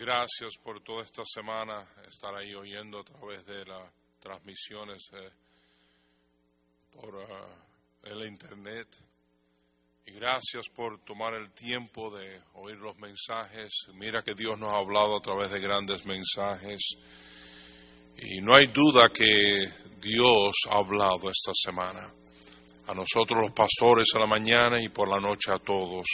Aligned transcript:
gracias 0.00 0.56
por 0.64 0.82
toda 0.82 1.04
esta 1.04 1.22
semana 1.26 1.86
estar 2.08 2.34
ahí 2.34 2.54
oyendo 2.54 3.00
a 3.00 3.04
través 3.04 3.44
de 3.44 3.66
las 3.66 3.92
transmisiones 4.18 5.02
eh, 5.12 5.30
por 6.90 7.14
uh, 7.16 8.08
el 8.08 8.26
internet. 8.26 8.88
Y 10.06 10.12
gracias 10.12 10.70
por 10.74 11.04
tomar 11.04 11.34
el 11.34 11.50
tiempo 11.52 12.10
de 12.16 12.40
oír 12.54 12.78
los 12.78 12.96
mensajes. 12.96 13.70
Mira 13.92 14.22
que 14.22 14.34
Dios 14.34 14.58
nos 14.58 14.72
ha 14.72 14.78
hablado 14.78 15.18
a 15.18 15.20
través 15.20 15.50
de 15.50 15.60
grandes 15.60 16.06
mensajes. 16.06 16.80
Y 18.16 18.40
no 18.40 18.56
hay 18.56 18.68
duda 18.68 19.10
que 19.10 19.70
Dios 20.00 20.54
ha 20.70 20.78
hablado 20.78 21.30
esta 21.30 21.52
semana. 21.52 22.10
A 22.86 22.94
nosotros 22.94 23.42
los 23.42 23.52
pastores 23.52 24.08
a 24.14 24.18
la 24.18 24.26
mañana 24.26 24.80
y 24.80 24.88
por 24.88 25.08
la 25.08 25.20
noche 25.20 25.52
a 25.52 25.58
todos. 25.58 26.06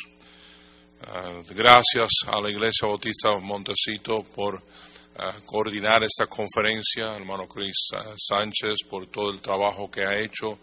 Uh, 0.99 1.43
gracias 1.55 2.09
a 2.27 2.41
la 2.41 2.51
Iglesia 2.51 2.89
Bautista 2.89 3.39
Montecito 3.39 4.25
por 4.35 4.55
uh, 4.55 5.45
coordinar 5.45 6.03
esta 6.03 6.27
conferencia, 6.27 7.15
hermano 7.15 7.47
Cris 7.47 7.89
uh, 7.93 8.15
Sánchez 8.17 8.79
por 8.89 9.07
todo 9.09 9.31
el 9.31 9.43
trabajo 9.43 9.91
que 9.91 10.07
ha 10.07 10.17
hecho 10.19 10.59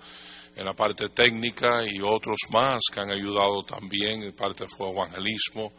en 0.56 0.66
la 0.66 0.74
parte 0.74 1.10
técnica 1.10 1.84
y 1.88 2.02
otros 2.02 2.40
más 2.52 2.82
que 2.92 3.00
han 3.00 3.12
ayudado 3.12 3.64
también 3.64 4.24
en 4.24 4.34
parte 4.34 4.66
del 4.66 4.92
evangelismo. 4.92 5.74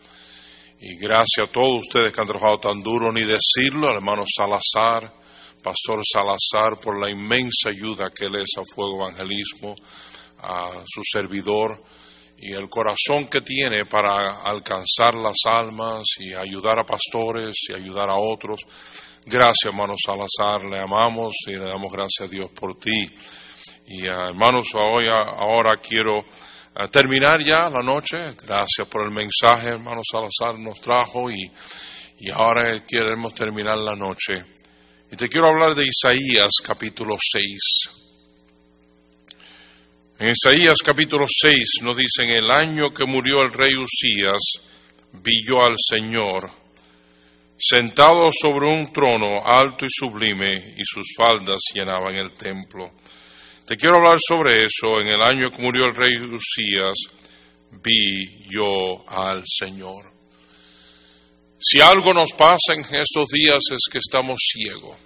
Y 0.78 0.98
gracias 0.98 1.48
a 1.48 1.52
todos 1.52 1.80
ustedes 1.80 2.12
que 2.12 2.20
han 2.20 2.28
trabajado 2.28 2.58
tan 2.58 2.80
duro, 2.80 3.12
ni 3.12 3.24
decirlo, 3.24 3.88
al 3.88 3.96
hermano 3.96 4.22
Salazar, 4.24 5.12
Pastor 5.64 6.00
Salazar, 6.04 6.80
por 6.80 6.96
la 7.00 7.10
inmensa 7.10 7.70
ayuda 7.70 8.12
que 8.14 8.26
él 8.26 8.36
es 8.36 8.50
a 8.56 8.62
Fuego 8.72 9.02
Evangelismo, 9.02 9.74
a 10.38 10.70
su 10.86 11.00
servidor 11.02 11.82
y 12.44 12.52
el 12.52 12.68
corazón 12.68 13.26
que 13.28 13.40
tiene 13.40 13.86
para 13.90 14.42
alcanzar 14.44 15.14
las 15.14 15.36
almas 15.46 16.02
y 16.18 16.34
ayudar 16.34 16.78
a 16.78 16.84
pastores 16.84 17.54
y 17.70 17.72
ayudar 17.72 18.10
a 18.10 18.20
otros. 18.20 18.60
Gracias, 19.24 19.72
hermano 19.72 19.94
Salazar, 19.96 20.62
le 20.68 20.78
amamos 20.78 21.32
y 21.46 21.52
le 21.52 21.64
damos 21.64 21.90
gracias 21.90 22.28
a 22.28 22.30
Dios 22.30 22.50
por 22.50 22.78
ti. 22.78 23.08
Y 23.86 24.06
uh, 24.06 24.28
hermanos, 24.28 24.68
hoy, 24.74 25.06
ahora 25.08 25.78
quiero 25.78 26.18
uh, 26.18 26.88
terminar 26.88 27.40
ya 27.42 27.70
la 27.70 27.80
noche. 27.82 28.18
Gracias 28.46 28.86
por 28.90 29.06
el 29.06 29.10
mensaje, 29.10 29.70
hermano 29.70 30.02
Salazar 30.04 30.58
nos 30.60 30.78
trajo 30.82 31.30
y, 31.30 31.50
y 32.18 32.30
ahora 32.30 32.84
queremos 32.86 33.32
terminar 33.32 33.78
la 33.78 33.96
noche. 33.96 34.34
Y 35.10 35.16
te 35.16 35.30
quiero 35.30 35.48
hablar 35.48 35.74
de 35.74 35.86
Isaías 35.86 36.50
capítulo 36.62 37.16
6. 37.18 38.03
En 40.16 40.28
Isaías 40.30 40.76
capítulo 40.84 41.24
6 41.26 41.82
nos 41.82 41.96
dice, 41.96 42.22
en 42.22 42.30
el 42.30 42.48
año 42.48 42.94
que 42.94 43.04
murió 43.04 43.42
el 43.42 43.52
rey 43.52 43.74
Usías, 43.74 44.62
vi 45.12 45.44
yo 45.44 45.58
al 45.58 45.74
Señor, 45.76 46.48
sentado 47.58 48.30
sobre 48.30 48.68
un 48.68 48.86
trono 48.92 49.44
alto 49.44 49.84
y 49.84 49.88
sublime, 49.90 50.74
y 50.76 50.84
sus 50.84 51.12
faldas 51.16 51.58
llenaban 51.74 52.14
el 52.14 52.32
templo. 52.34 52.84
Te 53.66 53.76
quiero 53.76 53.96
hablar 53.96 54.20
sobre 54.20 54.64
eso. 54.64 55.00
En 55.00 55.08
el 55.08 55.20
año 55.20 55.50
que 55.50 55.60
murió 55.60 55.84
el 55.86 55.96
rey 55.96 56.16
Usías, 56.16 56.96
vi 57.82 58.46
yo 58.48 59.04
al 59.08 59.42
Señor. 59.44 60.12
Si 61.58 61.80
algo 61.80 62.14
nos 62.14 62.32
pasa 62.34 62.72
en 62.74 62.82
estos 62.82 63.30
días 63.30 63.58
es 63.72 63.90
que 63.90 63.98
estamos 63.98 64.38
ciegos. 64.38 64.96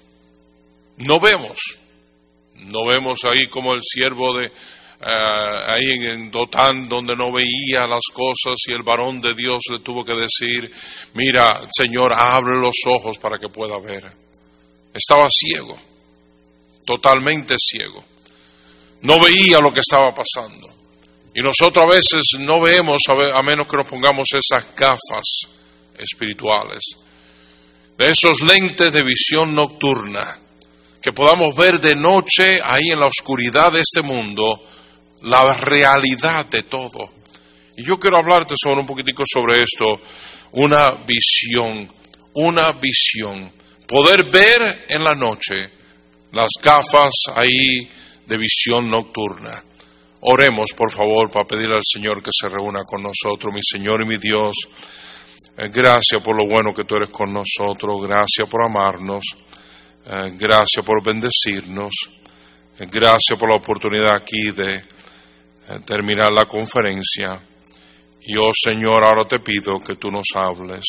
No 0.98 1.18
vemos. 1.18 1.78
No 2.56 2.80
vemos 2.84 3.24
ahí 3.24 3.48
como 3.48 3.72
el 3.72 3.80
siervo 3.82 4.36
de 4.36 4.50
Uh, 5.00 5.72
ahí 5.72 5.84
en 6.10 6.28
Dotán 6.28 6.88
donde 6.88 7.14
no 7.14 7.30
veía 7.30 7.86
las 7.86 8.02
cosas 8.12 8.56
y 8.66 8.72
el 8.72 8.82
varón 8.82 9.20
de 9.20 9.32
Dios 9.32 9.62
le 9.70 9.78
tuvo 9.78 10.04
que 10.04 10.14
decir, 10.14 10.68
mira, 11.14 11.60
Señor, 11.70 12.12
abre 12.12 12.58
los 12.60 12.74
ojos 12.84 13.16
para 13.18 13.38
que 13.38 13.48
pueda 13.48 13.78
ver. 13.78 14.02
Estaba 14.92 15.28
ciego, 15.30 15.76
totalmente 16.84 17.54
ciego. 17.58 18.04
No 19.02 19.20
veía 19.20 19.60
lo 19.60 19.70
que 19.72 19.80
estaba 19.80 20.12
pasando. 20.12 20.66
Y 21.32 21.42
nosotros 21.42 21.84
a 21.84 21.94
veces 21.94 22.24
no 22.40 22.60
vemos 22.60 23.02
a 23.08 23.42
menos 23.42 23.68
que 23.68 23.76
nos 23.76 23.88
pongamos 23.88 24.26
esas 24.32 24.74
gafas 24.74 25.42
espirituales, 25.96 26.80
de 27.96 28.06
esos 28.08 28.40
lentes 28.40 28.92
de 28.92 29.04
visión 29.04 29.54
nocturna, 29.54 30.40
que 31.00 31.12
podamos 31.12 31.54
ver 31.54 31.78
de 31.78 31.94
noche 31.94 32.48
ahí 32.60 32.90
en 32.90 32.98
la 32.98 33.06
oscuridad 33.06 33.70
de 33.70 33.80
este 33.80 34.02
mundo 34.02 34.60
la 35.22 35.52
realidad 35.52 36.46
de 36.46 36.62
todo. 36.62 37.04
Y 37.76 37.84
yo 37.84 37.98
quiero 37.98 38.18
hablarte 38.18 38.54
sobre 38.60 38.80
un 38.80 38.86
poquitico 38.86 39.24
sobre 39.26 39.62
esto, 39.62 40.00
una 40.52 40.90
visión, 41.06 41.88
una 42.34 42.72
visión. 42.72 43.52
Poder 43.86 44.24
ver 44.24 44.86
en 44.88 45.02
la 45.02 45.14
noche 45.14 45.70
las 46.32 46.50
gafas 46.62 47.14
ahí 47.34 47.88
de 48.26 48.36
visión 48.36 48.90
nocturna. 48.90 49.64
Oremos, 50.20 50.72
por 50.76 50.92
favor, 50.92 51.30
para 51.30 51.46
pedirle 51.46 51.76
al 51.76 51.84
Señor 51.84 52.22
que 52.22 52.30
se 52.32 52.48
reúna 52.48 52.80
con 52.84 53.02
nosotros, 53.02 53.54
mi 53.54 53.60
Señor 53.62 54.02
y 54.02 54.08
mi 54.08 54.18
Dios. 54.18 54.56
Eh, 55.56 55.68
gracias 55.72 56.20
por 56.22 56.36
lo 56.36 56.46
bueno 56.46 56.74
que 56.74 56.84
tú 56.84 56.96
eres 56.96 57.10
con 57.10 57.32
nosotros, 57.32 58.00
gracias 58.02 58.48
por 58.48 58.64
amarnos, 58.64 59.24
eh, 60.06 60.32
gracias 60.34 60.84
por 60.84 61.02
bendecirnos, 61.02 61.94
eh, 62.78 62.86
gracias 62.90 63.38
por 63.38 63.48
la 63.48 63.56
oportunidad 63.56 64.14
aquí 64.14 64.50
de 64.50 64.82
terminar 65.84 66.32
la 66.32 66.46
conferencia. 66.46 67.40
Y 68.20 68.36
oh 68.36 68.52
Señor, 68.54 69.04
ahora 69.04 69.26
te 69.26 69.40
pido 69.40 69.80
que 69.80 69.96
tú 69.96 70.10
nos 70.10 70.26
hables. 70.34 70.84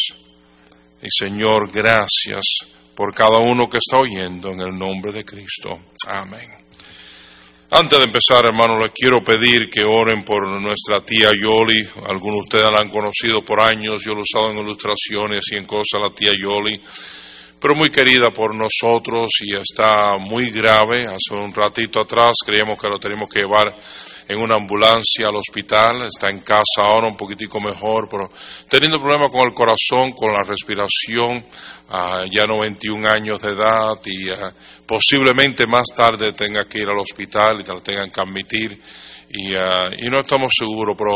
Y 1.01 1.07
Señor, 1.09 1.71
gracias 1.71 2.43
por 2.95 3.13
cada 3.13 3.37
uno 3.37 3.69
que 3.69 3.77
está 3.77 3.97
oyendo 3.97 4.49
en 4.49 4.61
el 4.61 4.77
nombre 4.77 5.11
de 5.11 5.23
Cristo. 5.23 5.79
Amén. 6.07 6.49
Antes 7.71 7.99
de 7.99 8.05
empezar, 8.05 8.45
hermano, 8.45 8.79
les 8.79 8.91
quiero 8.91 9.23
pedir 9.23 9.69
que 9.71 9.83
oren 9.83 10.23
por 10.23 10.47
nuestra 10.59 11.01
tía 11.05 11.29
Yoli. 11.39 11.87
Algunos 12.07 12.37
de 12.37 12.57
ustedes 12.57 12.73
la 12.73 12.79
han 12.79 12.89
conocido 12.89 13.45
por 13.45 13.61
años, 13.61 14.03
yo 14.03 14.13
lo 14.13 14.19
he 14.19 14.23
usado 14.23 14.51
en 14.51 14.65
ilustraciones 14.65 15.43
y 15.51 15.57
en 15.57 15.65
cosas, 15.65 15.99
la 16.01 16.09
tía 16.09 16.31
Yoli 16.31 16.81
pero 17.59 17.75
muy 17.75 17.89
querida 17.91 18.31
por 18.31 18.55
nosotros 18.55 19.29
y 19.41 19.55
está 19.55 20.17
muy 20.17 20.49
grave. 20.49 21.01
Hace 21.07 21.35
un 21.35 21.53
ratito 21.53 21.99
atrás 21.99 22.37
creíamos 22.45 22.79
que 22.81 22.89
lo 22.89 22.99
teníamos 22.99 23.29
que 23.29 23.41
llevar 23.41 23.75
en 24.29 24.39
una 24.39 24.57
ambulancia 24.57 25.25
al 25.27 25.37
hospital, 25.37 26.03
está 26.03 26.29
en 26.29 26.41
casa 26.41 26.83
ahora 26.83 27.07
un 27.07 27.17
poquitico 27.17 27.59
mejor, 27.59 28.07
pero 28.07 28.29
teniendo 28.69 28.99
problemas 28.99 29.31
con 29.31 29.41
el 29.47 29.55
corazón, 29.55 30.11
con 30.11 30.31
la 30.31 30.43
respiración, 30.43 31.43
uh, 31.89 32.25
ya 32.31 32.45
91 32.45 33.09
años 33.09 33.41
de 33.41 33.49
edad 33.49 33.99
y 34.05 34.29
uh, 34.29 34.35
posiblemente 34.89 35.67
más 35.67 35.85
tarde 35.95 36.33
tenga 36.33 36.65
que 36.65 36.79
ir 36.79 36.89
al 36.89 36.97
hospital 36.97 37.61
y 37.61 37.63
la 37.63 37.79
tengan 37.79 38.09
que 38.09 38.21
admitir. 38.21 38.81
Y, 39.29 39.53
uh, 39.53 39.93
y, 39.95 40.09
no 40.09 40.21
estamos 40.21 40.51
seguros, 40.57 40.95
pero 40.97 41.15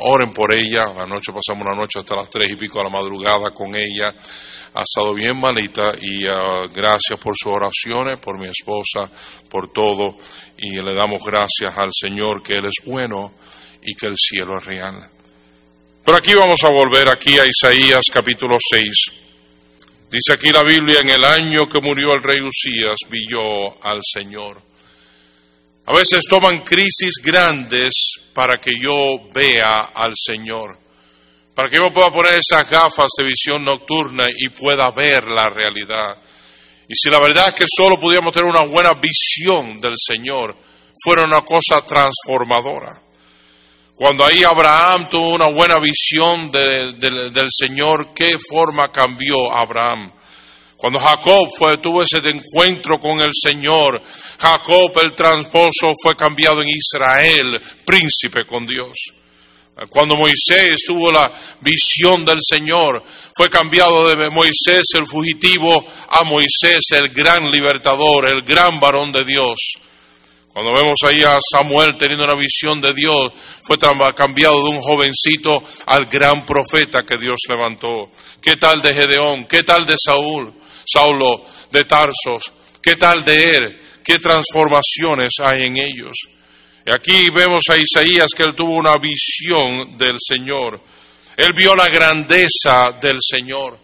oren 0.00 0.32
por 0.32 0.54
ella. 0.54 0.84
Anoche 0.96 1.34
pasamos 1.34 1.66
una 1.66 1.78
noche 1.78 1.98
hasta 1.98 2.16
las 2.16 2.30
tres 2.30 2.50
y 2.50 2.56
pico 2.56 2.78
de 2.78 2.84
la 2.84 2.90
madrugada 2.90 3.50
con 3.50 3.76
ella 3.76 4.14
ha 4.74 4.84
estado 4.84 5.12
bien 5.12 5.38
malita 5.38 5.92
y 6.00 6.26
uh, 6.26 6.66
gracias 6.74 7.18
por 7.20 7.36
sus 7.36 7.52
oraciones, 7.52 8.18
por 8.18 8.38
mi 8.38 8.48
esposa, 8.48 9.10
por 9.50 9.70
todo 9.70 10.16
y 10.56 10.80
le 10.80 10.94
damos 10.94 11.22
gracias 11.22 11.76
al 11.76 11.90
Señor 11.92 12.42
que 12.42 12.54
Él 12.54 12.64
es 12.64 12.82
bueno 12.86 13.34
y 13.82 13.94
que 13.94 14.06
el 14.06 14.16
cielo 14.16 14.56
es 14.56 14.64
real. 14.64 15.10
Pero 16.02 16.16
aquí 16.16 16.32
vamos 16.32 16.64
a 16.64 16.70
volver 16.70 17.10
aquí 17.10 17.38
a 17.38 17.44
Isaías 17.44 18.04
capítulo 18.10 18.56
6. 18.58 19.21
Dice 20.12 20.34
aquí 20.34 20.52
la 20.52 20.62
Biblia, 20.62 21.00
en 21.00 21.10
el 21.10 21.24
año 21.24 21.68
que 21.68 21.80
murió 21.80 22.12
el 22.12 22.22
rey 22.22 22.40
Usías, 22.42 22.98
vi 23.08 23.26
yo 23.28 23.82
al 23.82 24.00
Señor. 24.02 24.62
A 25.86 25.92
veces 25.94 26.22
toman 26.28 26.60
crisis 26.60 27.14
grandes 27.22 27.92
para 28.34 28.60
que 28.60 28.72
yo 28.78 29.28
vea 29.34 29.90
al 29.94 30.12
Señor 30.14 30.82
para 31.54 31.68
que 31.68 31.76
yo 31.76 31.92
pueda 31.92 32.10
poner 32.10 32.34
esas 32.34 32.68
gafas 32.68 33.08
de 33.16 33.24
visión 33.24 33.64
nocturna 33.64 34.24
y 34.36 34.48
pueda 34.48 34.90
ver 34.90 35.24
la 35.24 35.48
realidad. 35.50 36.16
Y 36.88 36.94
si 36.94 37.10
la 37.10 37.20
verdad 37.20 37.48
es 37.48 37.54
que 37.54 37.64
solo 37.66 37.98
pudiéramos 37.98 38.32
tener 38.32 38.48
una 38.48 38.66
buena 38.66 38.94
visión 38.94 39.78
del 39.80 39.94
Señor, 39.96 40.56
fuera 41.02 41.24
una 41.24 41.42
cosa 41.42 41.84
transformadora. 41.84 43.02
Cuando 44.02 44.24
ahí 44.26 44.42
Abraham 44.42 45.06
tuvo 45.08 45.32
una 45.32 45.48
buena 45.48 45.76
visión 45.78 46.50
de, 46.50 46.92
de, 46.98 47.30
del 47.30 47.46
Señor, 47.56 48.12
¿qué 48.12 48.36
forma 48.36 48.90
cambió 48.90 49.36
Abraham? 49.56 50.10
Cuando 50.76 50.98
Jacob 50.98 51.48
fue, 51.56 51.78
tuvo 51.78 52.02
ese 52.02 52.16
encuentro 52.16 52.98
con 52.98 53.20
el 53.20 53.30
Señor, 53.32 54.02
Jacob 54.40 54.90
el 55.00 55.14
transposo 55.14 55.92
fue 56.02 56.16
cambiado 56.16 56.62
en 56.62 56.70
Israel, 56.70 57.52
príncipe 57.86 58.44
con 58.44 58.66
Dios. 58.66 58.90
Cuando 59.88 60.16
Moisés 60.16 60.82
tuvo 60.84 61.12
la 61.12 61.32
visión 61.60 62.24
del 62.24 62.38
Señor, 62.40 63.04
fue 63.36 63.48
cambiado 63.48 64.08
de 64.08 64.30
Moisés 64.30 64.82
el 64.94 65.06
fugitivo 65.06 65.86
a 66.08 66.24
Moisés 66.24 66.80
el 66.90 67.10
gran 67.10 67.48
libertador, 67.52 68.28
el 68.28 68.42
gran 68.42 68.80
varón 68.80 69.12
de 69.12 69.24
Dios. 69.24 69.74
Cuando 70.52 70.72
vemos 70.74 70.98
ahí 71.06 71.22
a 71.22 71.38
Samuel 71.50 71.96
teniendo 71.96 72.24
una 72.24 72.38
visión 72.38 72.78
de 72.80 72.92
Dios, 72.92 73.32
fue 73.62 73.78
cambiado 74.14 74.56
de 74.56 74.70
un 74.70 74.82
jovencito 74.82 75.62
al 75.86 76.06
gran 76.06 76.44
profeta 76.44 77.04
que 77.04 77.16
Dios 77.16 77.38
levantó. 77.48 78.10
¿Qué 78.40 78.56
tal 78.56 78.82
de 78.82 78.92
Gedeón? 78.92 79.46
¿Qué 79.46 79.62
tal 79.62 79.86
de 79.86 79.94
Saúl? 79.96 80.52
Saulo 80.84 81.44
de 81.70 81.80
Tarsos. 81.84 82.52
¿Qué 82.82 82.96
tal 82.96 83.24
de 83.24 83.56
él? 83.56 83.80
¿Qué 84.04 84.18
transformaciones 84.18 85.30
hay 85.42 85.62
en 85.62 85.78
ellos? 85.78 86.16
Y 86.84 86.90
aquí 86.90 87.30
vemos 87.30 87.62
a 87.70 87.76
Isaías 87.78 88.28
que 88.36 88.42
él 88.42 88.54
tuvo 88.54 88.74
una 88.74 88.98
visión 88.98 89.96
del 89.96 90.16
Señor. 90.18 90.82
Él 91.34 91.54
vio 91.54 91.74
la 91.74 91.88
grandeza 91.88 92.92
del 93.00 93.18
Señor. 93.20 93.78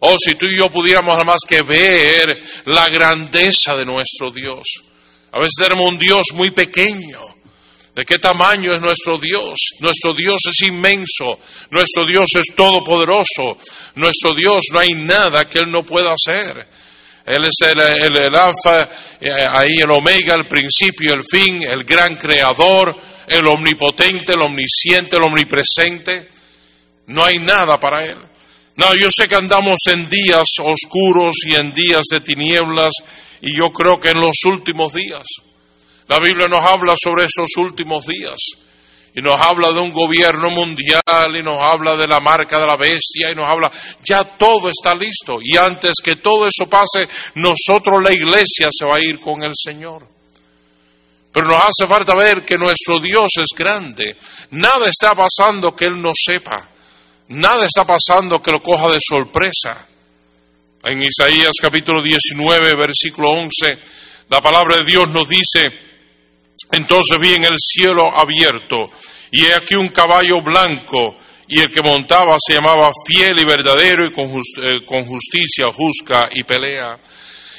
Oh, 0.00 0.16
si 0.18 0.34
tú 0.34 0.46
y 0.46 0.56
yo 0.56 0.68
pudiéramos 0.68 1.12
nada 1.12 1.24
más 1.24 1.40
que 1.46 1.62
ver 1.62 2.38
la 2.64 2.88
grandeza 2.88 3.76
de 3.76 3.84
nuestro 3.84 4.30
Dios. 4.30 4.82
A 5.32 5.38
veces 5.38 5.54
tenemos 5.58 5.86
un 5.86 5.98
Dios 5.98 6.26
muy 6.34 6.50
pequeño. 6.50 7.20
¿De 7.94 8.04
qué 8.04 8.18
tamaño 8.18 8.72
es 8.72 8.80
nuestro 8.80 9.18
Dios? 9.18 9.58
Nuestro 9.80 10.14
Dios 10.14 10.40
es 10.46 10.62
inmenso, 10.62 11.40
nuestro 11.70 12.06
Dios 12.06 12.32
es 12.36 12.54
todopoderoso, 12.54 13.58
nuestro 13.96 14.36
Dios 14.36 14.66
no 14.72 14.78
hay 14.78 14.94
nada 14.94 15.48
que 15.48 15.58
Él 15.58 15.70
no 15.70 15.84
pueda 15.84 16.12
hacer. 16.14 16.64
Él 17.26 17.44
es 17.44 17.56
el, 17.60 17.80
el, 17.80 18.36
alfa, 18.36 18.88
eh, 19.20 19.28
ahí 19.50 19.78
el 19.82 19.90
omega, 19.90 20.34
el 20.34 20.46
principio, 20.46 21.12
el 21.12 21.24
fin, 21.28 21.62
el 21.62 21.82
gran 21.82 22.14
creador, 22.14 22.96
el 23.26 23.46
omnipotente, 23.48 24.32
el 24.32 24.42
omnisciente, 24.42 25.16
el 25.16 25.24
omnipresente. 25.24 26.28
No 27.08 27.24
hay 27.24 27.40
nada 27.40 27.78
para 27.80 28.06
Él. 28.06 28.18
No, 28.76 28.94
yo 28.94 29.10
sé 29.10 29.28
que 29.28 29.34
andamos 29.34 29.78
en 29.86 30.08
días 30.08 30.46
oscuros 30.60 31.34
y 31.48 31.56
en 31.56 31.72
días 31.72 32.04
de 32.12 32.20
tinieblas 32.20 32.92
y 33.40 33.56
yo 33.56 33.72
creo 33.72 34.00
que 34.00 34.10
en 34.10 34.20
los 34.20 34.44
últimos 34.44 34.92
días, 34.92 35.24
la 36.06 36.18
Biblia 36.18 36.48
nos 36.48 36.64
habla 36.64 36.94
sobre 36.96 37.26
esos 37.26 37.48
últimos 37.56 38.06
días 38.06 38.36
y 39.14 39.20
nos 39.20 39.40
habla 39.40 39.72
de 39.72 39.80
un 39.80 39.92
gobierno 39.92 40.50
mundial 40.50 41.36
y 41.36 41.42
nos 41.42 41.60
habla 41.60 41.96
de 41.96 42.06
la 42.06 42.20
marca 42.20 42.60
de 42.60 42.66
la 42.66 42.76
bestia 42.76 43.30
y 43.30 43.34
nos 43.34 43.48
habla, 43.48 43.70
ya 44.04 44.24
todo 44.24 44.70
está 44.70 44.94
listo 44.94 45.38
y 45.42 45.56
antes 45.56 45.96
que 46.02 46.16
todo 46.16 46.46
eso 46.46 46.68
pase, 46.68 47.08
nosotros 47.34 48.02
la 48.02 48.12
iglesia 48.12 48.68
se 48.70 48.84
va 48.84 48.96
a 48.96 49.04
ir 49.04 49.20
con 49.20 49.42
el 49.42 49.52
Señor. 49.54 50.06
Pero 51.32 51.46
nos 51.46 51.58
hace 51.58 51.86
falta 51.86 52.14
ver 52.14 52.44
que 52.44 52.56
nuestro 52.56 53.00
Dios 53.00 53.28
es 53.36 53.56
grande. 53.56 54.16
Nada 54.50 54.88
está 54.88 55.14
pasando 55.14 55.76
que 55.76 55.84
Él 55.84 56.00
no 56.00 56.12
sepa. 56.14 56.68
Nada 57.28 57.66
está 57.66 57.86
pasando 57.86 58.40
que 58.42 58.50
lo 58.50 58.62
coja 58.62 58.88
de 58.90 58.98
sorpresa. 59.00 59.86
En 60.84 61.02
Isaías 61.02 61.54
capítulo 61.60 62.00
19, 62.00 62.76
versículo 62.76 63.30
11, 63.30 63.78
la 64.28 64.40
palabra 64.40 64.76
de 64.76 64.84
Dios 64.84 65.08
nos 65.08 65.28
dice, 65.28 65.66
entonces 66.70 67.18
vi 67.18 67.34
en 67.34 67.44
el 67.44 67.56
cielo 67.58 68.06
abierto, 68.06 68.76
y 69.32 69.46
he 69.46 69.54
aquí 69.54 69.74
un 69.74 69.88
caballo 69.88 70.40
blanco, 70.40 71.16
y 71.48 71.58
el 71.58 71.72
que 71.72 71.82
montaba 71.82 72.36
se 72.38 72.54
llamaba 72.54 72.92
fiel 73.04 73.40
y 73.40 73.44
verdadero, 73.44 74.06
y 74.06 74.12
con, 74.12 74.26
eh, 74.28 74.84
con 74.86 75.04
justicia 75.04 75.66
juzga 75.72 76.28
y 76.30 76.44
pelea. 76.44 76.96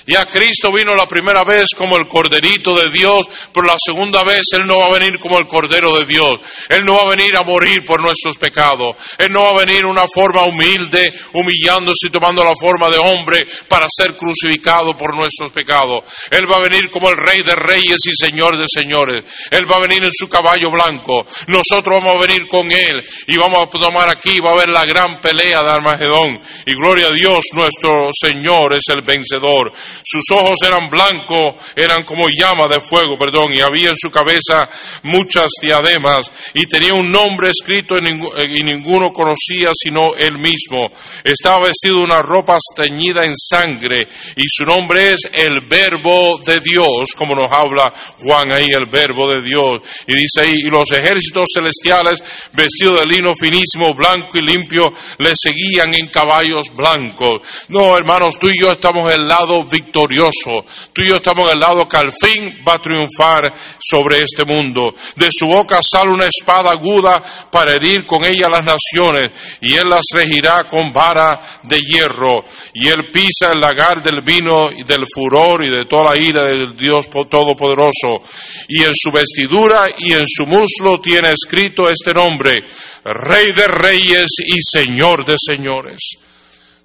Ya 0.09 0.25
Cristo 0.25 0.71
vino 0.73 0.95
la 0.95 1.05
primera 1.05 1.43
vez 1.43 1.75
como 1.77 1.95
el 1.95 2.07
corderito 2.07 2.73
de 2.73 2.89
Dios, 2.89 3.27
pero 3.53 3.67
la 3.67 3.75
segunda 3.77 4.23
vez 4.23 4.41
Él 4.53 4.65
no 4.65 4.79
va 4.79 4.85
a 4.85 4.99
venir 4.99 5.19
como 5.19 5.37
el 5.37 5.45
cordero 5.45 5.95
de 5.99 6.05
Dios. 6.05 6.31
Él 6.67 6.83
no 6.83 6.95
va 6.95 7.01
a 7.03 7.15
venir 7.15 7.37
a 7.37 7.43
morir 7.43 7.85
por 7.85 8.01
nuestros 8.01 8.37
pecados. 8.37 8.95
Él 9.19 9.31
no 9.31 9.41
va 9.43 9.49
a 9.49 9.65
venir 9.65 9.81
en 9.81 9.85
una 9.85 10.07
forma 10.07 10.45
humilde, 10.45 11.13
humillándose 11.33 12.07
y 12.07 12.09
tomando 12.09 12.43
la 12.43 12.55
forma 12.59 12.89
de 12.89 12.97
hombre 12.97 13.39
para 13.67 13.85
ser 13.87 14.17
crucificado 14.17 14.97
por 14.97 15.15
nuestros 15.15 15.51
pecados. 15.51 16.03
Él 16.31 16.51
va 16.51 16.57
a 16.57 16.61
venir 16.61 16.89
como 16.91 17.09
el 17.09 17.17
Rey 17.17 17.43
de 17.43 17.53
Reyes 17.53 17.99
y 18.07 18.11
Señor 18.11 18.57
de 18.57 18.65
Señores. 18.65 19.23
Él 19.51 19.71
va 19.71 19.77
a 19.77 19.81
venir 19.81 20.03
en 20.03 20.11
su 20.11 20.27
caballo 20.27 20.71
blanco. 20.71 21.23
Nosotros 21.47 21.99
vamos 22.01 22.15
a 22.15 22.27
venir 22.27 22.47
con 22.47 22.71
Él 22.71 23.05
y 23.27 23.37
vamos 23.37 23.63
a 23.63 23.69
tomar 23.69 24.09
aquí, 24.09 24.39
va 24.43 24.49
a 24.49 24.53
haber 24.53 24.69
la 24.69 24.85
gran 24.85 25.21
pelea 25.21 25.61
de 25.61 25.69
Armagedón. 25.69 26.41
Y 26.65 26.73
gloria 26.73 27.07
a 27.07 27.11
Dios, 27.11 27.45
nuestro 27.53 28.07
Señor 28.11 28.73
es 28.73 28.83
el 28.89 29.03
vencedor. 29.03 29.71
Sus 30.03 30.23
ojos 30.31 30.57
eran 30.65 30.89
blancos, 30.89 31.55
eran 31.75 32.03
como 32.03 32.27
llama 32.29 32.67
de 32.67 32.79
fuego, 32.79 33.17
perdón, 33.17 33.53
y 33.53 33.59
había 33.59 33.89
en 33.89 33.97
su 33.97 34.09
cabeza 34.09 34.67
muchas 35.03 35.49
diademas, 35.61 36.31
y 36.53 36.65
tenía 36.65 36.93
un 36.93 37.11
nombre 37.11 37.49
escrito 37.49 37.97
y 37.97 38.63
ninguno 38.63 39.11
conocía 39.11 39.71
sino 39.73 40.15
él 40.15 40.37
mismo. 40.37 40.89
Estaba 41.23 41.67
vestido 41.67 41.97
de 41.97 42.03
una 42.03 42.21
ropa 42.21 42.57
teñida 42.75 43.25
en 43.25 43.33
sangre, 43.35 44.07
y 44.35 44.43
su 44.47 44.65
nombre 44.65 45.13
es 45.13 45.19
el 45.33 45.67
Verbo 45.67 46.39
de 46.45 46.59
Dios, 46.59 47.11
como 47.15 47.35
nos 47.35 47.51
habla 47.51 47.93
Juan 48.19 48.51
ahí, 48.51 48.67
el 48.67 48.89
Verbo 48.89 49.29
de 49.29 49.41
Dios. 49.41 49.79
Y 50.07 50.15
dice 50.15 50.41
ahí, 50.43 50.55
y 50.57 50.69
los 50.69 50.91
ejércitos 50.91 51.49
celestiales, 51.53 52.23
vestidos 52.53 52.99
de 52.99 53.05
lino 53.05 53.33
finísimo, 53.33 53.93
blanco 53.93 54.37
y 54.37 54.45
limpio, 54.45 54.91
le 55.17 55.33
seguían 55.35 55.93
en 55.93 56.07
caballos 56.07 56.67
blancos. 56.73 57.41
No, 57.67 57.97
hermanos, 57.97 58.35
tú 58.39 58.49
y 58.49 58.61
yo 58.61 58.71
estamos 58.71 59.11
en 59.13 59.21
el 59.21 59.27
lado 59.27 59.63
victorioso 59.65 59.88
victorioso. 59.89 60.65
Tú 60.93 61.01
y 61.01 61.09
yo 61.09 61.15
estamos 61.15 61.51
al 61.51 61.59
lado 61.59 61.87
que 61.87 61.97
al 61.97 62.11
fin 62.11 62.61
va 62.67 62.75
a 62.75 62.81
triunfar 62.81 63.53
sobre 63.79 64.21
este 64.21 64.45
mundo. 64.45 64.93
De 65.15 65.29
su 65.31 65.47
boca 65.47 65.79
sale 65.81 66.11
una 66.11 66.25
espada 66.25 66.71
aguda 66.71 67.23
para 67.51 67.73
herir 67.73 68.05
con 68.05 68.23
ella 68.25 68.49
las 68.49 68.65
naciones, 68.65 69.31
y 69.61 69.73
él 69.73 69.89
las 69.89 70.05
regirá 70.13 70.65
con 70.65 70.91
vara 70.91 71.59
de 71.63 71.79
hierro. 71.79 72.43
Y 72.73 72.87
él 72.87 73.09
pisa 73.11 73.51
el 73.51 73.59
lagar 73.59 74.01
del 74.01 74.21
vino 74.21 74.71
y 74.75 74.83
del 74.83 75.05
furor 75.13 75.63
y 75.63 75.69
de 75.69 75.85
toda 75.85 76.13
la 76.13 76.19
ira 76.19 76.45
del 76.45 76.73
Dios 76.75 77.09
Todopoderoso. 77.09 78.21
Y 78.67 78.83
en 78.83 78.93
su 78.93 79.11
vestidura 79.11 79.87
y 79.97 80.13
en 80.13 80.25
su 80.27 80.45
muslo 80.45 80.99
tiene 81.01 81.31
escrito 81.31 81.89
este 81.89 82.13
nombre, 82.13 82.63
Rey 83.03 83.51
de 83.53 83.67
Reyes 83.67 84.27
y 84.45 84.61
Señor 84.61 85.25
de 85.25 85.35
Señores. 85.37 86.28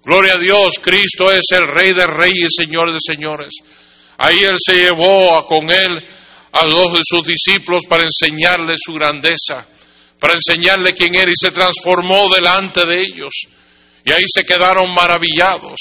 Gloria 0.04 0.34
a 0.34 0.38
Dios, 0.38 0.74
Cristo 0.82 1.32
es 1.32 1.44
el 1.52 1.66
Rey 1.66 1.94
de 1.94 2.06
Reyes 2.06 2.50
Señor 2.56 2.92
de 2.92 2.98
Señores. 3.00 3.48
Ahí 4.18 4.40
Él 4.40 4.56
se 4.58 4.74
llevó 4.74 5.44
con 5.46 5.70
Él 5.70 6.04
a 6.52 6.62
dos 6.68 6.92
de 6.92 7.00
sus 7.02 7.26
discípulos 7.26 7.82
para 7.88 8.04
enseñarle 8.04 8.74
su 8.76 8.92
grandeza, 8.92 9.66
para 10.20 10.34
enseñarle 10.34 10.92
quién 10.92 11.14
era 11.14 11.30
y 11.30 11.34
se 11.36 11.50
transformó 11.50 12.32
delante 12.34 12.84
de 12.84 13.00
ellos. 13.00 13.32
Y 14.04 14.12
ahí 14.12 14.24
se 14.26 14.42
quedaron 14.42 14.94
maravillados. 14.94 15.80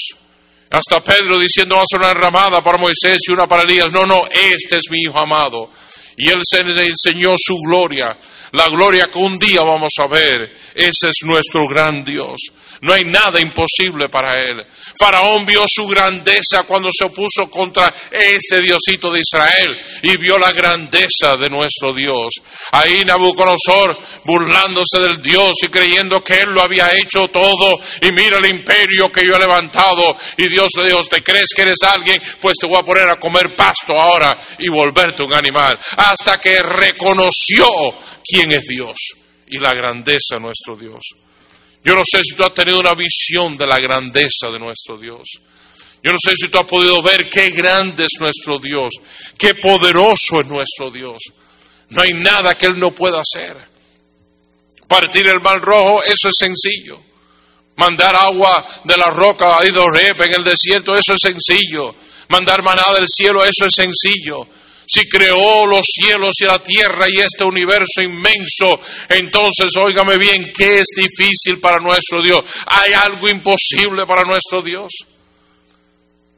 Hasta 0.70 1.04
Pedro 1.04 1.38
diciendo, 1.38 1.76
vamos 1.76 1.88
a 1.94 1.98
una 1.98 2.14
ramada 2.14 2.60
para 2.60 2.78
Moisés 2.78 3.20
y 3.28 3.32
una 3.32 3.46
para 3.46 3.62
Elías. 3.62 3.92
No, 3.92 4.06
no, 4.06 4.24
este 4.26 4.78
es 4.78 4.84
mi 4.90 5.02
Hijo 5.02 5.18
amado. 5.18 5.70
Y 6.16 6.28
Él 6.28 6.40
se 6.42 6.62
le 6.62 6.86
enseñó 6.86 7.34
su 7.36 7.56
gloria, 7.56 8.16
la 8.52 8.68
gloria 8.68 9.06
que 9.12 9.18
un 9.18 9.38
día 9.38 9.60
vamos 9.62 9.92
a 9.98 10.06
ver. 10.06 10.52
Ese 10.74 11.08
es 11.08 11.16
nuestro 11.24 11.66
gran 11.66 12.04
Dios. 12.04 12.36
No 12.84 12.92
hay 12.92 13.04
nada 13.04 13.40
imposible 13.40 14.08
para 14.10 14.32
él. 14.32 14.62
Faraón 14.98 15.46
vio 15.46 15.64
su 15.66 15.86
grandeza 15.86 16.64
cuando 16.64 16.90
se 16.92 17.06
opuso 17.06 17.50
contra 17.50 17.92
este 18.10 18.60
Diosito 18.60 19.10
de 19.10 19.20
Israel 19.20 19.80
y 20.02 20.16
vio 20.18 20.36
la 20.38 20.52
grandeza 20.52 21.36
de 21.36 21.48
nuestro 21.48 21.92
Dios. 21.94 22.28
Ahí 22.72 23.04
Nabucodonosor 23.04 23.98
burlándose 24.24 24.98
del 25.00 25.22
Dios 25.22 25.54
y 25.62 25.68
creyendo 25.68 26.22
que 26.22 26.34
él 26.34 26.50
lo 26.50 26.62
había 26.62 26.94
hecho 26.94 27.20
todo 27.32 27.80
y 28.02 28.12
mira 28.12 28.38
el 28.38 28.46
imperio 28.46 29.10
que 29.10 29.24
yo 29.24 29.34
he 29.34 29.38
levantado 29.38 30.16
y 30.36 30.48
Dios 30.48 30.68
le 30.76 30.86
dijo, 30.86 31.02
¿te 31.04 31.22
crees 31.22 31.48
que 31.54 31.62
eres 31.62 31.82
alguien? 31.82 32.20
Pues 32.40 32.54
te 32.60 32.66
voy 32.66 32.78
a 32.78 32.84
poner 32.84 33.08
a 33.08 33.16
comer 33.16 33.56
pasto 33.56 33.94
ahora 33.94 34.32
y 34.58 34.68
volverte 34.68 35.22
un 35.22 35.34
animal. 35.34 35.78
Hasta 36.06 36.38
que 36.38 36.60
reconoció 36.60 37.66
quién 38.22 38.52
es 38.52 38.66
Dios 38.66 38.94
y 39.46 39.58
la 39.58 39.74
grandeza 39.74 40.36
de 40.36 40.40
nuestro 40.40 40.76
Dios. 40.76 41.00
Yo 41.82 41.94
no 41.94 42.02
sé 42.04 42.20
si 42.22 42.34
tú 42.34 42.44
has 42.44 42.54
tenido 42.54 42.80
una 42.80 42.94
visión 42.94 43.56
de 43.56 43.66
la 43.66 43.78
grandeza 43.78 44.50
de 44.52 44.58
nuestro 44.58 44.96
Dios. 44.96 45.22
Yo 46.02 46.12
no 46.12 46.18
sé 46.22 46.32
si 46.34 46.48
tú 46.48 46.58
has 46.58 46.66
podido 46.66 47.02
ver 47.02 47.28
qué 47.30 47.50
grande 47.50 48.04
es 48.04 48.20
nuestro 48.20 48.58
Dios, 48.58 48.92
qué 49.38 49.54
poderoso 49.54 50.40
es 50.40 50.46
nuestro 50.46 50.90
Dios. 50.90 51.18
No 51.88 52.02
hay 52.02 52.10
nada 52.22 52.54
que 52.56 52.66
Él 52.66 52.78
no 52.78 52.92
pueda 52.92 53.20
hacer. 53.20 53.56
Partir 54.86 55.26
el 55.28 55.40
mar 55.40 55.60
rojo, 55.60 56.02
eso 56.02 56.28
es 56.28 56.34
sencillo. 56.38 57.02
Mandar 57.76 58.14
agua 58.14 58.66
de 58.84 58.96
la 58.96 59.10
roca 59.10 59.58
a 59.58 59.66
Idorep 59.66 60.20
en 60.20 60.34
el 60.34 60.44
desierto, 60.44 60.96
eso 60.96 61.14
es 61.14 61.20
sencillo. 61.20 61.94
Mandar 62.28 62.62
maná 62.62 62.92
del 62.94 63.08
cielo, 63.08 63.44
eso 63.44 63.66
es 63.66 63.72
sencillo. 63.74 64.46
Si 64.86 65.08
creó 65.08 65.66
los 65.66 65.84
cielos 65.86 66.34
y 66.40 66.44
la 66.44 66.58
tierra 66.58 67.06
y 67.08 67.20
este 67.20 67.44
universo 67.44 68.02
inmenso, 68.02 68.78
entonces 69.08 69.70
óigame 69.80 70.18
bien, 70.18 70.52
¿qué 70.56 70.78
es 70.78 70.88
difícil 70.94 71.60
para 71.60 71.78
nuestro 71.78 72.20
Dios? 72.22 72.40
¿Hay 72.66 72.92
algo 72.92 73.28
imposible 73.28 74.06
para 74.06 74.22
nuestro 74.22 74.62
Dios? 74.62 74.92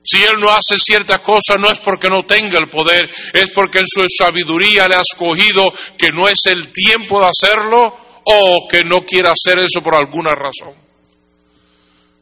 Si 0.04 0.22
Él 0.22 0.38
no 0.38 0.50
hace 0.50 0.78
ciertas 0.78 1.20
cosas 1.20 1.60
no 1.60 1.68
es 1.68 1.80
porque 1.80 2.08
no 2.08 2.24
tenga 2.24 2.60
el 2.60 2.68
poder, 2.68 3.10
es 3.32 3.50
porque 3.50 3.80
en 3.80 3.86
su 3.88 4.06
sabiduría 4.08 4.86
le 4.86 4.94
ha 4.94 5.00
escogido 5.00 5.72
que 5.98 6.12
no 6.12 6.28
es 6.28 6.46
el 6.46 6.72
tiempo 6.72 7.20
de 7.20 7.26
hacerlo 7.26 7.96
o 8.24 8.68
que 8.68 8.84
no 8.84 9.02
quiere 9.02 9.28
hacer 9.28 9.58
eso 9.58 9.80
por 9.82 9.96
alguna 9.96 10.30
razón. 10.30 10.74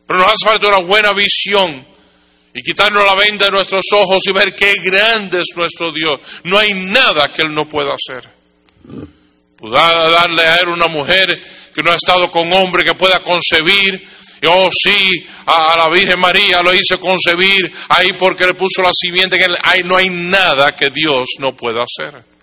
Pero 0.07 0.21
nos 0.21 0.31
hace 0.31 0.47
falta 0.47 0.69
una 0.69 0.87
buena 0.87 1.13
visión 1.13 1.87
y 2.55 2.63
quitarnos 2.63 3.05
la 3.05 3.17
venda 3.17 3.47
de 3.47 3.53
nuestros 3.53 3.85
ojos 3.93 4.23
y 4.27 4.33
ver 4.33 4.55
qué 4.55 4.75
grande 4.77 5.41
es 5.41 5.57
nuestro 5.57 5.91
Dios. 5.91 6.21
No 6.45 6.57
hay 6.57 6.73
nada 6.73 7.33
que 7.33 7.43
Él 7.43 7.53
no 7.53 7.67
pueda 7.69 7.93
hacer. 7.93 8.31
Pueda 9.57 10.09
darle 10.09 10.43
a 10.43 10.57
Él 10.59 10.69
una 10.69 10.87
mujer 10.87 11.29
que 11.75 11.83
no 11.83 11.91
ha 11.91 11.97
estado 11.97 12.31
con 12.31 12.53
hombre 12.53 12.85
que 12.85 12.95
pueda 12.95 13.19
concebir. 13.19 14.09
Oh, 14.47 14.69
sí, 14.71 15.27
a, 15.47 15.77
la 15.77 15.89
Virgen 15.89 16.21
María 16.21 16.63
lo 16.63 16.73
hizo 16.73 17.01
concebir 17.01 17.73
ahí 17.89 18.13
porque 18.19 18.47
le 18.47 18.55
puso 18.55 18.83
la 18.83 18.93
simiente. 18.93 19.37
Ahí 19.63 19.83
no 19.83 19.97
hay 19.97 20.11
nada 20.11 20.73
que 20.77 20.91
Dios 20.91 21.23
no 21.41 21.57
pueda 21.57 21.81
hacer. 21.83 22.34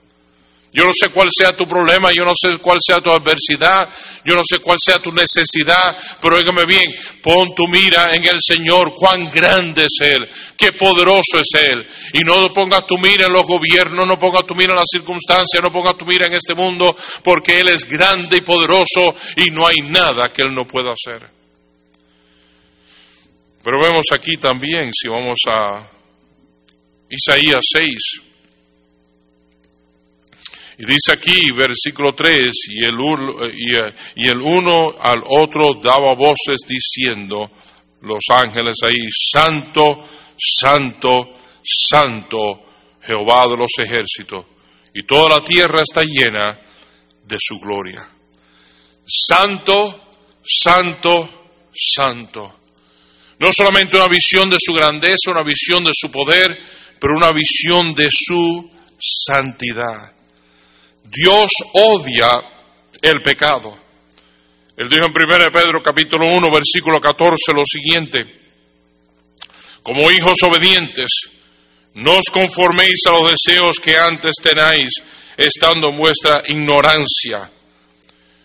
Yo 0.74 0.86
no 0.86 0.92
sé 0.94 1.10
cuál 1.10 1.28
sea 1.38 1.52
tu 1.52 1.68
problema, 1.68 2.12
yo 2.14 2.24
no 2.24 2.32
sé 2.34 2.58
cuál 2.60 2.78
sea 2.80 3.02
tu 3.02 3.12
adversidad, 3.12 3.90
yo 4.24 4.36
no 4.36 4.42
sé 4.50 4.60
cuál 4.60 4.78
sea 4.80 5.00
tu 5.00 5.12
necesidad, 5.12 5.98
pero 6.22 6.38
óigame 6.38 6.66
bien, 6.66 6.90
pon 7.22 7.54
tu 7.54 7.68
mira 7.68 8.16
en 8.16 8.24
el 8.24 8.38
Señor, 8.40 8.94
cuán 8.96 9.30
grande 9.30 9.84
es 9.84 10.08
Él, 10.08 10.30
qué 10.56 10.72
poderoso 10.72 11.40
es 11.40 11.62
Él. 11.62 11.86
Y 12.14 12.24
no 12.24 12.48
pongas 12.54 12.86
tu 12.86 12.98
mira 12.98 13.26
en 13.26 13.34
los 13.34 13.44
gobiernos, 13.44 14.08
no 14.08 14.18
pongas 14.18 14.46
tu 14.46 14.56
mira 14.56 14.72
en 14.72 14.78
las 14.78 14.90
circunstancias, 14.90 15.62
no 15.62 15.74
pongas 15.74 15.98
tu 15.98 16.06
mira 16.06 16.28
en 16.28 16.36
este 16.36 16.56
mundo, 16.56 16.96
porque 17.22 17.60
Él 17.60 17.68
es 17.68 17.86
grande 17.86 18.38
y 18.38 18.42
poderoso 18.42 19.14
y 19.36 19.50
no 19.52 19.68
hay 19.68 19.82
nada 19.82 20.30
que 20.34 20.42
Él 20.42 20.56
no 20.56 20.66
pueda 20.66 20.94
hacer. 20.94 21.30
Pero 23.62 23.78
vemos 23.78 24.06
aquí 24.14 24.38
también, 24.38 24.90
si 24.94 25.10
vamos 25.10 25.38
a 25.48 25.86
Isaías 27.10 27.60
6, 27.74 28.31
y 30.78 30.86
dice 30.86 31.12
aquí, 31.12 31.52
versículo 31.52 32.14
3, 32.16 32.52
y 32.70 32.84
el, 32.84 32.96
y 34.16 34.28
el 34.28 34.42
uno 34.42 34.96
al 35.00 35.22
otro 35.28 35.76
daba 35.82 36.16
voces 36.16 36.60
diciendo, 36.68 37.52
los 38.02 38.24
ángeles 38.30 38.78
ahí, 38.84 39.08
Santo, 39.12 40.06
Santo, 40.38 41.34
Santo, 41.64 42.64
Jehová 43.02 43.48
de 43.48 43.58
los 43.58 43.72
ejércitos, 43.78 44.46
y 44.94 45.04
toda 45.04 45.38
la 45.38 45.44
tierra 45.44 45.82
está 45.82 46.04
llena 46.04 46.60
de 47.24 47.38
su 47.40 47.60
gloria. 47.60 48.08
Santo, 49.06 50.18
Santo, 50.44 51.70
Santo. 51.74 52.60
No 53.40 53.52
solamente 53.52 53.98
una 53.98 54.08
visión 54.08 54.50
de 54.50 54.58
su 54.60 54.74
grandeza, 54.74 55.32
una 55.32 55.44
visión 55.44 55.84
de 55.84 55.92
su 55.94 56.12
poder, 56.12 56.58
pero 57.00 57.16
una 57.16 57.32
visión 57.32 57.94
de 57.96 58.08
su 58.12 58.70
santidad. 59.00 60.14
Dios 61.12 61.52
odia 61.74 62.30
el 63.02 63.22
pecado. 63.22 63.78
Él 64.78 64.88
dijo 64.88 65.06
en 65.06 65.12
1 65.12 65.52
Pedro 65.52 65.84
capítulo 65.84 66.26
1 66.26 66.50
versículo 66.50 67.02
14 67.02 67.54
lo 67.54 67.66
siguiente, 67.66 68.26
como 69.84 70.10
hijos 70.10 70.42
obedientes, 70.44 71.10
no 71.96 72.18
os 72.18 72.30
conforméis 72.32 73.06
a 73.08 73.12
los 73.12 73.32
deseos 73.32 73.78
que 73.82 73.98
antes 73.98 74.36
tenéis 74.42 74.94
estando 75.36 75.90
en 75.90 75.98
vuestra 75.98 76.42
ignorancia, 76.48 77.52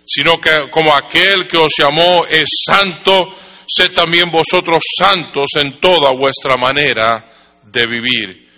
sino 0.05 0.41
que 0.41 0.69
como 0.69 0.93
aquel 0.93 1.47
que 1.47 1.59
os 1.59 1.73
llamó 1.79 2.27
es 2.29 2.49
santo, 2.67 3.33
sed 3.65 3.93
también 3.93 4.29
vosotros 4.29 4.83
santos 4.99 5.51
en 5.55 5.79
toda 5.79 6.11
vuestra 6.19 6.57
manera 6.57 7.63
de 7.63 7.87
vivir. 7.87 8.49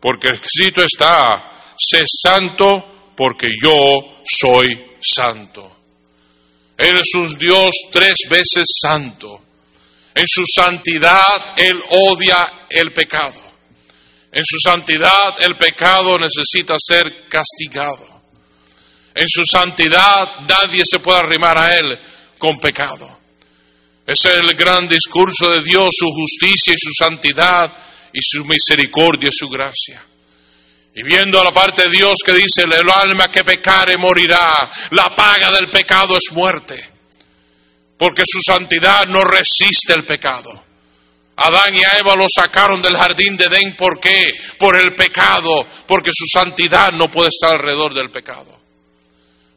Porque 0.00 0.28
escrito 0.28 0.82
está, 0.82 1.74
sé 1.76 2.04
santo 2.06 2.97
porque 3.18 3.48
yo 3.60 4.20
soy 4.22 4.80
santo. 5.02 5.76
Él 6.76 6.98
es 6.98 7.14
un 7.16 7.36
Dios 7.36 7.70
tres 7.90 8.14
veces 8.30 8.64
santo. 8.80 9.42
En 10.14 10.24
su 10.24 10.44
santidad 10.46 11.54
Él 11.56 11.82
odia 11.90 12.66
el 12.70 12.92
pecado. 12.92 13.42
En 14.30 14.44
su 14.44 14.56
santidad 14.60 15.34
el 15.40 15.56
pecado 15.56 16.16
necesita 16.16 16.76
ser 16.78 17.26
castigado. 17.28 18.22
En 19.12 19.26
su 19.26 19.42
santidad 19.44 20.22
nadie 20.46 20.84
se 20.88 21.00
puede 21.00 21.18
arrimar 21.18 21.58
a 21.58 21.76
Él 21.76 21.98
con 22.38 22.56
pecado. 22.60 23.18
Ese 24.06 24.28
es 24.28 24.36
el 24.36 24.54
gran 24.54 24.88
discurso 24.88 25.50
de 25.50 25.64
Dios, 25.64 25.88
su 25.90 26.06
justicia 26.06 26.72
y 26.72 26.78
su 26.78 26.92
santidad 26.96 27.76
y 28.12 28.20
su 28.22 28.44
misericordia 28.44 29.28
y 29.28 29.36
su 29.36 29.48
gracia. 29.48 30.04
Y 30.98 31.04
viendo 31.04 31.40
a 31.40 31.44
la 31.44 31.52
parte 31.52 31.82
de 31.84 31.90
Dios 31.90 32.16
que 32.24 32.32
dice, 32.32 32.64
el 32.64 32.72
alma 32.72 33.30
que 33.30 33.44
pecare 33.44 33.96
morirá, 33.96 34.68
la 34.90 35.14
paga 35.14 35.52
del 35.52 35.70
pecado 35.70 36.16
es 36.16 36.32
muerte, 36.32 36.90
porque 37.96 38.24
su 38.26 38.40
santidad 38.40 39.06
no 39.06 39.22
resiste 39.22 39.92
el 39.92 40.04
pecado. 40.04 40.64
Adán 41.36 41.72
y 41.72 41.82
Eva 42.00 42.16
lo 42.16 42.26
sacaron 42.28 42.82
del 42.82 42.96
jardín 42.96 43.36
de 43.36 43.44
Edén, 43.44 43.76
¿por 43.76 44.00
qué? 44.00 44.32
Por 44.58 44.76
el 44.76 44.96
pecado, 44.96 45.68
porque 45.86 46.10
su 46.12 46.24
santidad 46.26 46.90
no 46.90 47.08
puede 47.08 47.28
estar 47.28 47.52
alrededor 47.52 47.94
del 47.94 48.10
pecado. 48.10 48.60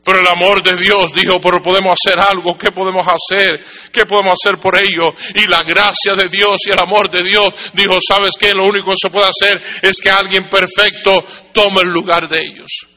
Pero 0.03 0.19
el 0.19 0.27
amor 0.27 0.63
de 0.63 0.75
Dios 0.77 1.11
dijo, 1.13 1.39
pero 1.39 1.61
podemos 1.61 1.95
hacer 1.95 2.19
algo, 2.19 2.57
¿qué 2.57 2.71
podemos 2.71 3.05
hacer? 3.07 3.63
¿Qué 3.91 4.05
podemos 4.05 4.33
hacer 4.33 4.59
por 4.59 4.77
ello? 4.79 5.13
Y 5.35 5.47
la 5.47 5.61
gracia 5.61 6.15
de 6.15 6.27
Dios 6.27 6.61
y 6.65 6.71
el 6.71 6.79
amor 6.79 7.11
de 7.11 7.23
Dios 7.23 7.53
dijo, 7.73 7.99
¿sabes 8.05 8.31
qué? 8.39 8.53
Lo 8.53 8.65
único 8.65 8.91
que 8.91 8.97
se 8.99 9.09
puede 9.11 9.27
hacer 9.27 9.61
es 9.81 9.99
que 10.01 10.09
alguien 10.09 10.49
perfecto 10.49 11.23
tome 11.53 11.81
el 11.81 11.89
lugar 11.89 12.27
de 12.27 12.39
ellos. 12.41 12.90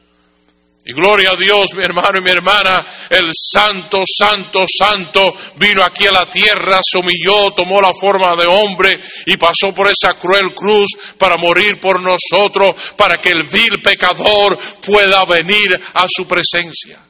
Y 0.87 0.93
gloria 0.93 1.31
a 1.31 1.35
Dios, 1.35 1.73
mi 1.73 1.83
hermano 1.83 2.19
y 2.19 2.21
mi 2.21 2.29
hermana, 2.29 2.85
el 3.09 3.25
santo, 3.33 4.03
santo, 4.05 4.65
santo 4.67 5.33
vino 5.55 5.83
aquí 5.83 6.05
a 6.05 6.11
la 6.11 6.29
tierra, 6.29 6.79
se 6.83 6.99
humilló, 6.99 7.49
tomó 7.55 7.81
la 7.81 7.91
forma 7.91 8.35
de 8.35 8.45
hombre 8.45 8.99
y 9.25 9.35
pasó 9.35 9.73
por 9.73 9.89
esa 9.89 10.13
cruel 10.19 10.53
cruz 10.53 10.91
para 11.17 11.37
morir 11.37 11.79
por 11.79 11.99
nosotros, 11.99 12.75
para 12.95 13.17
que 13.17 13.29
el 13.29 13.47
vil 13.47 13.81
pecador 13.81 14.59
pueda 14.79 15.25
venir 15.25 15.81
a 15.95 16.05
su 16.07 16.27
presencia. 16.27 17.03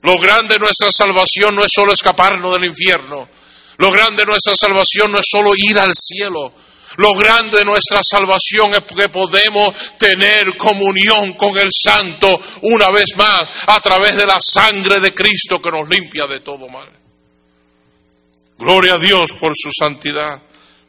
Lo 0.00 0.18
grande 0.18 0.54
de 0.54 0.60
nuestra 0.60 0.90
salvación 0.90 1.54
no 1.54 1.64
es 1.64 1.70
solo 1.70 1.92
escaparnos 1.92 2.54
del 2.54 2.70
infierno, 2.70 3.28
lo 3.76 3.90
grande 3.90 4.22
de 4.22 4.26
nuestra 4.26 4.56
salvación 4.56 5.12
no 5.12 5.18
es 5.18 5.26
solo 5.30 5.52
ir 5.54 5.78
al 5.78 5.92
cielo, 5.94 6.54
lo 6.96 7.14
grande 7.14 7.58
de 7.58 7.64
nuestra 7.64 8.00
salvación 8.02 8.74
es 8.74 8.84
que 8.84 9.08
podemos 9.08 9.74
tener 9.98 10.56
comunión 10.56 11.32
con 11.34 11.56
el 11.58 11.70
Santo 11.72 12.40
una 12.62 12.90
vez 12.90 13.16
más 13.16 13.48
a 13.66 13.80
través 13.80 14.16
de 14.16 14.26
la 14.26 14.40
sangre 14.40 15.00
de 15.00 15.12
Cristo 15.12 15.60
que 15.60 15.70
nos 15.70 15.88
limpia 15.88 16.26
de 16.26 16.40
todo 16.40 16.68
mal. 16.68 16.88
Gloria 18.58 18.94
a 18.94 18.98
Dios 18.98 19.32
por 19.32 19.52
su 19.56 19.70
santidad, 19.76 20.40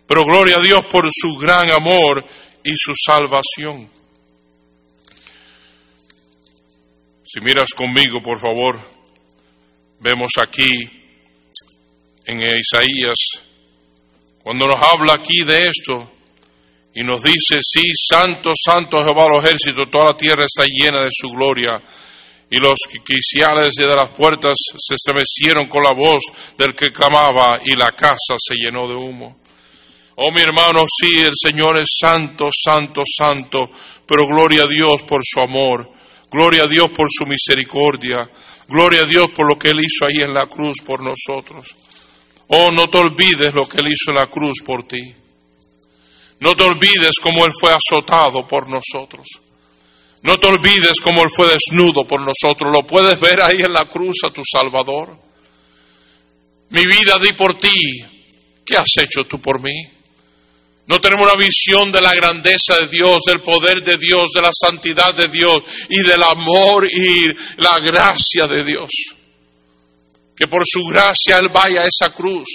pero 0.05 0.25
gloria 0.25 0.57
a 0.57 0.61
Dios 0.61 0.85
por 0.85 1.07
su 1.11 1.35
gran 1.37 1.69
amor 1.71 2.23
y 2.63 2.73
su 2.75 2.93
salvación. 2.95 3.89
Si 7.25 7.41
miras 7.41 7.69
conmigo, 7.75 8.21
por 8.21 8.39
favor, 8.39 8.79
vemos 9.99 10.31
aquí 10.39 10.71
en 12.25 12.41
Isaías 12.41 13.17
cuando 14.45 14.67
nos 14.67 14.79
habla 14.79 15.13
aquí 15.15 15.43
de 15.43 15.69
esto 15.69 16.11
y 16.93 17.01
nos 17.01 17.19
dice, 17.23 17.57
sí, 17.63 17.81
santo, 18.07 18.51
santo 18.53 18.99
Jehová 18.99 19.25
los 19.27 19.43
ejércitos, 19.43 19.89
toda 19.91 20.11
la 20.11 20.17
tierra 20.17 20.45
está 20.45 20.65
llena 20.67 21.01
de 21.01 21.09
su 21.09 21.31
gloria. 21.31 21.81
Y 22.51 22.57
los 22.57 22.77
quiciales 23.03 23.73
de 23.73 23.87
las 23.87 24.11
puertas 24.11 24.53
se 24.77 24.93
estremecieron 24.93 25.67
con 25.67 25.81
la 25.81 25.93
voz 25.93 26.21
del 26.59 26.75
que 26.75 26.93
clamaba 26.93 27.59
y 27.65 27.75
la 27.75 27.93
casa 27.93 28.35
se 28.37 28.53
llenó 28.53 28.87
de 28.87 28.93
humo. 28.93 29.39
Oh 30.17 30.31
mi 30.31 30.41
hermano, 30.41 30.85
sí, 30.87 31.21
el 31.21 31.33
Señor 31.33 31.79
es 31.79 31.97
santo, 31.99 32.49
santo, 32.51 33.01
santo, 33.03 33.71
pero 34.05 34.27
gloria 34.27 34.65
a 34.65 34.67
Dios 34.67 35.01
por 35.05 35.21
su 35.23 35.39
amor, 35.39 35.89
gloria 36.29 36.65
a 36.65 36.67
Dios 36.67 36.91
por 36.91 37.07
su 37.09 37.25
misericordia, 37.25 38.29
gloria 38.67 39.01
a 39.01 39.05
Dios 39.07 39.27
por 39.35 39.49
lo 39.49 39.57
que 39.57 39.69
Él 39.69 39.79
hizo 39.79 40.05
ahí 40.05 40.19
en 40.21 40.35
la 40.35 40.45
cruz 40.45 40.77
por 40.85 41.01
nosotros. 41.01 41.75
Oh, 42.47 42.71
no 42.71 42.87
te 42.89 42.97
olvides 42.97 43.53
lo 43.53 43.67
que 43.67 43.77
Él 43.77 43.87
hizo 43.87 44.11
en 44.11 44.15
la 44.15 44.27
cruz 44.27 44.61
por 44.63 44.87
ti. 44.87 45.01
No 46.39 46.55
te 46.55 46.63
olvides 46.63 47.19
cómo 47.19 47.45
Él 47.45 47.51
fue 47.59 47.71
azotado 47.71 48.45
por 48.47 48.69
nosotros. 48.69 49.27
No 50.21 50.37
te 50.37 50.47
olvides 50.47 50.99
cómo 51.01 51.23
Él 51.23 51.29
fue 51.35 51.47
desnudo 51.47 52.05
por 52.05 52.19
nosotros. 52.19 52.71
Lo 52.71 52.85
puedes 52.85 53.19
ver 53.19 53.41
ahí 53.41 53.61
en 53.61 53.73
la 53.73 53.89
cruz 53.89 54.17
a 54.25 54.29
tu 54.29 54.41
Salvador. 54.43 55.17
Mi 56.69 56.85
vida 56.85 57.17
di 57.19 57.33
por 57.33 57.57
ti. 57.59 58.03
¿Qué 58.65 58.75
has 58.75 58.91
hecho 58.99 59.23
tú 59.27 59.39
por 59.39 59.61
mí? 59.61 59.89
No 60.87 60.99
tenemos 60.99 61.25
una 61.25 61.35
visión 61.35 61.91
de 61.91 62.01
la 62.01 62.13
grandeza 62.13 62.79
de 62.81 62.87
Dios, 62.87 63.23
del 63.25 63.41
poder 63.41 63.83
de 63.83 63.97
Dios, 63.97 64.31
de 64.35 64.41
la 64.41 64.51
santidad 64.53 65.15
de 65.15 65.29
Dios 65.29 65.63
y 65.89 66.01
del 66.01 66.21
amor 66.21 66.87
y 66.91 67.25
la 67.57 67.79
gracia 67.79 68.47
de 68.47 68.63
Dios 68.63 68.89
que 70.45 70.47
por 70.47 70.63
su 70.65 70.83
gracia 70.85 71.39
Él 71.39 71.49
vaya 71.49 71.81
a 71.81 71.87
esa 71.87 72.13
cruz. 72.13 72.47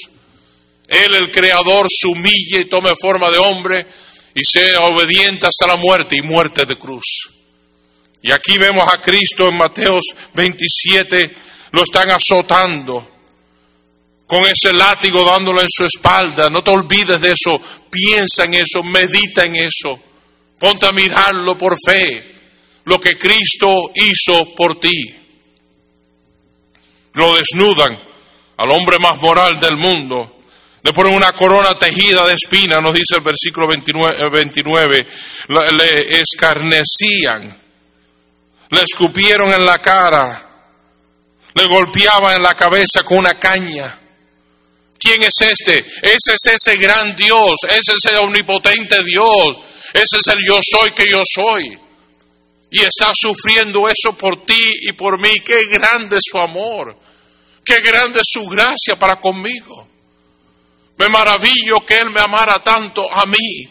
Él, 0.87 1.15
el 1.15 1.31
Creador, 1.31 1.87
se 1.89 2.09
humille 2.09 2.61
y 2.61 2.69
tome 2.69 2.93
forma 3.01 3.31
de 3.31 3.39
hombre 3.39 3.87
y 4.35 4.45
sea 4.45 4.81
obediente 4.81 5.47
hasta 5.47 5.67
la 5.67 5.77
muerte 5.77 6.17
y 6.17 6.23
muerte 6.23 6.67
de 6.67 6.77
cruz. 6.77 7.31
Y 8.23 8.33
aquí 8.33 8.59
vemos 8.59 8.87
a 8.93 9.01
Cristo 9.01 9.49
en 9.49 9.57
Mateos 9.57 10.05
27, 10.35 11.35
lo 11.73 11.83
están 11.83 12.11
azotando 12.11 13.09
con 14.27 14.45
ese 14.45 14.73
látigo 14.73 15.25
dándolo 15.25 15.61
en 15.61 15.69
su 15.69 15.85
espalda. 15.85 16.51
No 16.51 16.63
te 16.63 16.71
olvides 16.71 17.21
de 17.21 17.33
eso, 17.33 17.61
piensa 17.91 18.45
en 18.45 18.55
eso, 18.55 18.83
medita 18.83 19.45
en 19.45 19.57
eso. 19.57 20.01
Ponte 20.59 20.87
a 20.87 20.93
mirarlo 20.93 21.57
por 21.57 21.77
fe, 21.85 22.31
lo 22.85 23.01
que 23.01 23.17
Cristo 23.17 23.91
hizo 23.95 24.55
por 24.55 24.79
ti. 24.79 25.20
Lo 27.15 27.35
desnudan 27.35 27.99
al 28.57 28.71
hombre 28.71 28.99
más 28.99 29.21
moral 29.21 29.59
del 29.59 29.77
mundo. 29.77 30.37
Le 30.83 30.93
ponen 30.93 31.15
una 31.15 31.33
corona 31.33 31.79
tejida 31.79 32.27
de 32.27 32.35
espinas, 32.35 32.83
nos 32.83 32.95
dice 32.95 33.17
el 33.17 33.23
versículo 33.23 33.69
29, 33.69 34.31
29 34.31 35.07
le 35.49 36.21
escarnecían, 36.21 37.63
le 38.71 38.83
escupieron 38.83 39.53
en 39.53 39.67
la 39.67 39.79
cara, 39.79 40.73
le 41.55 41.67
golpeaban 41.67 42.37
en 42.37 42.43
la 42.43 42.55
cabeza 42.55 43.03
con 43.03 43.19
una 43.19 43.39
caña. 43.39 43.99
¿Quién 44.99 45.23
es 45.23 45.41
este? 45.41 45.79
Ese 46.03 46.35
es 46.35 46.47
ese 46.47 46.77
gran 46.77 47.15
Dios, 47.15 47.55
ese 47.65 47.93
es 47.93 48.07
el 48.07 48.17
omnipotente 48.17 49.03
Dios, 49.05 49.59
ese 49.93 50.17
es 50.17 50.29
el 50.29 50.39
yo 50.47 50.61
soy 50.63 50.93
que 50.93 51.09
yo 51.11 51.23
soy. 51.27 51.79
Y 52.71 52.83
está 52.83 53.13
sufriendo 53.15 53.89
eso 53.89 54.17
por 54.17 54.45
ti 54.45 54.73
y 54.83 54.93
por 54.93 55.21
mí. 55.21 55.41
Qué 55.45 55.67
grande 55.67 56.17
es 56.17 56.23
su 56.25 56.39
amor, 56.39 56.97
qué 57.65 57.81
grande 57.81 58.21
es 58.21 58.27
su 58.31 58.47
gracia 58.47 58.97
para 58.97 59.21
conmigo. 59.21 59.89
Me 60.99 61.09
maravillo 61.09 61.77
que 61.87 62.01
Él 62.01 62.11
me 62.11 62.21
amara 62.21 62.63
tanto 62.63 63.11
a 63.11 63.25
mí. 63.27 63.69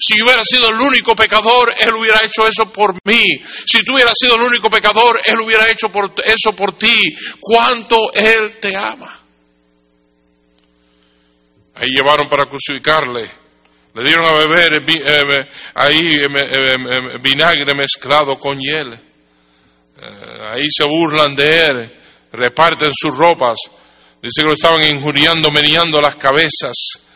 Si 0.00 0.16
yo 0.16 0.24
hubiera 0.24 0.44
sido 0.44 0.68
el 0.68 0.80
único 0.80 1.14
pecador, 1.16 1.74
Él 1.76 1.92
hubiera 1.94 2.20
hecho 2.24 2.46
eso 2.46 2.70
por 2.72 2.94
mí. 3.04 3.22
Si 3.66 3.80
tú 3.82 3.94
hubieras 3.94 4.14
sido 4.16 4.36
el 4.36 4.42
único 4.42 4.70
pecador, 4.70 5.20
Él 5.24 5.40
hubiera 5.40 5.68
hecho 5.68 5.88
eso 6.24 6.52
por 6.52 6.78
ti. 6.78 7.16
Cuánto 7.40 8.12
Él 8.12 8.58
te 8.60 8.76
ama. 8.76 9.18
Ahí 11.74 11.90
llevaron 11.90 12.28
para 12.28 12.46
crucificarle. 12.46 13.37
Le 13.98 14.04
dieron 14.04 14.26
a 14.26 14.32
beber 14.32 14.74
eh, 14.74 14.82
eh, 14.86 15.48
ahí 15.74 16.20
eh, 16.20 17.18
vinagre 17.20 17.74
mezclado 17.74 18.38
con 18.38 18.56
hiel. 18.56 18.96
ahí 20.46 20.66
se 20.70 20.84
burlan 20.84 21.34
de 21.34 21.46
él, 21.46 21.98
reparten 22.32 22.90
sus 22.92 23.16
ropas. 23.16 23.56
Dice 24.22 24.42
que 24.42 24.46
lo 24.46 24.52
estaban 24.52 24.84
injuriando, 24.84 25.50
meneando 25.50 26.00
las 26.00 26.14
cabezas. 26.14 27.07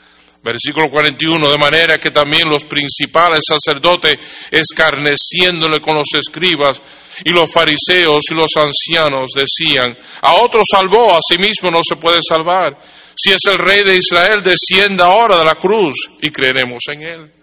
Versículo 0.43 0.91
41, 0.91 1.51
de 1.51 1.59
manera 1.59 1.99
que 1.99 2.11
también 2.11 2.49
los 2.49 2.65
principales 2.65 3.41
sacerdotes, 3.47 4.19
escarneciéndole 4.51 5.81
con 5.81 5.95
los 5.95 6.09
escribas 6.15 6.83
y 7.25 7.31
los 7.31 7.51
fariseos 7.51 8.25
y 8.31 8.35
los 8.35 8.51
ancianos, 8.57 9.31
decían, 9.37 9.97
a 10.21 10.35
otro 10.35 10.63
salvó, 10.69 11.15
a 11.15 11.21
sí 11.27 11.39
mismo 11.39 11.71
no 11.71 11.81
se 11.87 11.97
puede 11.97 12.19
salvar. 12.29 12.77
Si 13.15 13.31
es 13.31 13.41
el 13.47 13.59
rey 13.59 13.85
de 13.85 13.97
Israel, 13.97 14.43
descienda 14.43 15.07
ahora 15.07 15.39
de 15.39 15.45
la 15.45 15.55
cruz 15.55 16.11
y 16.21 16.31
creeremos 16.31 16.83
en 16.89 17.03
él. 17.03 17.42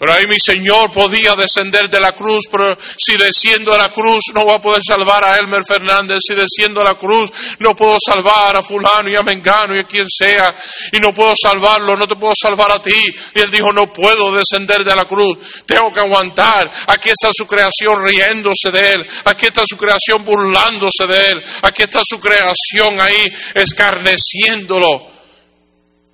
Pero 0.00 0.14
ahí 0.14 0.26
mi 0.26 0.40
Señor 0.40 0.90
podía 0.90 1.36
descender 1.36 1.90
de 1.90 2.00
la 2.00 2.12
cruz, 2.12 2.46
pero 2.50 2.74
si 2.96 3.18
desciendo 3.18 3.74
a 3.74 3.76
la 3.76 3.90
cruz 3.90 4.24
no 4.32 4.46
va 4.46 4.54
a 4.54 4.60
poder 4.60 4.80
salvar 4.82 5.22
a 5.22 5.38
Elmer 5.38 5.60
Fernández, 5.62 6.20
si 6.26 6.34
desciendo 6.34 6.80
a 6.80 6.84
la 6.84 6.94
cruz 6.94 7.30
no 7.58 7.76
puedo 7.76 7.98
salvar 8.02 8.56
a 8.56 8.62
fulano 8.62 9.10
y 9.10 9.14
a 9.14 9.22
Mengano 9.22 9.76
y 9.76 9.80
a 9.80 9.84
quien 9.84 10.06
sea, 10.08 10.54
y 10.90 11.00
no 11.00 11.12
puedo 11.12 11.34
salvarlo, 11.36 11.98
no 11.98 12.06
te 12.06 12.16
puedo 12.16 12.32
salvar 12.34 12.72
a 12.72 12.80
ti. 12.80 13.14
Y 13.34 13.40
él 13.40 13.50
dijo, 13.50 13.74
no 13.74 13.92
puedo 13.92 14.32
descender 14.32 14.84
de 14.84 14.96
la 14.96 15.04
cruz, 15.04 15.36
tengo 15.66 15.92
que 15.92 16.00
aguantar. 16.00 16.72
Aquí 16.86 17.10
está 17.10 17.28
su 17.36 17.46
creación 17.46 18.02
riéndose 18.02 18.70
de 18.70 18.94
él, 18.94 19.06
aquí 19.26 19.48
está 19.48 19.64
su 19.66 19.76
creación 19.76 20.24
burlándose 20.24 21.06
de 21.06 21.30
él, 21.32 21.44
aquí 21.60 21.82
está 21.82 22.00
su 22.08 22.18
creación 22.18 22.98
ahí 23.02 23.30
escarneciéndolo. 23.54 25.10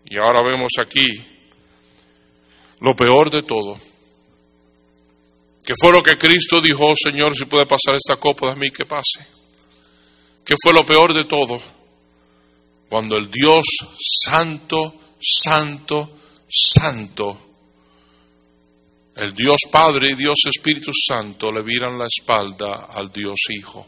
Y 0.06 0.18
ahora 0.18 0.42
vemos 0.42 0.72
aquí 0.84 1.35
lo 2.80 2.94
peor 2.94 3.30
de 3.30 3.42
todo, 3.42 3.78
que 5.64 5.74
fue 5.80 5.90
lo 5.90 6.02
que 6.02 6.16
Cristo 6.16 6.60
dijo, 6.60 6.84
oh, 6.84 6.94
Señor, 6.94 7.34
si 7.36 7.44
puede 7.46 7.66
pasar 7.66 7.96
esta 7.96 8.16
copa 8.16 8.52
de 8.52 8.56
mí, 8.56 8.70
que 8.70 8.84
pase. 8.84 9.26
Que 10.44 10.54
fue 10.62 10.72
lo 10.72 10.86
peor 10.86 11.12
de 11.12 11.24
todo, 11.24 11.56
cuando 12.88 13.16
el 13.16 13.28
Dios 13.30 13.66
santo, 13.98 14.94
santo, 15.20 16.16
santo, 16.48 17.40
el 19.16 19.34
Dios 19.34 19.62
Padre 19.72 20.10
y 20.12 20.16
Dios 20.16 20.36
Espíritu 20.46 20.92
Santo 20.92 21.50
le 21.50 21.62
viran 21.62 21.98
la 21.98 22.06
espalda 22.06 22.86
al 22.92 23.10
Dios 23.10 23.38
Hijo. 23.48 23.86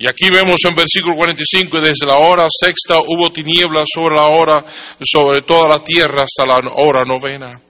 Y 0.00 0.06
aquí 0.06 0.30
vemos 0.30 0.64
en 0.64 0.76
versículo 0.76 1.16
45, 1.16 1.80
desde 1.80 2.06
la 2.06 2.18
hora 2.18 2.46
sexta 2.48 3.00
hubo 3.00 3.32
tinieblas 3.32 3.88
sobre 3.92 4.14
la 4.14 4.28
hora, 4.28 4.64
sobre 5.00 5.42
toda 5.42 5.68
la 5.68 5.82
tierra 5.82 6.22
hasta 6.22 6.46
la 6.46 6.72
hora 6.76 7.04
novena. 7.04 7.60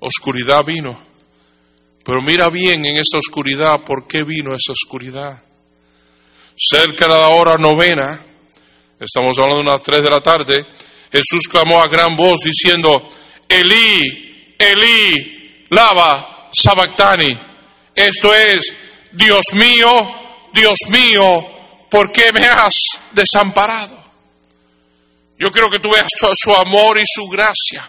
Oscuridad 0.00 0.64
vino. 0.64 1.00
Pero 2.04 2.22
mira 2.22 2.48
bien 2.48 2.84
en 2.86 2.98
esta 2.98 3.18
oscuridad, 3.18 3.84
¿por 3.84 4.08
qué 4.08 4.24
vino 4.24 4.50
esa 4.52 4.72
oscuridad? 4.72 5.44
Cerca 6.56 7.06
de 7.06 7.14
la 7.14 7.28
hora 7.28 7.56
novena, 7.56 8.26
estamos 8.98 9.38
hablando 9.38 9.62
de 9.62 9.68
unas 9.68 9.82
tres 9.82 10.02
de 10.02 10.10
la 10.10 10.20
tarde, 10.20 10.66
Jesús 11.12 11.46
clamó 11.48 11.80
a 11.80 11.88
gran 11.88 12.16
voz 12.16 12.40
diciendo, 12.40 13.08
Elí, 13.48 14.54
Elí, 14.58 15.66
lava, 15.68 16.48
sabactani. 16.52 17.36
Esto 17.94 18.34
es, 18.34 18.74
Dios 19.12 19.52
mío, 19.52 19.90
Dios 20.52 20.78
mío, 20.88 21.59
¿por 21.90 22.12
qué 22.12 22.32
me 22.32 22.46
has 22.46 22.74
desamparado? 23.12 24.00
Yo 25.38 25.50
quiero 25.50 25.70
que 25.70 25.78
tú 25.78 25.90
veas 25.90 26.08
su 26.34 26.54
amor 26.54 26.98
y 26.98 27.04
su 27.06 27.26
gracia. 27.28 27.88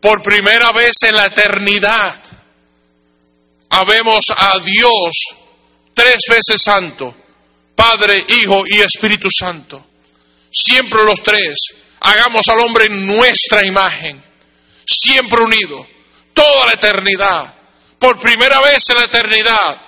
Por 0.00 0.22
primera 0.22 0.72
vez 0.72 0.94
en 1.04 1.14
la 1.14 1.26
eternidad, 1.26 2.20
habemos 3.70 4.26
a 4.36 4.58
Dios 4.58 5.12
tres 5.94 6.18
veces 6.28 6.60
santo, 6.62 7.16
Padre, 7.74 8.24
Hijo 8.28 8.64
y 8.66 8.80
Espíritu 8.80 9.28
Santo. 9.30 9.86
Siempre 10.50 11.04
los 11.04 11.20
tres. 11.24 11.54
Hagamos 12.00 12.48
al 12.48 12.60
hombre 12.60 12.88
nuestra 12.88 13.64
imagen, 13.64 14.22
siempre 14.84 15.40
unido, 15.40 15.86
toda 16.32 16.66
la 16.66 16.72
eternidad. 16.72 17.54
Por 17.98 18.18
primera 18.18 18.60
vez 18.60 18.82
en 18.90 18.96
la 18.96 19.04
eternidad, 19.04 19.80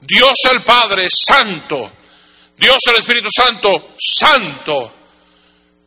Dios 0.00 0.34
el 0.52 0.62
Padre 0.62 1.08
Santo, 1.10 1.92
Dios 2.60 2.76
el 2.88 2.96
Espíritu 2.96 3.28
Santo, 3.34 3.94
santo. 3.98 4.94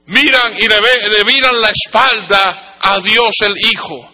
Miran 0.08 0.54
y 0.58 0.68
le, 0.68 0.78
le 1.10 1.24
miran 1.24 1.62
la 1.62 1.70
espalda 1.70 2.78
a 2.82 3.00
Dios 3.00 3.36
el 3.42 3.54
Hijo 3.72 4.13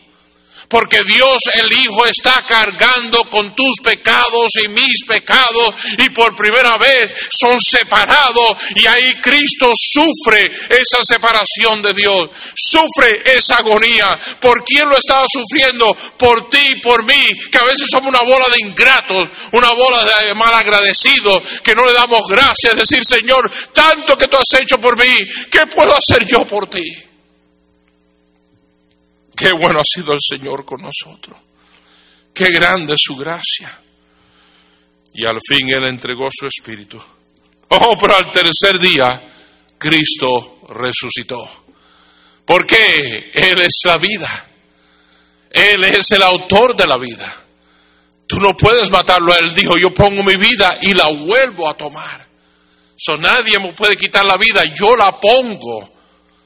porque 0.70 1.04
Dios 1.04 1.38
el 1.54 1.74
Hijo 1.74 2.06
está 2.06 2.46
cargando 2.48 3.24
con 3.30 3.54
tus 3.56 3.78
pecados 3.84 4.52
y 4.64 4.68
mis 4.70 5.04
pecados 5.06 5.74
y 5.98 6.10
por 6.12 6.36
primera 6.36 6.78
vez 6.78 7.12
son 7.30 7.60
separados 7.60 8.56
y 8.76 8.86
ahí 8.86 9.16
Cristo 9.20 9.72
sufre 9.76 10.52
esa 10.70 11.04
separación 11.04 11.82
de 11.82 11.94
Dios, 11.96 12.30
sufre 12.56 13.24
esa 13.26 13.56
agonía. 13.58 14.18
¿Por 14.40 14.64
quién 14.64 14.88
lo 14.88 14.96
estaba 14.96 15.26
sufriendo? 15.28 15.96
Por 16.18 16.50
ti 16.50 16.60
y 16.72 16.82
por 16.82 17.04
mí, 17.04 17.34
que 17.52 17.58
a 17.58 17.64
veces 17.64 17.88
somos 17.90 18.10
una 18.10 18.22
bola 18.22 18.48
de 18.50 18.60
ingratos, 18.60 19.28
una 19.54 19.72
bola 19.72 20.06
de 20.22 20.36
malagradecidos, 20.36 21.42
que 21.64 21.74
no 21.74 21.86
le 21.86 21.94
damos 21.94 22.22
gracias, 22.30 22.76
decir 22.76 23.04
Señor, 23.04 23.52
tanto 23.74 24.16
que 24.16 24.28
tú 24.28 24.38
has 24.38 24.62
hecho 24.62 24.80
por 24.80 24.98
mí, 24.98 25.18
¿qué 25.50 25.66
puedo 25.66 25.96
hacer 25.96 26.26
yo 26.28 26.46
por 26.46 26.70
ti? 26.70 27.09
Qué 29.40 29.54
bueno 29.54 29.80
ha 29.80 29.86
sido 29.86 30.12
el 30.12 30.20
Señor 30.20 30.66
con 30.66 30.82
nosotros. 30.82 31.40
Qué 32.34 32.52
grande 32.52 32.96
es 32.96 33.00
su 33.02 33.16
gracia. 33.16 33.82
Y 35.14 35.26
al 35.26 35.40
fin 35.48 35.70
Él 35.70 35.88
entregó 35.88 36.28
su 36.30 36.46
espíritu. 36.46 37.02
Oh, 37.70 37.98
pero 37.98 38.18
al 38.18 38.32
tercer 38.32 38.78
día 38.80 39.22
Cristo 39.78 40.60
resucitó. 40.68 41.66
Porque 42.46 43.32
Él 43.34 43.62
es 43.62 43.80
la 43.86 43.98
vida. 43.98 44.50
Él 45.50 45.86
es 45.86 46.12
el 46.12 46.22
autor 46.22 46.76
de 46.76 46.86
la 46.86 46.98
vida. 46.98 47.34
Tú 48.28 48.40
no 48.40 48.56
puedes 48.58 48.92
matarlo. 48.92 49.34
Él 49.36 49.54
dijo, 49.56 49.78
yo 49.78 49.94
pongo 49.94 50.22
mi 50.22 50.36
vida 50.36 50.78
y 50.82 50.94
la 50.94 51.08
vuelvo 51.08 51.70
a 51.70 51.78
tomar. 51.78 52.28
So, 52.98 53.14
nadie 53.16 53.58
me 53.58 53.72
puede 53.74 53.96
quitar 53.96 54.26
la 54.26 54.36
vida, 54.36 54.64
yo 54.76 54.98
la 54.98 55.18
pongo. 55.18 55.94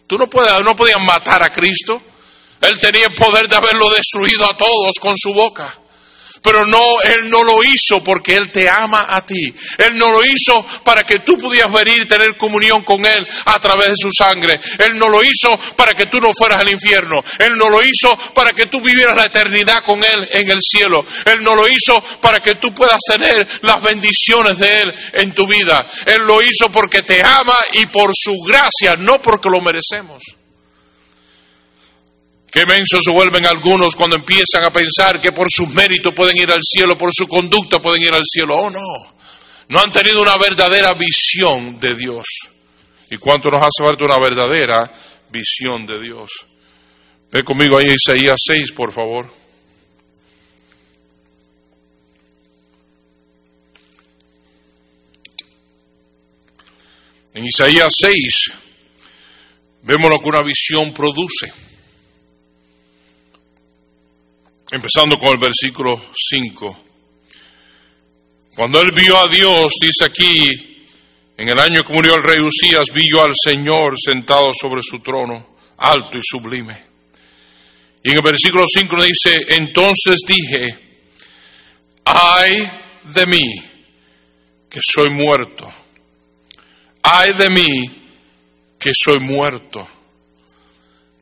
Tú 0.06 0.18
no 0.18 0.30
puedes, 0.30 0.64
no 0.64 0.76
podías 0.76 1.04
matar 1.04 1.42
a 1.42 1.52
Cristo. 1.52 2.00
Él 2.64 2.80
tenía 2.80 3.08
el 3.08 3.14
poder 3.14 3.48
de 3.48 3.56
haberlo 3.56 3.90
destruido 3.90 4.46
a 4.46 4.58
todos 4.58 4.94
con 5.00 5.16
su 5.18 5.34
boca. 5.34 5.74
Pero 6.44 6.68
no, 6.68 7.00
Él 7.02 7.30
no 7.30 7.42
lo 7.46 7.64
hizo 7.64 8.04
porque 8.04 8.36
Él 8.36 8.52
te 8.52 8.70
ama 8.70 9.06
a 9.08 9.26
ti. 9.26 9.56
Él 9.78 9.98
no 9.98 10.12
lo 10.12 10.26
hizo 10.26 10.66
para 10.84 11.04
que 11.04 11.20
tú 11.20 11.38
pudieras 11.38 11.72
venir 11.72 12.02
y 12.02 12.06
tener 12.06 12.36
comunión 12.38 12.84
con 12.84 13.06
Él 13.06 13.26
a 13.46 13.60
través 13.60 13.88
de 13.90 13.96
su 13.96 14.12
sangre. 14.12 14.60
Él 14.78 15.00
no 15.00 15.08
lo 15.08 15.24
hizo 15.24 15.58
para 15.78 15.94
que 15.94 16.08
tú 16.08 16.20
no 16.20 16.32
fueras 16.38 16.60
al 16.60 16.70
infierno. 16.70 17.24
Él 17.40 17.58
no 17.58 17.70
lo 17.70 17.82
hizo 17.82 18.18
para 18.36 18.52
que 18.52 18.66
tú 18.66 18.82
vivieras 18.82 19.16
la 19.16 19.26
eternidad 19.26 19.84
con 19.86 20.04
Él 20.04 20.28
en 20.32 20.52
el 20.52 20.60
cielo. 20.62 21.06
Él 21.26 21.42
no 21.44 21.56
lo 21.56 21.66
hizo 21.70 22.02
para 22.22 22.42
que 22.42 22.56
tú 22.56 22.74
puedas 22.74 23.00
tener 23.10 23.48
las 23.62 23.82
bendiciones 23.82 24.58
de 24.58 24.82
Él 24.82 24.94
en 25.14 25.32
tu 25.32 25.48
vida. 25.48 25.88
Él 26.06 26.24
lo 26.24 26.42
hizo 26.42 26.70
porque 26.70 27.04
te 27.04 27.24
ama 27.24 27.56
y 27.72 27.86
por 27.86 28.12
su 28.14 28.36
gracia, 28.46 28.98
no 28.98 29.22
porque 29.22 29.48
lo 29.50 29.62
merecemos. 29.62 30.43
Qué 32.54 32.68
mensos 32.68 33.04
se 33.04 33.10
vuelven 33.10 33.48
algunos 33.48 33.96
cuando 33.96 34.16
empiezan 34.16 34.64
a 34.64 34.70
pensar 34.70 35.20
que 35.20 35.32
por 35.32 35.48
sus 35.50 35.70
méritos 35.70 36.14
pueden 36.16 36.38
ir 36.38 36.52
al 36.52 36.62
cielo, 36.62 36.96
por 36.96 37.12
su 37.12 37.28
conducta 37.28 37.82
pueden 37.82 38.04
ir 38.04 38.14
al 38.14 38.22
cielo. 38.32 38.54
Oh, 38.56 38.70
no. 38.70 39.16
No 39.70 39.80
han 39.80 39.92
tenido 39.92 40.22
una 40.22 40.38
verdadera 40.38 40.92
visión 40.94 41.80
de 41.80 41.96
Dios. 41.96 42.28
¿Y 43.10 43.18
cuánto 43.18 43.50
nos 43.50 43.60
hace 43.60 43.84
falta 43.84 44.06
una 44.06 44.20
verdadera 44.20 44.84
visión 45.32 45.88
de 45.88 46.00
Dios? 46.00 46.30
Ve 47.32 47.44
conmigo 47.44 47.80
ahí 47.80 47.88
Isaías 47.88 48.40
6, 48.46 48.72
por 48.74 48.92
favor. 48.92 49.34
En 57.34 57.46
Isaías 57.46 57.96
6 57.98 58.52
vemos 59.82 60.12
lo 60.12 60.20
que 60.20 60.30
una 60.30 60.44
visión 60.44 60.94
produce. 60.94 61.63
Empezando 64.76 65.20
con 65.20 65.30
el 65.30 65.38
versículo 65.38 66.02
5. 66.12 66.84
Cuando 68.56 68.82
él 68.82 68.92
vio 68.92 69.20
a 69.20 69.28
Dios, 69.28 69.72
dice 69.80 70.06
aquí, 70.06 70.50
en 71.38 71.48
el 71.48 71.60
año 71.60 71.84
que 71.84 71.94
murió 71.94 72.16
el 72.16 72.24
rey 72.24 72.40
Usías, 72.40 72.88
vio 72.92 73.24
al 73.24 73.34
Señor 73.36 73.94
sentado 74.04 74.50
sobre 74.52 74.82
su 74.82 75.00
trono, 75.02 75.58
alto 75.78 76.18
y 76.18 76.22
sublime. 76.24 76.86
Y 78.04 78.10
en 78.10 78.16
el 78.16 78.24
versículo 78.24 78.66
5 78.66 79.04
dice, 79.04 79.46
entonces 79.50 80.22
dije, 80.26 81.06
ay 82.06 82.68
de 83.14 83.26
mí, 83.28 83.46
que 84.68 84.80
soy 84.82 85.12
muerto, 85.12 85.72
ay 87.04 87.34
de 87.34 87.50
mí, 87.52 88.08
que 88.80 88.90
soy 88.92 89.20
muerto 89.20 89.88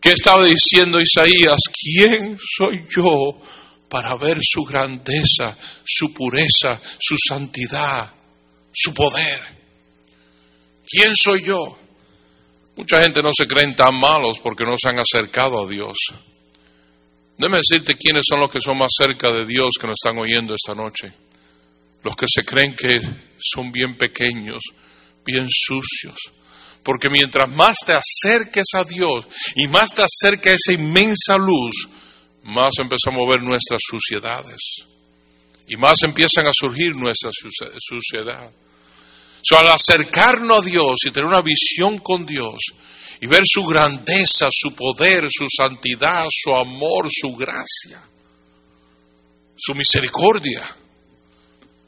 ¿Qué 0.02 0.14
estaba 0.14 0.44
diciendo 0.46 1.00
Isaías? 1.00 1.60
¿Quién 1.72 2.36
soy 2.58 2.88
yo 2.90 3.40
para 3.88 4.16
ver 4.16 4.40
su 4.42 4.64
grandeza, 4.64 5.56
su 5.86 6.12
pureza, 6.12 6.82
su 6.98 7.16
santidad, 7.18 8.12
su 8.74 8.94
poder? 8.96 9.40
¿Quién 10.88 11.14
soy 11.16 11.44
yo? 11.46 11.78
Mucha 12.76 13.04
gente 13.04 13.22
no 13.22 13.30
se 13.32 13.46
creen 13.46 13.76
tan 13.76 14.00
malos 14.00 14.40
porque 14.42 14.64
no 14.64 14.76
se 14.76 14.90
han 14.90 14.98
acercado 14.98 15.64
a 15.64 15.70
Dios. 15.70 15.96
Déjame 17.38 17.58
decirte 17.58 17.96
quiénes 17.96 18.24
son 18.28 18.40
los 18.40 18.50
que 18.50 18.60
son 18.60 18.80
más 18.80 18.90
cerca 18.98 19.32
de 19.32 19.46
Dios 19.46 19.76
que 19.80 19.86
nos 19.86 19.98
están 20.04 20.18
oyendo 20.20 20.56
esta 20.56 20.74
noche. 20.74 21.14
Los 22.04 22.16
que 22.16 22.26
se 22.28 22.44
creen 22.44 22.74
que 22.74 23.00
son 23.38 23.72
bien 23.72 23.96
pequeños, 23.98 24.62
bien 25.24 25.46
sucios, 25.48 26.18
porque 26.84 27.10
mientras 27.10 27.50
más 27.50 27.78
te 27.86 27.94
acerques 27.94 28.68
a 28.74 28.84
Dios 28.84 29.28
y 29.56 29.68
más 29.68 29.94
te 29.94 30.04
acerca 30.04 30.52
esa 30.52 30.74
inmensa 30.74 31.38
luz, 31.38 31.90
más 32.44 32.72
empezamos 32.82 33.22
a 33.28 33.32
ver 33.32 33.42
nuestras 33.42 33.82
suciedades. 33.88 34.58
Y 35.68 35.78
más 35.78 36.02
empiezan 36.04 36.48
a 36.48 36.52
surgir 36.54 36.96
nuestras 36.96 37.34
suciedades. 37.80 38.52
So, 39.44 39.58
al 39.58 39.70
acercarnos 39.70 40.60
a 40.60 40.66
Dios 40.66 41.00
y 41.06 41.12
tener 41.12 41.28
una 41.28 41.42
visión 41.42 42.00
con 42.00 42.26
Dios 42.26 42.60
y 43.22 43.28
ver 43.28 43.44
su 43.46 43.64
grandeza, 43.66 44.48
su 44.52 44.76
poder, 44.76 45.28
su 45.30 45.48
santidad, 45.50 46.26
su 46.30 46.54
amor, 46.54 47.08
su 47.10 47.36
gracia, 47.36 48.04
su 49.56 49.74
misericordia, 49.76 50.68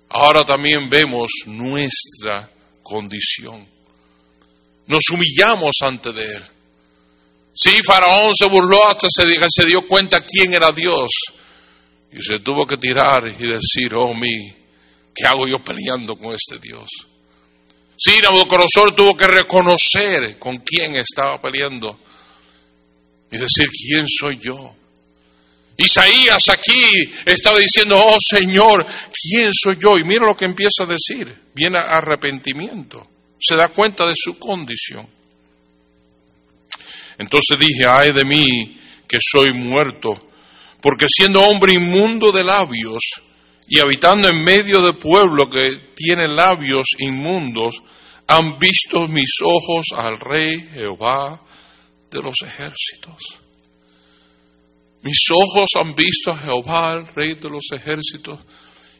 ahora 0.09 0.45
también 0.45 0.89
vemos 0.89 1.31
nuestra 1.45 2.49
condición 2.81 3.73
nos 4.87 5.03
humillamos 5.11 5.75
ante 5.81 6.11
de 6.11 6.35
Él. 6.35 6.43
Sí, 7.53 7.71
Faraón 7.85 8.33
se 8.33 8.47
burló 8.47 8.87
hasta 8.87 9.07
se 9.09 9.65
dio 9.65 9.87
cuenta 9.87 10.21
quién 10.21 10.53
era 10.53 10.71
Dios. 10.71 11.11
Y 12.11 12.21
se 12.21 12.39
tuvo 12.39 12.65
que 12.65 12.77
tirar 12.77 13.27
y 13.27 13.47
decir, 13.47 13.93
oh 13.95 14.13
mi, 14.13 14.33
¿qué 15.13 15.25
hago 15.25 15.47
yo 15.47 15.63
peleando 15.63 16.15
con 16.15 16.33
este 16.33 16.59
Dios? 16.59 16.89
Sí, 17.95 18.13
Nabucodonosor 18.21 18.95
tuvo 18.95 19.15
que 19.15 19.27
reconocer 19.27 20.37
con 20.39 20.57
quién 20.57 20.95
estaba 20.97 21.39
peleando 21.41 21.99
y 23.31 23.37
decir, 23.37 23.67
¿quién 23.69 24.05
soy 24.07 24.39
yo? 24.39 24.75
Isaías 25.77 26.49
aquí 26.49 27.11
estaba 27.25 27.57
diciendo, 27.57 27.95
oh 27.97 28.17
Señor, 28.19 28.85
¿quién 29.11 29.51
soy 29.53 29.77
yo? 29.79 29.97
Y 29.97 30.03
mira 30.03 30.25
lo 30.25 30.35
que 30.35 30.45
empieza 30.45 30.83
a 30.83 30.85
decir, 30.85 31.35
viene 31.53 31.79
arrepentimiento 31.79 33.12
se 33.43 33.55
da 33.55 33.69
cuenta 33.69 34.05
de 34.07 34.13
su 34.15 34.39
condición. 34.39 35.07
Entonces 37.17 37.59
dije, 37.59 37.85
ay 37.85 38.11
de 38.13 38.23
mí 38.23 38.79
que 39.07 39.17
soy 39.19 39.53
muerto, 39.53 40.29
porque 40.81 41.07
siendo 41.09 41.41
hombre 41.43 41.73
inmundo 41.73 42.31
de 42.31 42.43
labios 42.43 43.01
y 43.67 43.79
habitando 43.79 44.29
en 44.29 44.43
medio 44.43 44.81
de 44.81 44.93
pueblo 44.93 45.49
que 45.49 45.91
tiene 45.95 46.27
labios 46.27 46.87
inmundos, 46.99 47.83
han 48.27 48.57
visto 48.57 49.07
mis 49.07 49.41
ojos 49.41 49.87
al 49.95 50.19
rey 50.19 50.69
Jehová 50.73 51.41
de 52.09 52.21
los 52.21 52.35
ejércitos. 52.43 53.43
Mis 55.01 55.19
ojos 55.31 55.69
han 55.81 55.93
visto 55.95 56.31
a 56.31 56.37
Jehová, 56.37 56.93
el 56.93 57.07
rey 57.07 57.35
de 57.35 57.49
los 57.49 57.65
ejércitos. 57.73 58.39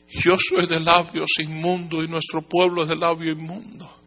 Yo 0.09 0.35
soy 0.37 0.67
de 0.67 0.81
labios 0.81 1.29
inmundos 1.39 2.03
y 2.03 2.07
nuestro 2.07 2.41
pueblo 2.41 2.83
es 2.83 2.89
de 2.89 2.95
labio 2.97 3.31
inmundo. 3.31 4.02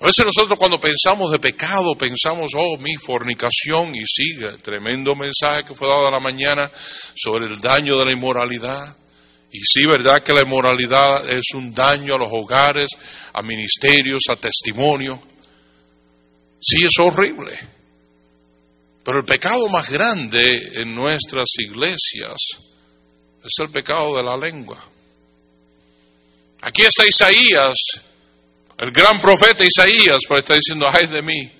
A 0.00 0.06
veces 0.06 0.24
nosotros 0.24 0.58
cuando 0.58 0.80
pensamos 0.80 1.30
de 1.30 1.38
pecado, 1.38 1.94
pensamos, 1.94 2.52
oh, 2.56 2.78
mi 2.78 2.96
fornicación, 2.96 3.94
y 3.94 4.06
sigue, 4.06 4.56
tremendo 4.62 5.14
mensaje 5.14 5.64
que 5.64 5.74
fue 5.74 5.88
dado 5.88 6.08
a 6.08 6.10
la 6.10 6.20
mañana 6.20 6.70
sobre 7.14 7.44
el 7.44 7.60
daño 7.60 7.98
de 7.98 8.06
la 8.06 8.14
inmoralidad. 8.14 8.96
Y 9.52 9.60
sí, 9.60 9.84
verdad 9.84 10.22
que 10.22 10.32
la 10.32 10.40
inmoralidad 10.40 11.28
es 11.28 11.52
un 11.54 11.74
daño 11.74 12.14
a 12.14 12.18
los 12.18 12.30
hogares, 12.32 12.88
a 13.34 13.42
ministerios, 13.42 14.22
a 14.30 14.36
testimonio. 14.36 15.20
Sí, 16.58 16.82
es 16.82 16.98
horrible. 16.98 17.58
Pero 19.04 19.18
el 19.18 19.24
pecado 19.26 19.68
más 19.68 19.90
grande 19.90 20.72
en 20.76 20.94
nuestras 20.94 21.48
iglesias 21.58 22.38
es 23.44 23.52
el 23.58 23.68
pecado 23.68 24.16
de 24.16 24.22
la 24.22 24.36
lengua. 24.38 24.82
Aquí 26.62 26.82
está 26.82 27.06
Isaías 27.06 27.76
el 28.80 28.92
gran 28.92 29.20
profeta 29.20 29.64
Isaías 29.64 30.18
está 30.36 30.54
diciendo, 30.54 30.86
ay 30.90 31.06
de 31.06 31.20
mí, 31.20 31.52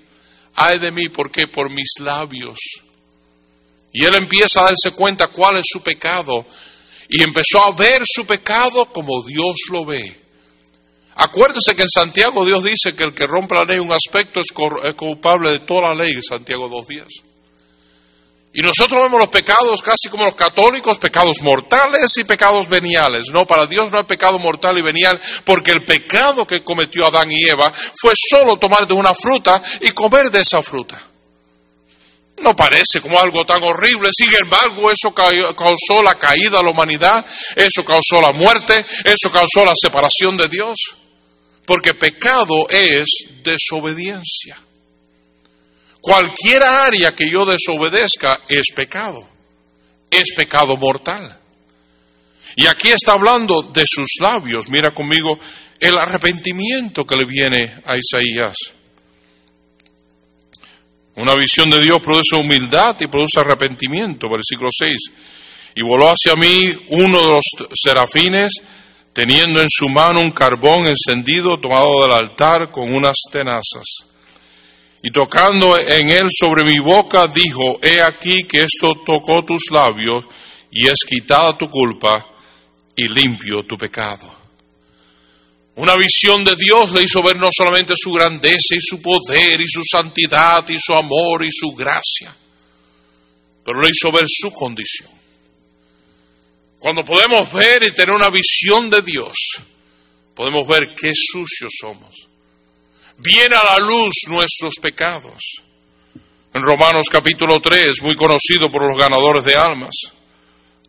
ay 0.55 0.79
de 0.79 0.91
mí, 0.91 1.11
¿por 1.11 1.31
qué? 1.31 1.47
Por 1.47 1.71
mis 1.71 2.01
labios. 2.01 2.59
Y 3.93 4.05
él 4.05 4.15
empieza 4.15 4.61
a 4.61 4.65
darse 4.65 4.93
cuenta 4.93 5.29
cuál 5.29 5.59
es 5.59 5.67
su 5.67 5.83
pecado. 5.83 6.47
Y 7.09 7.23
empezó 7.23 7.63
a 7.63 7.75
ver 7.75 8.03
su 8.05 8.25
pecado 8.25 8.87
como 8.87 9.23
Dios 9.23 9.57
lo 9.71 9.85
ve. 9.85 10.19
Acuérdese 11.17 11.75
que 11.77 11.83
en 11.83 11.91
Santiago 11.91 12.45
Dios 12.47 12.65
dice 12.65 12.95
que 12.97 13.05
el 13.05 13.13
que 13.13 13.27
rompe 13.27 13.55
la 13.55 13.65
ley 13.65 13.79
un 13.79 13.93
aspecto 13.93 14.41
es 14.41 14.53
culpable 14.97 15.51
de 15.51 15.59
toda 15.61 15.93
la 15.93 16.05
ley, 16.05 16.19
Santiago 16.23 16.71
2.10. 16.71 17.30
Y 18.53 18.63
nosotros 18.63 19.01
vemos 19.05 19.21
los 19.21 19.29
pecados 19.29 19.81
casi 19.81 20.09
como 20.11 20.25
los 20.25 20.35
católicos, 20.35 20.99
pecados 20.99 21.41
mortales 21.41 22.17
y 22.19 22.25
pecados 22.25 22.69
veniales. 22.69 23.27
No, 23.33 23.47
para 23.47 23.67
Dios 23.67 23.93
no 23.93 23.99
hay 23.99 24.05
pecado 24.05 24.41
mortal 24.41 24.77
y 24.77 24.83
venial, 24.83 25.21
porque 25.45 25.71
el 25.71 25.85
pecado 25.85 26.45
que 26.45 26.65
cometió 26.65 27.07
Adán 27.07 27.31
y 27.31 27.49
Eva 27.49 27.73
fue 28.01 28.13
solo 28.17 28.57
tomar 28.57 28.89
de 28.89 28.95
una 28.95 29.15
fruta 29.15 29.63
y 29.81 29.93
comer 29.93 30.33
de 30.33 30.41
esa 30.41 30.63
fruta. 30.63 31.01
No 32.43 32.57
parece 32.57 33.01
como 33.01 33.21
algo 33.21 33.45
tan 33.45 33.63
horrible, 33.63 34.09
sin 34.17 34.31
embargo 34.43 34.91
eso 34.91 35.15
causó 35.15 36.03
la 36.03 36.15
caída 36.15 36.59
de 36.59 36.65
la 36.65 36.71
humanidad, 36.71 37.25
eso 37.55 37.85
causó 37.85 38.21
la 38.21 38.31
muerte, 38.35 38.85
eso 39.05 39.31
causó 39.31 39.65
la 39.65 39.75
separación 39.81 40.37
de 40.37 40.49
Dios, 40.49 40.77
porque 41.67 41.95
pecado 41.95 42.67
es 42.69 43.05
desobediencia. 43.45 44.59
Cualquier 46.01 46.63
área 46.63 47.15
que 47.15 47.29
yo 47.29 47.45
desobedezca 47.45 48.41
es 48.49 48.71
pecado, 48.75 49.29
es 50.11 50.33
pecado 50.35 50.77
mortal. 50.77 51.39
Y 52.57 52.67
aquí 52.67 52.89
está 52.89 53.13
hablando 53.13 53.63
de 53.63 53.87
sus 53.87 54.09
labios, 54.21 54.69
mira 54.69 54.93
conmigo 54.93 55.39
el 55.79 55.97
arrepentimiento 55.97 57.05
que 57.05 57.17
le 57.17 57.25
viene 57.25 57.83
a 57.85 57.97
Isaías. 57.97 58.55
Una 61.17 61.35
visión 61.35 61.71
de 61.71 61.81
Dios 61.81 62.01
produce 62.01 62.37
humildad 62.37 62.97
y 63.01 63.07
produce 63.07 63.41
arrepentimiento, 63.41 64.29
versículo 64.29 64.71
6. 64.73 64.97
Y 65.75 65.83
voló 65.83 66.09
hacia 66.09 66.35
mí 66.35 66.71
uno 66.89 67.21
de 67.21 67.27
los 67.27 67.45
serafines, 67.75 68.53
teniendo 69.13 69.61
en 69.61 69.69
su 69.69 69.89
mano 69.89 70.21
un 70.21 70.31
carbón 70.31 70.87
encendido 70.87 71.59
tomado 71.59 72.03
del 72.03 72.13
altar 72.13 72.71
con 72.71 72.93
unas 72.93 73.17
tenazas. 73.31 74.10
Y 75.03 75.11
tocando 75.11 75.79
en 75.79 76.11
él 76.11 76.29
sobre 76.31 76.65
mi 76.65 76.79
boca, 76.79 77.27
dijo, 77.27 77.79
he 77.83 78.01
aquí 78.03 78.45
que 78.47 78.65
esto 78.65 78.95
tocó 79.05 79.45
tus 79.45 79.71
labios 79.71 80.27
y 80.71 80.87
es 80.89 81.05
quitada 81.07 81.57
tu 81.57 81.69
culpa 81.69 82.27
y 82.95 83.09
limpio 83.09 83.63
tu 83.63 83.79
pecado. 83.79 84.41
Una 85.77 85.97
visión 85.97 86.45
de 86.45 86.55
Dios 86.57 86.93
le 86.93 87.05
hizo 87.05 87.23
ver 87.23 87.39
no 87.39 87.49
solamente 87.51 87.95
su 87.97 88.13
grandeza 88.13 88.75
y 88.75 88.81
su 88.81 89.01
poder 89.01 89.61
y 89.61 89.67
su 89.67 89.81
santidad 89.83 90.69
y 90.69 90.79
su 90.79 90.93
amor 90.93 91.47
y 91.47 91.51
su 91.51 91.71
gracia, 91.71 92.37
pero 93.65 93.81
le 93.81 93.89
hizo 93.89 94.13
ver 94.13 94.27
su 94.29 94.53
condición. 94.53 95.09
Cuando 96.79 97.03
podemos 97.03 97.51
ver 97.53 97.85
y 97.85 97.93
tener 97.93 98.15
una 98.15 98.29
visión 98.29 98.91
de 98.91 99.01
Dios, 99.01 99.37
podemos 100.35 100.67
ver 100.67 100.95
qué 100.95 101.13
sucios 101.15 101.73
somos. 101.81 102.30
Viene 103.23 103.55
a 103.55 103.75
la 103.75 103.79
luz 103.81 104.15
nuestros 104.29 104.75
pecados. 104.81 105.39
En 106.53 106.63
Romanos 106.63 107.07
capítulo 107.11 107.61
3, 107.61 108.03
muy 108.03 108.17
conocido 108.17 108.71
por 108.71 108.85
los 108.85 108.99
ganadores 108.99 109.45
de 109.45 109.55
almas, 109.57 109.95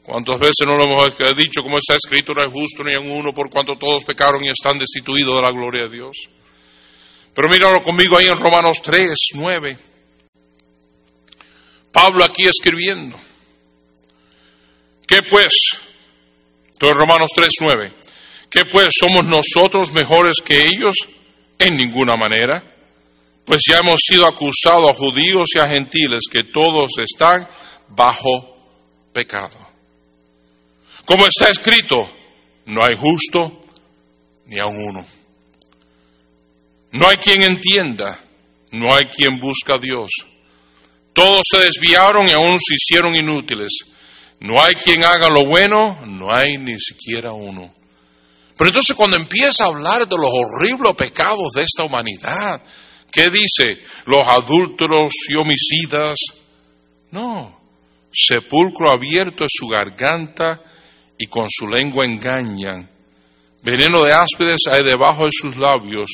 ¿Cuántas 0.04 0.40
veces 0.40 0.66
no 0.66 0.78
lo 0.78 0.86
hemos 0.86 1.38
dicho 1.38 1.62
como 1.62 1.78
está 1.78 1.96
escrito? 1.96 2.34
No 2.34 2.42
hay 2.42 2.50
justo 2.52 2.84
ni 2.84 2.94
en 2.94 3.10
uno 3.12 3.34
por 3.34 3.52
cuanto 3.52 3.76
todos 3.78 4.04
pecaron 4.04 4.44
y 4.44 4.50
están 4.50 4.80
destituidos 4.80 5.36
de 5.36 5.42
la 5.44 5.52
gloria 5.52 5.84
de 5.84 5.90
Dios. 5.90 6.18
Pero 7.36 7.50
míralo 7.50 7.84
conmigo 7.84 8.18
ahí 8.18 8.28
en 8.28 8.38
Romanos 8.38 8.82
3, 8.84 9.16
9. 9.36 9.78
Pablo 11.92 12.24
aquí 12.24 12.48
escribiendo. 12.48 13.18
¿Qué 15.06 15.22
pues? 15.22 15.56
En 16.80 16.96
Romanos 16.96 17.30
3, 17.36 17.50
9. 17.60 17.94
¿Qué 18.50 18.66
pues? 18.66 18.96
¿Somos 19.00 19.26
nosotros 19.26 19.94
mejores 19.94 20.42
que 20.44 20.66
ellos? 20.66 20.96
En 21.62 21.78
ninguna 21.78 22.16
manera. 22.16 22.64
Pues 23.46 23.62
ya 23.70 23.80
hemos 23.80 24.02
sido 24.02 24.26
acusados 24.26 24.90
a 24.90 24.94
judíos 24.94 25.50
y 25.54 25.60
a 25.60 25.70
gentiles 25.70 26.24
que 26.32 26.46
todos 26.46 26.92
están 26.98 27.48
bajo 27.90 28.58
pecado. 29.14 29.60
Como 31.06 31.28
está 31.28 31.50
escrito, 31.50 32.10
no 32.66 32.84
hay 32.84 32.98
justo 32.98 33.62
ni 34.46 34.58
a 34.58 34.66
uno. 34.66 35.06
No 36.94 37.08
hay 37.08 37.18
quien 37.18 37.44
entienda, 37.44 38.20
no 38.72 38.94
hay 38.94 39.06
quien 39.06 39.38
busca 39.40 39.76
a 39.76 39.80
Dios. 39.80 40.10
Todos 41.14 41.42
se 41.48 41.60
desviaron 41.60 42.28
y 42.28 42.32
aún 42.32 42.60
se 42.60 42.74
hicieron 42.74 43.16
inútiles. 43.16 43.86
No 44.40 44.60
hay 44.60 44.74
quien 44.76 45.04
haga 45.04 45.30
lo 45.30 45.46
bueno, 45.46 46.02
no 46.08 46.34
hay 46.34 46.58
ni 46.58 46.80
siquiera 46.80 47.34
uno. 47.34 47.72
Pero 48.62 48.70
entonces 48.70 48.96
cuando 48.96 49.18
empieza 49.18 49.64
a 49.64 49.70
hablar 49.70 50.08
de 50.08 50.16
los 50.16 50.30
horribles 50.32 50.94
pecados 50.94 51.48
de 51.56 51.64
esta 51.64 51.84
humanidad, 51.84 52.62
¿qué 53.12 53.32
dice? 53.32 53.82
Los 54.06 54.28
adúlteros 54.28 55.12
y 55.30 55.36
homicidas. 55.36 56.16
No, 57.10 57.60
sepulcro 58.14 58.92
abierto 58.92 59.46
es 59.46 59.52
su 59.52 59.68
garganta 59.68 60.62
y 61.18 61.26
con 61.26 61.48
su 61.50 61.68
lengua 61.68 62.06
engañan. 62.06 62.88
Veneno 63.64 64.04
de 64.04 64.14
áspides 64.14 64.60
hay 64.70 64.84
debajo 64.84 65.26
de 65.26 65.32
sus 65.34 65.58
labios 65.58 66.12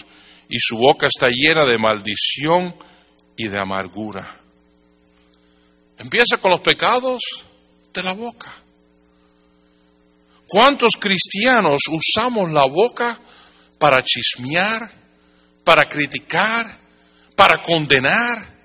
y 0.47 0.57
su 0.57 0.77
boca 0.77 1.07
está 1.07 1.27
llena 1.27 1.65
de 1.65 1.77
maldición 1.77 2.73
y 3.35 3.49
de 3.49 3.61
amargura. 3.61 4.39
Empieza 5.97 6.37
con 6.37 6.51
los 6.51 6.61
pecados 6.61 7.19
de 7.93 8.03
la 8.03 8.13
boca. 8.13 8.55
¿Cuántos 10.47 10.93
cristianos 10.97 11.81
usamos 11.89 12.51
la 12.51 12.65
boca 12.65 13.19
para 13.77 14.01
chismear, 14.03 14.89
para 15.63 15.85
criticar, 15.85 16.79
para 17.35 17.61
condenar? 17.61 18.55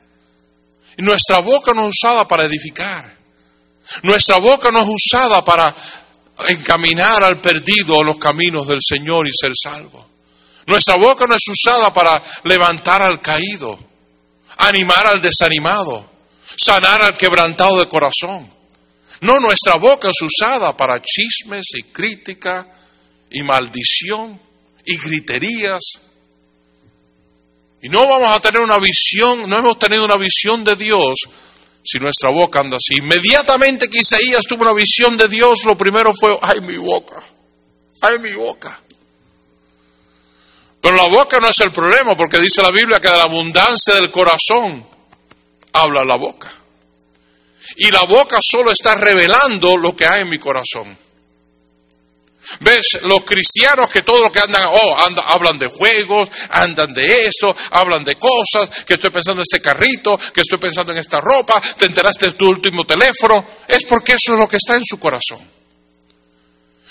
Nuestra 0.98 1.40
boca 1.40 1.72
no 1.74 1.88
es 1.88 1.96
usada 2.00 2.28
para 2.28 2.44
edificar. 2.44 3.16
Nuestra 4.02 4.38
boca 4.38 4.70
no 4.70 4.82
es 4.82 4.88
usada 4.88 5.44
para 5.44 5.74
encaminar 6.48 7.24
al 7.24 7.40
perdido 7.40 8.00
a 8.00 8.04
los 8.04 8.16
caminos 8.16 8.66
del 8.66 8.80
Señor 8.80 9.26
y 9.26 9.32
ser 9.32 9.52
salvo. 9.60 10.08
Nuestra 10.66 10.96
boca 10.96 11.26
no 11.26 11.34
es 11.34 11.42
usada 11.48 11.92
para 11.92 12.22
levantar 12.44 13.02
al 13.02 13.20
caído, 13.20 13.78
animar 14.58 15.06
al 15.06 15.20
desanimado, 15.20 16.08
sanar 16.56 17.02
al 17.02 17.16
quebrantado 17.16 17.80
de 17.80 17.88
corazón. 17.88 18.61
No, 19.22 19.38
nuestra 19.38 19.76
boca 19.76 20.10
es 20.10 20.20
usada 20.20 20.76
para 20.76 21.00
chismes 21.00 21.66
y 21.74 21.84
crítica 21.84 22.66
y 23.30 23.42
maldición 23.44 24.40
y 24.84 24.96
griterías. 24.96 25.80
Y 27.80 27.88
no 27.88 28.08
vamos 28.08 28.32
a 28.32 28.40
tener 28.40 28.60
una 28.60 28.78
visión, 28.78 29.48
no 29.48 29.58
hemos 29.58 29.78
tenido 29.78 30.04
una 30.04 30.16
visión 30.16 30.64
de 30.64 30.74
Dios 30.74 31.20
si 31.84 31.98
nuestra 32.00 32.30
boca 32.30 32.60
anda 32.60 32.76
así. 32.76 32.98
Inmediatamente 32.98 33.88
que 33.88 34.00
Isaías 34.00 34.42
tuvo 34.42 34.62
una 34.62 34.72
visión 34.72 35.16
de 35.16 35.28
Dios, 35.28 35.64
lo 35.66 35.76
primero 35.76 36.12
fue, 36.18 36.36
ay 36.42 36.60
mi 36.60 36.76
boca, 36.76 37.22
ay 38.00 38.18
mi 38.18 38.32
boca. 38.32 38.80
Pero 40.80 40.96
la 40.96 41.08
boca 41.08 41.38
no 41.38 41.46
es 41.46 41.60
el 41.60 41.70
problema, 41.70 42.16
porque 42.16 42.40
dice 42.40 42.60
la 42.60 42.72
Biblia 42.72 42.98
que 43.00 43.08
de 43.08 43.16
la 43.16 43.24
abundancia 43.24 43.94
del 43.94 44.10
corazón 44.10 44.84
habla 45.72 46.04
la 46.04 46.16
boca. 46.16 46.61
Y 47.76 47.90
la 47.90 48.04
boca 48.04 48.38
solo 48.40 48.70
está 48.70 48.94
revelando 48.94 49.76
lo 49.76 49.94
que 49.94 50.06
hay 50.06 50.22
en 50.22 50.28
mi 50.28 50.38
corazón. 50.38 50.96
¿Ves? 52.60 52.98
Los 53.02 53.24
cristianos 53.24 53.88
que 53.88 54.02
todo 54.02 54.24
lo 54.24 54.32
que 54.32 54.40
andan, 54.40 54.62
oh, 54.64 54.96
hablan 55.26 55.58
de 55.58 55.68
juegos, 55.68 56.28
andan 56.50 56.92
de 56.92 57.26
esto, 57.26 57.54
hablan 57.70 58.04
de 58.04 58.16
cosas, 58.16 58.68
que 58.84 58.94
estoy 58.94 59.10
pensando 59.10 59.40
en 59.40 59.46
este 59.50 59.60
carrito, 59.60 60.18
que 60.18 60.40
estoy 60.40 60.58
pensando 60.58 60.92
en 60.92 60.98
esta 60.98 61.20
ropa, 61.20 61.60
te 61.76 61.86
enteraste 61.86 62.26
de 62.26 62.32
tu 62.32 62.48
último 62.48 62.84
teléfono, 62.84 63.44
es 63.66 63.84
porque 63.84 64.14
eso 64.14 64.32
es 64.32 64.38
lo 64.38 64.48
que 64.48 64.56
está 64.56 64.76
en 64.76 64.84
su 64.84 64.98
corazón. 64.98 65.61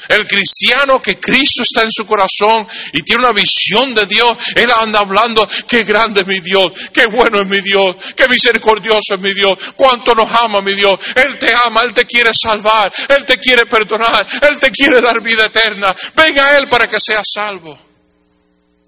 El 0.07 0.25
cristiano 0.27 1.01
que 1.01 1.19
Cristo 1.19 1.63
está 1.63 1.83
en 1.83 1.91
su 1.91 2.05
corazón 2.05 2.67
y 2.91 3.01
tiene 3.01 3.23
una 3.23 3.33
visión 3.33 3.93
de 3.93 4.05
Dios, 4.07 4.37
él 4.55 4.69
anda 4.71 4.99
hablando, 4.99 5.47
qué 5.67 5.83
grande 5.83 6.21
es 6.21 6.27
mi 6.27 6.39
Dios, 6.39 6.71
qué 6.91 7.05
bueno 7.05 7.39
es 7.41 7.47
mi 7.47 7.61
Dios, 7.61 7.95
qué 8.15 8.27
misericordioso 8.27 9.13
es 9.15 9.19
mi 9.19 9.33
Dios, 9.33 9.57
cuánto 9.75 10.15
nos 10.15 10.31
ama 10.31 10.61
mi 10.61 10.73
Dios. 10.73 10.99
Él 11.15 11.37
te 11.37 11.53
ama, 11.53 11.81
Él 11.83 11.93
te 11.93 12.05
quiere 12.05 12.31
salvar, 12.33 12.91
Él 13.07 13.25
te 13.25 13.37
quiere 13.37 13.65
perdonar, 13.65 14.27
Él 14.41 14.59
te 14.59 14.71
quiere 14.71 15.01
dar 15.01 15.21
vida 15.21 15.45
eterna. 15.45 15.95
Venga 16.15 16.47
a 16.47 16.57
Él 16.57 16.67
para 16.67 16.87
que 16.87 16.99
seas 16.99 17.25
salvo. 17.33 17.77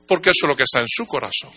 Porque 0.08 0.32
eso 0.32 0.46
es 0.46 0.50
lo 0.50 0.56
que 0.56 0.64
está 0.64 0.80
en 0.80 0.88
su 0.88 1.06
corazón. 1.06 1.52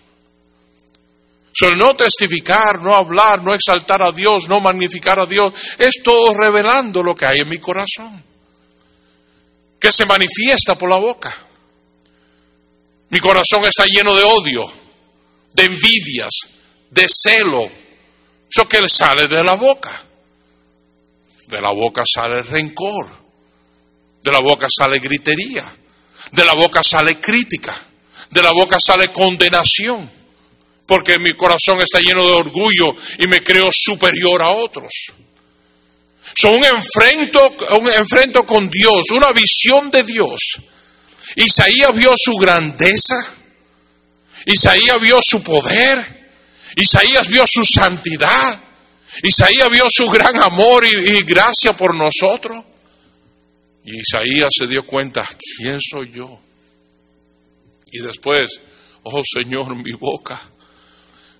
Sobre 1.52 1.76
no 1.76 1.96
testificar, 1.96 2.82
no 2.82 2.94
hablar, 2.94 3.42
no 3.42 3.54
exaltar 3.54 4.02
a 4.02 4.12
Dios, 4.12 4.46
no 4.48 4.60
magnificar 4.60 5.18
a 5.18 5.26
Dios, 5.26 5.54
es 5.78 6.02
todo 6.02 6.34
revelando 6.34 7.02
lo 7.02 7.14
que 7.14 7.24
hay 7.24 7.40
en 7.40 7.48
mi 7.48 7.58
corazón 7.58 8.35
que 9.78 9.92
se 9.92 10.04
manifiesta 10.04 10.76
por 10.76 10.90
la 10.90 10.96
boca. 10.96 11.34
Mi 13.10 13.20
corazón 13.20 13.64
está 13.64 13.84
lleno 13.86 14.14
de 14.14 14.24
odio, 14.24 14.64
de 15.52 15.64
envidias, 15.64 16.32
de 16.90 17.06
celo. 17.08 17.70
Eso 18.48 18.66
que 18.68 18.88
sale 18.88 19.28
de 19.28 19.44
la 19.44 19.54
boca. 19.54 20.04
De 21.46 21.60
la 21.60 21.72
boca 21.72 22.02
sale 22.04 22.42
rencor. 22.42 23.08
De 24.22 24.32
la 24.32 24.40
boca 24.40 24.66
sale 24.68 24.98
gritería. 24.98 25.76
De 26.32 26.44
la 26.44 26.54
boca 26.54 26.82
sale 26.82 27.20
crítica. 27.20 27.76
De 28.30 28.42
la 28.42 28.52
boca 28.52 28.78
sale 28.80 29.12
condenación. 29.12 30.10
Porque 30.86 31.18
mi 31.18 31.34
corazón 31.34 31.80
está 31.80 32.00
lleno 32.00 32.24
de 32.24 32.32
orgullo 32.32 32.94
y 33.18 33.26
me 33.26 33.42
creo 33.42 33.70
superior 33.72 34.42
a 34.42 34.50
otros. 34.50 34.92
Son 36.34 36.56
un 36.56 36.64
enfrento, 36.64 37.56
un 37.78 37.88
enfrento 37.88 38.44
con 38.44 38.68
Dios, 38.68 39.04
una 39.12 39.30
visión 39.32 39.90
de 39.90 40.02
Dios. 40.02 40.40
Isaías 41.36 41.94
vio 41.94 42.12
su 42.16 42.32
grandeza, 42.32 43.16
Isaías 44.46 45.00
vio 45.00 45.18
su 45.22 45.42
poder, 45.42 46.30
Isaías 46.76 47.28
vio 47.28 47.44
su 47.46 47.64
santidad, 47.64 48.60
Isaías 49.22 49.70
vio 49.70 49.86
su 49.90 50.08
gran 50.08 50.36
amor 50.36 50.84
y, 50.84 51.22
gracia 51.22 51.74
por 51.74 51.94
nosotros. 51.94 52.64
Y 53.84 54.00
Isaías 54.00 54.50
se 54.56 54.66
dio 54.66 54.84
cuenta, 54.84 55.26
¿quién 55.58 55.78
soy 55.80 56.10
yo? 56.12 56.40
Y 57.92 58.02
después, 58.02 58.60
oh 59.04 59.22
Señor, 59.24 59.74
mi 59.76 59.92
boca, 59.92 60.50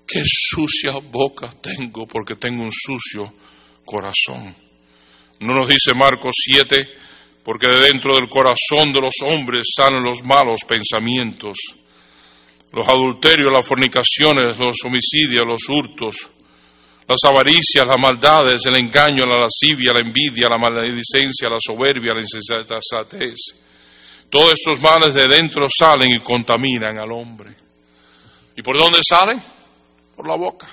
qué 0.06 0.22
sucia 0.24 0.98
boca 1.02 1.52
tengo 1.60 2.06
porque 2.06 2.36
tengo 2.36 2.62
un 2.62 2.72
sucio 2.72 3.32
corazón. 3.84 4.65
No 5.40 5.54
nos 5.54 5.68
dice 5.68 5.92
Marcos 5.94 6.34
7, 6.44 6.88
porque 7.44 7.68
de 7.68 7.80
dentro 7.80 8.14
del 8.14 8.28
corazón 8.28 8.92
de 8.92 9.00
los 9.00 9.14
hombres 9.22 9.66
salen 9.76 10.02
los 10.02 10.24
malos 10.24 10.62
pensamientos, 10.66 11.56
los 12.72 12.88
adulterios, 12.88 13.52
las 13.52 13.66
fornicaciones, 13.66 14.58
los 14.58 14.76
homicidios, 14.84 15.44
los 15.46 15.68
hurtos, 15.68 16.30
las 17.08 17.18
avaricias, 17.24 17.86
las 17.86 18.00
maldades, 18.00 18.66
el 18.66 18.76
engaño, 18.76 19.24
la 19.24 19.38
lascivia, 19.38 19.92
la 19.92 20.00
envidia, 20.00 20.48
la 20.48 20.58
maledicencia, 20.58 21.48
la 21.48 21.58
soberbia, 21.60 22.14
la 22.14 22.22
insensatez. 22.22 23.34
Todos 24.28 24.54
estos 24.54 24.80
males 24.80 25.14
de 25.14 25.28
dentro 25.28 25.68
salen 25.70 26.10
y 26.10 26.20
contaminan 26.20 26.98
al 26.98 27.12
hombre. 27.12 27.54
¿Y 28.56 28.62
por 28.62 28.76
dónde 28.76 28.98
salen? 29.08 29.40
Por 30.16 30.26
la 30.26 30.34
boca. 30.34 30.66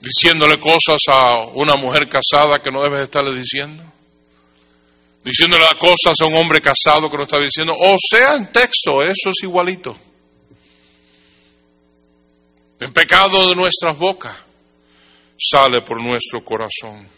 Diciéndole 0.00 0.60
cosas 0.60 1.00
a 1.08 1.46
una 1.54 1.76
mujer 1.76 2.08
casada 2.08 2.62
que 2.62 2.70
no 2.70 2.82
debes 2.82 3.00
estarle 3.00 3.36
diciendo. 3.36 3.84
Diciéndole 5.24 5.64
cosas 5.78 6.20
a 6.20 6.26
un 6.26 6.34
hombre 6.34 6.60
casado 6.60 7.10
que 7.10 7.16
no 7.16 7.24
está 7.24 7.38
diciendo. 7.38 7.74
O 7.76 7.94
sea, 7.98 8.36
en 8.36 8.52
texto, 8.52 9.02
eso 9.02 9.30
es 9.30 9.42
igualito. 9.42 9.96
El 12.78 12.92
pecado 12.92 13.48
de 13.48 13.56
nuestras 13.56 13.98
bocas 13.98 14.36
sale 15.36 15.82
por 15.82 16.02
nuestro 16.02 16.44
corazón. 16.44 17.08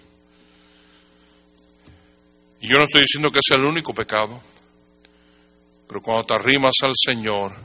Y 2.61 2.69
yo 2.69 2.79
no 2.79 2.85
estoy 2.85 3.03
diciendo 3.03 3.31
que 3.31 3.41
sea 3.43 3.57
el 3.57 3.65
único 3.65 3.95
pecado, 3.95 4.41
pero 5.87 6.01
cuando 6.03 6.25
te 6.25 6.35
arrimas 6.35 6.75
al 6.83 6.93
Señor, 6.95 7.57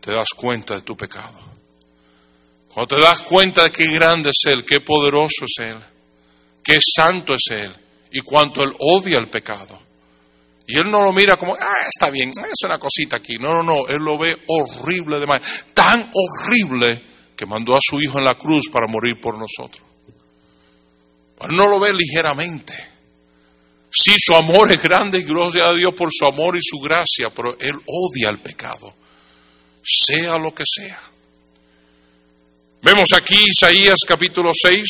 te 0.00 0.12
das 0.12 0.28
cuenta 0.36 0.74
de 0.76 0.82
tu 0.82 0.96
pecado. 0.96 1.38
Cuando 2.72 2.96
te 2.96 3.02
das 3.02 3.22
cuenta 3.22 3.64
de 3.64 3.72
qué 3.72 3.90
grande 3.90 4.30
es 4.30 4.52
Él, 4.52 4.64
qué 4.64 4.80
poderoso 4.80 5.44
es 5.46 5.66
Él, 5.66 5.78
qué 6.62 6.78
santo 6.80 7.32
es 7.32 7.50
Él 7.50 7.74
y 8.10 8.20
cuánto 8.20 8.62
Él 8.62 8.72
odia 8.78 9.18
el 9.18 9.30
pecado. 9.30 9.80
Y 10.66 10.76
Él 10.76 10.84
no 10.90 11.02
lo 11.02 11.12
mira 11.12 11.36
como, 11.36 11.54
ah, 11.54 11.86
está 11.88 12.10
bien, 12.10 12.30
es 12.30 12.64
una 12.64 12.78
cosita 12.78 13.16
aquí. 13.16 13.38
No, 13.38 13.54
no, 13.54 13.62
no, 13.62 13.88
Él 13.88 13.98
lo 13.98 14.18
ve 14.18 14.36
horrible 14.48 15.18
de 15.18 15.26
mal. 15.26 15.42
Tan 15.72 16.10
horrible 16.12 17.02
que 17.34 17.46
mandó 17.46 17.74
a 17.74 17.78
su 17.80 18.00
Hijo 18.00 18.18
en 18.18 18.26
la 18.26 18.34
cruz 18.34 18.68
para 18.70 18.86
morir 18.86 19.18
por 19.18 19.38
nosotros. 19.38 19.82
Él 21.40 21.56
no 21.56 21.68
lo 21.68 21.80
ve 21.80 21.94
ligeramente. 21.94 22.74
Sí, 23.90 24.12
su 24.18 24.34
amor 24.34 24.70
es 24.70 24.82
grande 24.82 25.18
y 25.18 25.22
gracias 25.22 25.64
a 25.66 25.74
Dios 25.74 25.94
por 25.94 26.10
su 26.12 26.26
amor 26.26 26.56
y 26.56 26.60
su 26.60 26.78
gracia, 26.78 27.32
pero 27.34 27.56
Él 27.58 27.74
odia 27.86 28.28
el 28.28 28.40
pecado, 28.40 28.94
sea 29.82 30.36
lo 30.36 30.54
que 30.54 30.64
sea. 30.66 31.00
Vemos 32.80 33.12
aquí 33.12 33.34
Isaías 33.34 33.98
capítulo 34.06 34.52
6, 34.54 34.84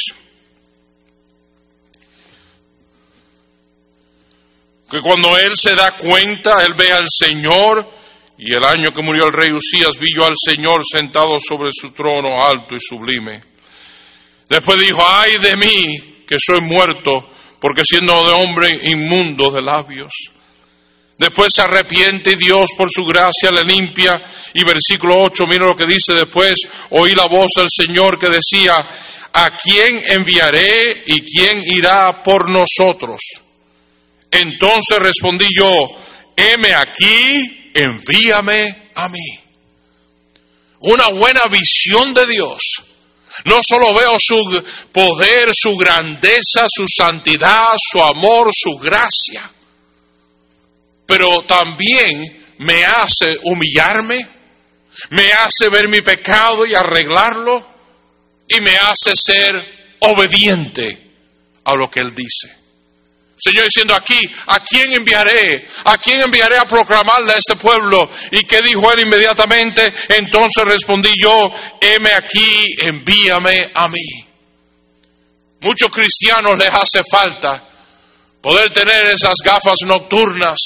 que 4.91 5.01
cuando 5.01 5.39
Él 5.39 5.53
se 5.57 5.75
da 5.75 5.93
cuenta, 5.93 6.65
Él 6.67 6.75
ve 6.75 6.93
al 6.93 7.07
Señor, 7.09 7.89
y 8.37 8.53
el 8.53 8.63
año 8.63 8.93
que 8.93 9.03
murió 9.03 9.27
el 9.27 9.33
rey 9.33 9.51
Usías, 9.53 9.99
vi 9.99 10.15
yo 10.15 10.27
al 10.27 10.35
Señor 10.37 10.83
sentado 10.85 11.41
sobre 11.41 11.71
su 11.73 11.93
trono 11.93 12.43
alto 12.43 12.77
y 12.77 12.81
sublime. 12.81 13.43
Después 14.51 14.79
dijo, 14.79 15.03
ay 15.09 15.39
de 15.39 15.57
mí, 15.57 16.25
que 16.27 16.37
soy 16.39 16.61
muerto, 16.61 17.31
porque 17.59 17.87
siendo 17.87 18.23
de 18.23 18.33
hombre 18.33 18.81
inmundo 18.83 19.51
de 19.51 19.63
labios. 19.63 20.13
Después 21.19 21.53
se 21.53 21.63
arrepiente 21.63 22.33
y 22.33 22.37
Dios 22.37 22.71
por 22.77 22.89
su 22.93 23.05
gracia 23.05 23.51
le 23.51 23.63
limpia. 23.63 24.23
Y 24.55 24.65
versículo 24.65 25.21
8, 25.23 25.47
mira 25.49 25.67
lo 25.67 25.75
que 25.75 25.87
dice 25.87 26.15
después, 26.15 26.55
oí 26.91 27.13
la 27.15 27.27
voz 27.27 27.51
del 27.57 27.69
Señor 27.69 28.19
que 28.21 28.29
decía, 28.31 28.77
¿a 29.33 29.57
quién 29.57 30.01
enviaré 30.07 31.03
y 31.07 31.23
quién 31.23 31.59
irá 31.61 32.23
por 32.23 32.49
nosotros? 32.49 33.21
Entonces 34.31 34.99
respondí 35.01 35.47
yo, 35.59 35.89
heme 36.37 36.73
aquí, 36.75 37.73
envíame 37.75 38.91
a 38.95 39.09
mí. 39.09 39.41
Una 40.81 41.09
buena 41.09 41.43
visión 41.51 42.15
de 42.15 42.27
Dios 42.27 42.63
no 43.45 43.61
solo 43.63 43.93
veo 43.95 44.19
su 44.19 44.65
poder, 44.93 45.53
su 45.53 45.77
grandeza, 45.77 46.67
su 46.69 46.87
santidad, 46.89 47.75
su 47.91 48.03
amor, 48.03 48.51
su 48.53 48.77
gracia, 48.77 49.51
pero 51.09 51.41
también 51.45 52.55
me 52.59 52.85
hace 52.85 53.39
humillarme, 53.45 54.29
me 55.09 55.33
hace 55.33 55.71
ver 55.71 55.89
mi 55.89 56.03
pecado 56.03 56.67
y 56.67 56.75
arreglarlo, 56.75 57.67
y 58.47 58.61
me 58.61 58.77
hace 58.77 59.17
ser 59.17 59.97
obediente 60.01 61.15
a 61.65 61.75
lo 61.75 61.91
que 61.91 62.01
Él 62.01 62.15
dice. 62.15 62.55
Señor 63.39 63.65
diciendo 63.65 63.95
aquí, 63.95 64.19
¿a 64.49 64.63
quién 64.63 64.93
enviaré? 64.93 65.67
¿A 65.85 65.97
quién 65.97 66.21
enviaré 66.21 66.59
a 66.59 66.67
proclamarle 66.67 67.33
a 67.33 67.39
este 67.39 67.57
pueblo? 67.57 68.11
¿Y 68.33 68.45
qué 68.45 68.61
dijo 68.61 68.93
él 68.93 69.01
inmediatamente? 69.01 69.95
Entonces 70.09 70.65
respondí 70.65 71.11
yo, 71.23 71.51
heme 71.81 72.11
aquí, 72.11 72.67
envíame 72.81 73.71
a 73.73 73.89
mí. 73.89 74.27
Muchos 75.61 75.91
cristianos 75.91 76.59
les 76.59 76.75
hace 76.75 77.03
falta 77.09 77.65
poder 78.43 78.73
tener 78.73 79.07
esas 79.07 79.37
gafas 79.43 79.77
nocturnas 79.87 80.59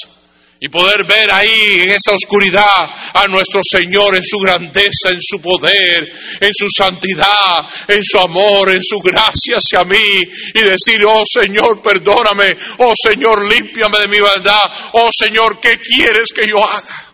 y 0.63 0.69
poder 0.69 1.05
ver 1.05 1.29
ahí 1.29 1.81
en 1.81 1.89
esa 1.89 2.13
oscuridad 2.13 2.89
a 3.13 3.27
nuestro 3.27 3.59
Señor 3.69 4.15
en 4.15 4.23
su 4.23 4.37
grandeza, 4.37 5.09
en 5.09 5.19
su 5.19 5.41
poder, 5.41 6.09
en 6.39 6.53
su 6.53 6.69
santidad, 6.69 7.65
en 7.85 8.01
su 8.01 8.17
amor, 8.17 8.71
en 8.71 8.81
su 8.81 8.99
gracia 8.99 9.57
hacia 9.57 9.83
mí 9.83 10.21
y 10.53 10.61
decir, 10.61 11.03
oh 11.05 11.25
Señor, 11.25 11.81
perdóname, 11.81 12.55
oh 12.77 12.93
Señor, 12.95 13.45
límpiame 13.45 13.99
de 13.99 14.07
mi 14.07 14.21
verdad, 14.21 14.71
oh 14.93 15.09
Señor, 15.11 15.59
¿qué 15.59 15.79
quieres 15.79 16.31
que 16.31 16.47
yo 16.47 16.63
haga? 16.63 17.13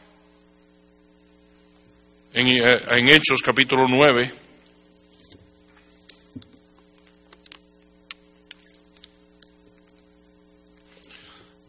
En, 2.32 2.48
eh, 2.50 2.84
en 3.00 3.10
Hechos 3.10 3.42
capítulo 3.42 3.88
9. 3.90 4.32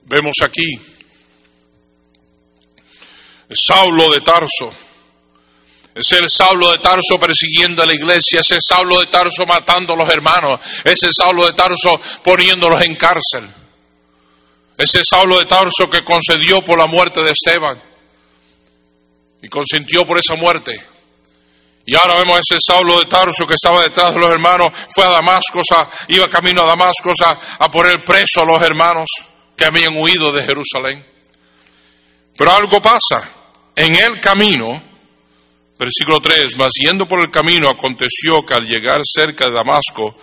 Vemos 0.04 0.34
aquí 0.42 0.89
Saulo 3.50 4.12
de 4.12 4.20
Tarso. 4.20 4.72
Es 5.94 6.12
el 6.12 6.30
Saulo 6.30 6.70
de 6.70 6.78
Tarso 6.78 7.18
persiguiendo 7.18 7.82
a 7.82 7.86
la 7.86 7.94
iglesia, 7.94 8.40
ese 8.40 8.58
Saulo 8.60 9.00
de 9.00 9.06
Tarso 9.06 9.44
matando 9.44 9.92
a 9.94 9.96
los 9.96 10.08
hermanos, 10.08 10.60
ese 10.84 11.12
Saulo 11.12 11.46
de 11.46 11.52
Tarso 11.52 12.00
poniéndolos 12.22 12.82
en 12.82 12.94
cárcel. 12.94 13.52
Ese 14.78 15.04
Saulo 15.04 15.38
de 15.38 15.46
Tarso 15.46 15.90
que 15.90 16.04
concedió 16.04 16.62
por 16.62 16.78
la 16.78 16.86
muerte 16.86 17.20
de 17.22 17.32
Esteban 17.32 17.82
y 19.42 19.48
consintió 19.48 20.06
por 20.06 20.18
esa 20.18 20.36
muerte. 20.36 20.72
Y 21.84 21.96
ahora 21.96 22.16
vemos 22.16 22.36
a 22.36 22.40
ese 22.40 22.58
Saulo 22.64 23.00
de 23.00 23.06
Tarso 23.06 23.46
que 23.46 23.54
estaba 23.54 23.82
detrás 23.82 24.14
de 24.14 24.20
los 24.20 24.30
hermanos, 24.32 24.70
fue 24.94 25.04
a 25.04 25.10
Damasco, 25.10 25.60
iba 26.08 26.28
camino 26.28 26.62
a 26.62 26.66
Damasco 26.66 27.12
a, 27.24 27.38
a 27.64 27.70
poner 27.70 28.04
preso 28.04 28.42
a 28.42 28.44
los 28.44 28.62
hermanos 28.62 29.08
que 29.56 29.64
habían 29.64 29.96
huido 29.96 30.30
de 30.30 30.44
Jerusalén. 30.44 31.04
Pero 32.36 32.52
algo 32.52 32.80
pasa. 32.80 33.39
En 33.76 33.96
el 33.96 34.20
camino, 34.20 34.82
versículo 35.78 36.20
3, 36.20 36.56
mas 36.56 36.72
yendo 36.82 37.06
por 37.06 37.20
el 37.20 37.30
camino 37.30 37.68
aconteció 37.68 38.44
que 38.46 38.54
al 38.54 38.66
llegar 38.66 39.00
cerca 39.04 39.46
de 39.46 39.54
Damasco, 39.54 40.16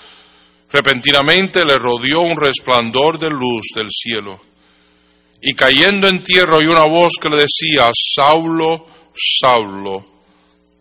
repentinamente 0.72 1.64
le 1.66 1.78
rodeó 1.78 2.22
un 2.22 2.40
resplandor 2.40 3.18
de 3.18 3.30
luz 3.30 3.68
del 3.74 3.90
cielo. 3.90 4.42
Y 5.42 5.54
cayendo 5.54 6.08
en 6.08 6.24
tierra 6.24 6.58
oyó 6.58 6.72
una 6.72 6.88
voz 6.88 7.14
que 7.22 7.30
le 7.30 7.38
decía, 7.38 7.92
Saulo, 7.94 8.86
Saulo, 9.14 10.24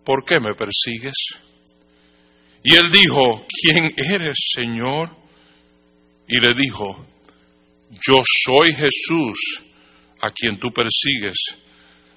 ¿por 0.05 0.25
qué 0.25 0.41
me 0.41 0.55
persigues? 0.55 1.15
Y 2.65 2.75
él 2.75 2.91
dijo, 2.91 3.47
¿quién 3.63 3.85
eres, 3.97 4.37
Señor? 4.55 5.15
Y 6.27 6.41
le 6.41 6.53
dijo, 6.55 7.07
yo 7.91 8.23
soy 8.25 8.75
Jesús 8.75 9.63
a 10.21 10.31
quien 10.33 10.59
tú 10.59 10.73
persigues 10.73 11.37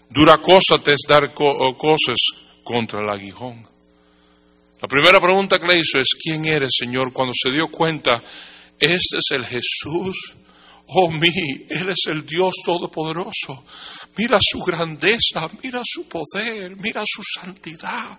Dura 0.10 0.38
cosa 0.40 0.82
te 0.84 0.94
es 0.94 1.02
dar 1.08 1.34
cosas 1.34 2.18
contra 2.64 3.00
el 3.02 3.10
aguijón. 3.10 3.68
La 4.82 4.88
primera 4.88 5.20
pregunta 5.20 5.60
que 5.60 5.68
le 5.68 5.78
hizo 5.78 6.00
es, 6.00 6.08
¿quién 6.20 6.46
eres, 6.46 6.70
Señor? 6.78 7.14
Cuando 7.14 7.34
se 7.34 7.52
dio 7.52 7.68
cuenta, 7.68 8.24
este 8.80 9.18
es 9.18 9.32
el 9.32 9.46
Jesús. 9.46 10.36
Oh, 10.88 11.12
mí, 11.12 11.32
Él 11.70 11.90
es 11.90 12.08
el 12.08 12.26
Dios 12.26 12.56
Todopoderoso. 12.66 13.64
Mira 14.18 14.40
su 14.42 14.60
grandeza, 14.60 15.48
mira 15.62 15.82
su 15.84 16.08
poder, 16.08 16.76
mira 16.78 17.04
su 17.06 17.22
santidad 17.22 18.18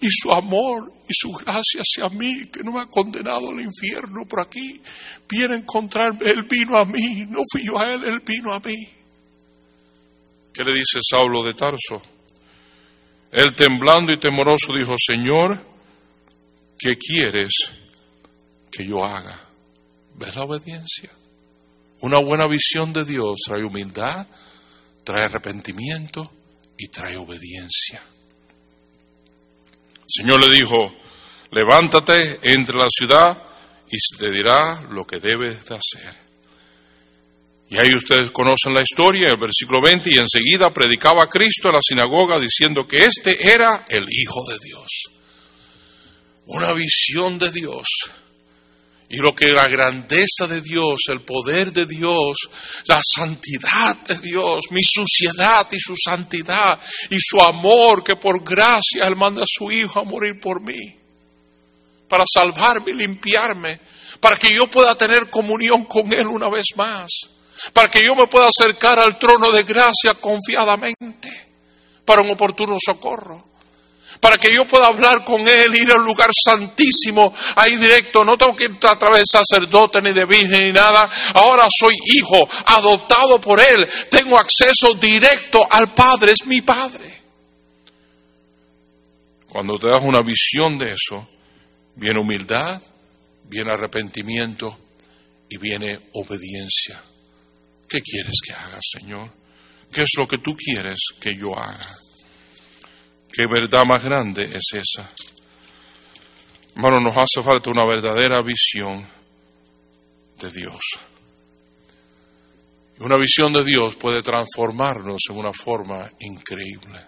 y 0.00 0.10
su 0.10 0.30
amor 0.30 0.92
y 1.08 1.14
su 1.14 1.30
gracia 1.30 1.80
hacia 1.80 2.10
mí, 2.10 2.48
que 2.52 2.62
no 2.62 2.72
me 2.72 2.80
ha 2.82 2.86
condenado 2.86 3.48
al 3.48 3.60
infierno 3.60 4.26
por 4.28 4.40
aquí. 4.40 4.82
Viene 5.26 5.54
a 5.54 5.58
encontrarme, 5.58 6.28
Él 6.28 6.44
vino 6.50 6.76
a 6.76 6.84
mí, 6.84 7.24
no 7.26 7.40
fui 7.50 7.64
yo 7.64 7.78
a 7.78 7.94
Él, 7.94 8.04
Él 8.04 8.20
vino 8.26 8.52
a 8.52 8.60
mí. 8.60 9.01
¿Qué 10.52 10.64
le 10.64 10.72
dice 10.72 10.98
Saulo 11.08 11.42
de 11.42 11.54
Tarso? 11.54 12.02
Él 13.30 13.54
temblando 13.56 14.12
y 14.12 14.18
temoroso 14.18 14.74
dijo, 14.76 14.94
Señor, 14.98 15.64
¿qué 16.78 16.98
quieres 16.98 17.52
que 18.70 18.86
yo 18.86 19.02
haga? 19.04 19.48
¿Ves 20.14 20.36
la 20.36 20.42
obediencia? 20.42 21.10
Una 22.02 22.18
buena 22.18 22.46
visión 22.46 22.92
de 22.92 23.04
Dios 23.04 23.36
trae 23.46 23.64
humildad, 23.64 24.26
trae 25.04 25.24
arrepentimiento 25.24 26.30
y 26.76 26.88
trae 26.88 27.16
obediencia. 27.16 28.02
El 29.96 30.08
Señor 30.08 30.44
le 30.44 30.54
dijo, 30.54 30.92
levántate 31.50 32.38
entre 32.42 32.76
la 32.76 32.88
ciudad 32.90 33.42
y 33.88 33.96
se 33.98 34.18
te 34.18 34.30
dirá 34.30 34.82
lo 34.90 35.06
que 35.06 35.20
debes 35.20 35.64
de 35.64 35.76
hacer. 35.76 36.21
Y 37.72 37.78
ahí 37.78 37.94
ustedes 37.96 38.30
conocen 38.32 38.74
la 38.74 38.82
historia, 38.82 39.30
el 39.30 39.38
versículo 39.38 39.80
20, 39.80 40.10
y 40.10 40.18
enseguida 40.18 40.74
predicaba 40.74 41.22
a 41.22 41.26
Cristo 41.26 41.68
en 41.68 41.76
la 41.76 41.80
sinagoga 41.82 42.38
diciendo 42.38 42.86
que 42.86 43.06
este 43.06 43.50
era 43.50 43.86
el 43.88 44.04
Hijo 44.10 44.44
de 44.46 44.58
Dios. 44.62 45.04
Una 46.48 46.74
visión 46.74 47.38
de 47.38 47.50
Dios. 47.50 47.86
Y 49.08 49.16
lo 49.16 49.34
que 49.34 49.52
la 49.52 49.68
grandeza 49.68 50.46
de 50.46 50.60
Dios, 50.60 51.00
el 51.08 51.22
poder 51.22 51.72
de 51.72 51.86
Dios, 51.86 52.36
la 52.88 53.00
santidad 53.02 53.96
de 54.06 54.18
Dios, 54.18 54.66
mi 54.70 54.82
suciedad 54.82 55.66
y 55.72 55.78
su 55.78 55.94
santidad 55.96 56.78
y 57.08 57.16
su 57.18 57.40
amor 57.40 58.04
que 58.04 58.16
por 58.16 58.44
gracia 58.44 59.06
Él 59.06 59.16
manda 59.16 59.44
a 59.44 59.46
su 59.48 59.72
Hijo 59.72 59.98
a 59.98 60.04
morir 60.04 60.38
por 60.38 60.60
mí, 60.60 60.94
para 62.06 62.24
salvarme 62.30 62.90
y 62.90 62.96
limpiarme, 62.96 63.80
para 64.20 64.36
que 64.36 64.54
yo 64.54 64.66
pueda 64.70 64.94
tener 64.94 65.30
comunión 65.30 65.86
con 65.86 66.12
Él 66.12 66.26
una 66.26 66.50
vez 66.50 66.66
más 66.76 67.08
para 67.72 67.88
que 67.88 68.04
yo 68.04 68.14
me 68.14 68.26
pueda 68.26 68.48
acercar 68.48 68.98
al 68.98 69.18
trono 69.18 69.50
de 69.50 69.62
gracia 69.62 70.14
confiadamente 70.20 71.52
para 72.04 72.22
un 72.22 72.30
oportuno 72.30 72.76
socorro. 72.84 73.52
Para 74.20 74.38
que 74.38 74.54
yo 74.54 74.64
pueda 74.64 74.86
hablar 74.86 75.24
con 75.24 75.48
Él, 75.48 75.74
ir 75.74 75.90
al 75.90 76.04
lugar 76.04 76.30
santísimo, 76.32 77.34
ahí 77.56 77.76
directo. 77.76 78.24
No 78.24 78.38
tengo 78.38 78.54
que 78.54 78.64
ir 78.64 78.78
a 78.82 78.96
través 78.96 79.22
de 79.22 79.38
sacerdote, 79.38 80.00
ni 80.00 80.12
de 80.12 80.24
virgen, 80.24 80.66
ni 80.66 80.72
nada. 80.72 81.10
Ahora 81.34 81.66
soy 81.76 81.94
hijo, 82.14 82.48
adoptado 82.66 83.40
por 83.40 83.58
Él. 83.58 83.88
Tengo 84.08 84.38
acceso 84.38 84.94
directo 84.94 85.66
al 85.68 85.92
Padre, 85.92 86.32
es 86.32 86.46
mi 86.46 86.60
Padre. 86.62 87.22
Cuando 89.48 89.76
te 89.76 89.88
das 89.88 90.02
una 90.02 90.22
visión 90.22 90.78
de 90.78 90.92
eso, 90.92 91.28
viene 91.96 92.20
humildad, 92.20 92.80
viene 93.44 93.72
arrepentimiento 93.72 94.78
y 95.48 95.58
viene 95.58 95.98
obediencia. 96.12 97.02
¿Qué 97.92 98.00
quieres 98.00 98.36
que 98.42 98.54
haga, 98.54 98.78
Señor? 98.80 99.30
¿Qué 99.92 100.00
es 100.00 100.12
lo 100.16 100.26
que 100.26 100.38
tú 100.38 100.56
quieres 100.56 100.96
que 101.20 101.36
yo 101.36 101.54
haga? 101.54 101.94
¿Qué 103.30 103.46
verdad 103.46 103.84
más 103.86 104.02
grande 104.02 104.44
es 104.44 104.62
esa? 104.72 105.10
Hermano, 106.74 107.00
nos 107.00 107.14
hace 107.18 107.42
falta 107.42 107.68
una 107.68 107.86
verdadera 107.86 108.40
visión 108.40 109.06
de 110.40 110.50
Dios. 110.50 110.80
Una 113.00 113.18
visión 113.18 113.52
de 113.52 113.62
Dios 113.62 113.96
puede 113.96 114.22
transformarnos 114.22 115.20
en 115.28 115.36
una 115.36 115.52
forma 115.52 116.10
increíble. 116.20 116.98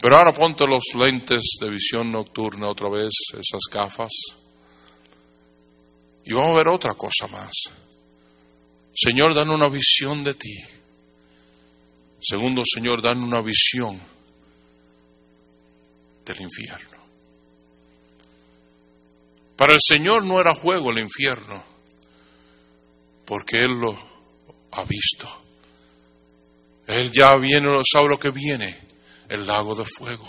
Pero 0.00 0.16
ahora 0.16 0.32
ponte 0.32 0.66
los 0.66 0.86
lentes 0.96 1.56
de 1.60 1.70
visión 1.70 2.10
nocturna 2.10 2.68
otra 2.68 2.90
vez, 2.90 3.12
esas 3.34 3.62
gafas, 3.70 4.10
y 6.24 6.32
vamos 6.32 6.50
a 6.50 6.56
ver 6.56 6.68
otra 6.68 6.94
cosa 6.94 7.28
más. 7.28 7.52
Señor, 9.02 9.34
dan 9.34 9.50
una 9.50 9.68
visión 9.68 10.22
de 10.22 10.34
ti. 10.34 10.54
Segundo, 12.20 12.62
Señor, 12.64 13.00
dan 13.00 13.22
una 13.22 13.40
visión 13.40 13.98
del 16.24 16.40
infierno. 16.42 16.98
Para 19.56 19.74
el 19.74 19.80
Señor 19.82 20.24
no 20.24 20.40
era 20.40 20.54
juego 20.54 20.90
el 20.90 20.98
infierno, 20.98 21.64
porque 23.24 23.60
Él 23.60 23.72
lo 23.72 23.96
ha 24.72 24.84
visto. 24.84 25.28
Él 26.86 27.10
ya 27.10 27.36
viene, 27.36 27.68
sabe 27.90 28.08
lo 28.08 28.18
que 28.18 28.30
viene, 28.30 28.80
el 29.28 29.46
lago 29.46 29.74
de 29.74 29.84
fuego. 29.84 30.28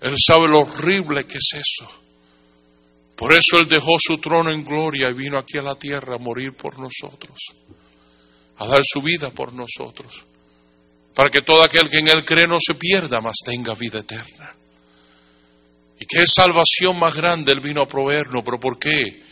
Él 0.00 0.14
sabe 0.18 0.48
lo 0.48 0.60
horrible 0.60 1.24
que 1.24 1.38
es 1.38 1.50
eso. 1.54 2.05
Por 3.16 3.32
eso 3.32 3.58
Él 3.58 3.66
dejó 3.66 3.96
su 3.98 4.18
trono 4.18 4.52
en 4.52 4.62
gloria 4.62 5.08
y 5.10 5.14
vino 5.14 5.38
aquí 5.40 5.56
a 5.56 5.62
la 5.62 5.74
tierra 5.74 6.16
a 6.16 6.18
morir 6.18 6.54
por 6.54 6.78
nosotros, 6.78 7.38
a 8.58 8.66
dar 8.66 8.82
su 8.84 9.00
vida 9.00 9.30
por 9.30 9.54
nosotros, 9.54 10.26
para 11.14 11.30
que 11.30 11.40
todo 11.40 11.62
aquel 11.62 11.88
que 11.88 11.98
en 11.98 12.08
Él 12.08 12.24
cree 12.24 12.46
no 12.46 12.58
se 12.60 12.74
pierda, 12.74 13.22
mas 13.22 13.36
tenga 13.44 13.74
vida 13.74 14.00
eterna. 14.00 14.54
Y 15.98 16.04
qué 16.04 16.26
salvación 16.26 16.98
más 16.98 17.16
grande 17.16 17.52
Él 17.52 17.60
vino 17.60 17.80
a 17.80 17.88
proveernos, 17.88 18.42
pero 18.44 18.60
¿por 18.60 18.78
qué? 18.78 19.22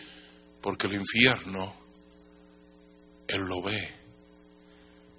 Porque 0.62 0.86
el 0.86 0.94
infierno 0.94 1.74
Él 3.28 3.42
lo 3.42 3.60
ve. 3.60 3.86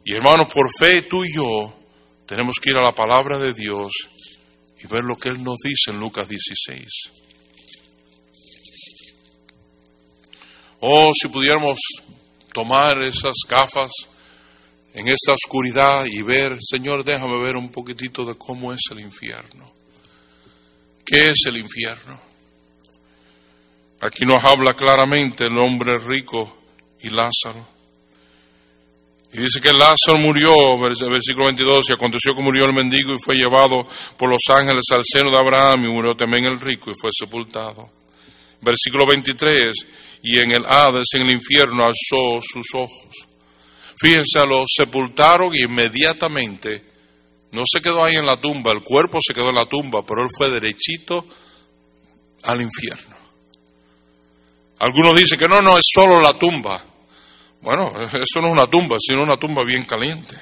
Y 0.06 0.14
hermanos, 0.14 0.52
por 0.52 0.72
fe 0.76 1.04
tú 1.04 1.24
y 1.24 1.36
yo 1.36 1.72
tenemos 2.26 2.56
que 2.60 2.72
ir 2.72 2.78
a 2.78 2.84
la 2.84 2.96
palabra 2.96 3.38
de 3.38 3.54
Dios 3.54 3.92
y 4.80 4.88
ver 4.88 5.04
lo 5.04 5.18
que 5.18 5.30
Él 5.30 5.44
nos 5.44 5.58
dice 5.60 5.92
en 5.92 6.00
Lucas 6.00 6.28
16. 6.28 7.25
Oh, 10.88 11.10
si 11.20 11.30
pudiéramos 11.30 11.80
tomar 12.54 13.02
esas 13.02 13.34
gafas 13.50 13.92
en 14.94 15.08
esta 15.08 15.34
oscuridad 15.34 16.06
y 16.06 16.22
ver, 16.22 16.60
Señor, 16.62 17.04
déjame 17.04 17.42
ver 17.42 17.56
un 17.56 17.72
poquitito 17.72 18.24
de 18.24 18.36
cómo 18.38 18.72
es 18.72 18.82
el 18.92 19.00
infierno. 19.00 19.66
¿Qué 21.04 21.22
es 21.22 21.48
el 21.48 21.58
infierno? 21.58 22.22
Aquí 24.00 24.26
nos 24.26 24.44
habla 24.44 24.76
claramente 24.76 25.46
el 25.46 25.58
hombre 25.58 25.98
rico 25.98 26.56
y 27.02 27.10
Lázaro. 27.10 27.68
Y 29.34 29.42
dice 29.42 29.60
que 29.60 29.72
Lázaro 29.72 30.20
murió, 30.20 30.78
versículo 30.78 31.48
22, 31.48 31.90
y 31.90 31.94
aconteció 31.94 32.36
que 32.36 32.44
murió 32.44 32.66
el 32.66 32.76
mendigo 32.76 33.16
y 33.16 33.20
fue 33.20 33.34
llevado 33.34 33.88
por 34.20 34.30
los 34.30 34.42
ángeles 34.56 34.84
al 34.92 35.02
seno 35.04 35.32
de 35.32 35.38
Abraham 35.38 35.86
y 35.86 35.92
murió 35.92 36.16
también 36.16 36.46
el 36.46 36.62
rico 36.62 36.92
y 36.92 36.94
fue 36.94 37.10
sepultado. 37.12 37.90
Versículo 38.62 39.08
23, 39.08 39.74
y 40.28 40.40
en 40.40 40.50
el 40.50 40.66
Hades, 40.66 41.06
en 41.14 41.22
el 41.22 41.36
infierno, 41.36 41.84
alzó 41.84 42.40
sus 42.42 42.66
ojos. 42.74 43.28
Fíjense, 43.96 44.40
lo 44.48 44.64
sepultaron 44.66 45.54
y 45.54 45.62
inmediatamente 45.62 46.84
no 47.52 47.62
se 47.72 47.80
quedó 47.80 48.04
ahí 48.04 48.16
en 48.16 48.26
la 48.26 48.42
tumba, 48.42 48.72
el 48.72 48.82
cuerpo 48.82 49.20
se 49.26 49.36
quedó 49.36 49.50
en 49.50 49.56
la 49.56 49.68
tumba, 49.68 50.04
pero 50.04 50.24
él 50.24 50.30
fue 50.36 50.50
derechito 50.50 51.28
al 52.42 52.60
infierno. 52.60 53.16
Algunos 54.80 55.16
dicen 55.16 55.38
que 55.38 55.48
no, 55.48 55.62
no, 55.62 55.78
es 55.78 55.86
solo 55.94 56.20
la 56.20 56.38
tumba. 56.40 56.84
Bueno, 57.62 57.92
esto 58.02 58.42
no 58.42 58.48
es 58.48 58.54
una 58.54 58.68
tumba, 58.68 58.98
sino 59.00 59.22
una 59.22 59.38
tumba 59.38 59.64
bien 59.64 59.86
caliente. 59.86 60.36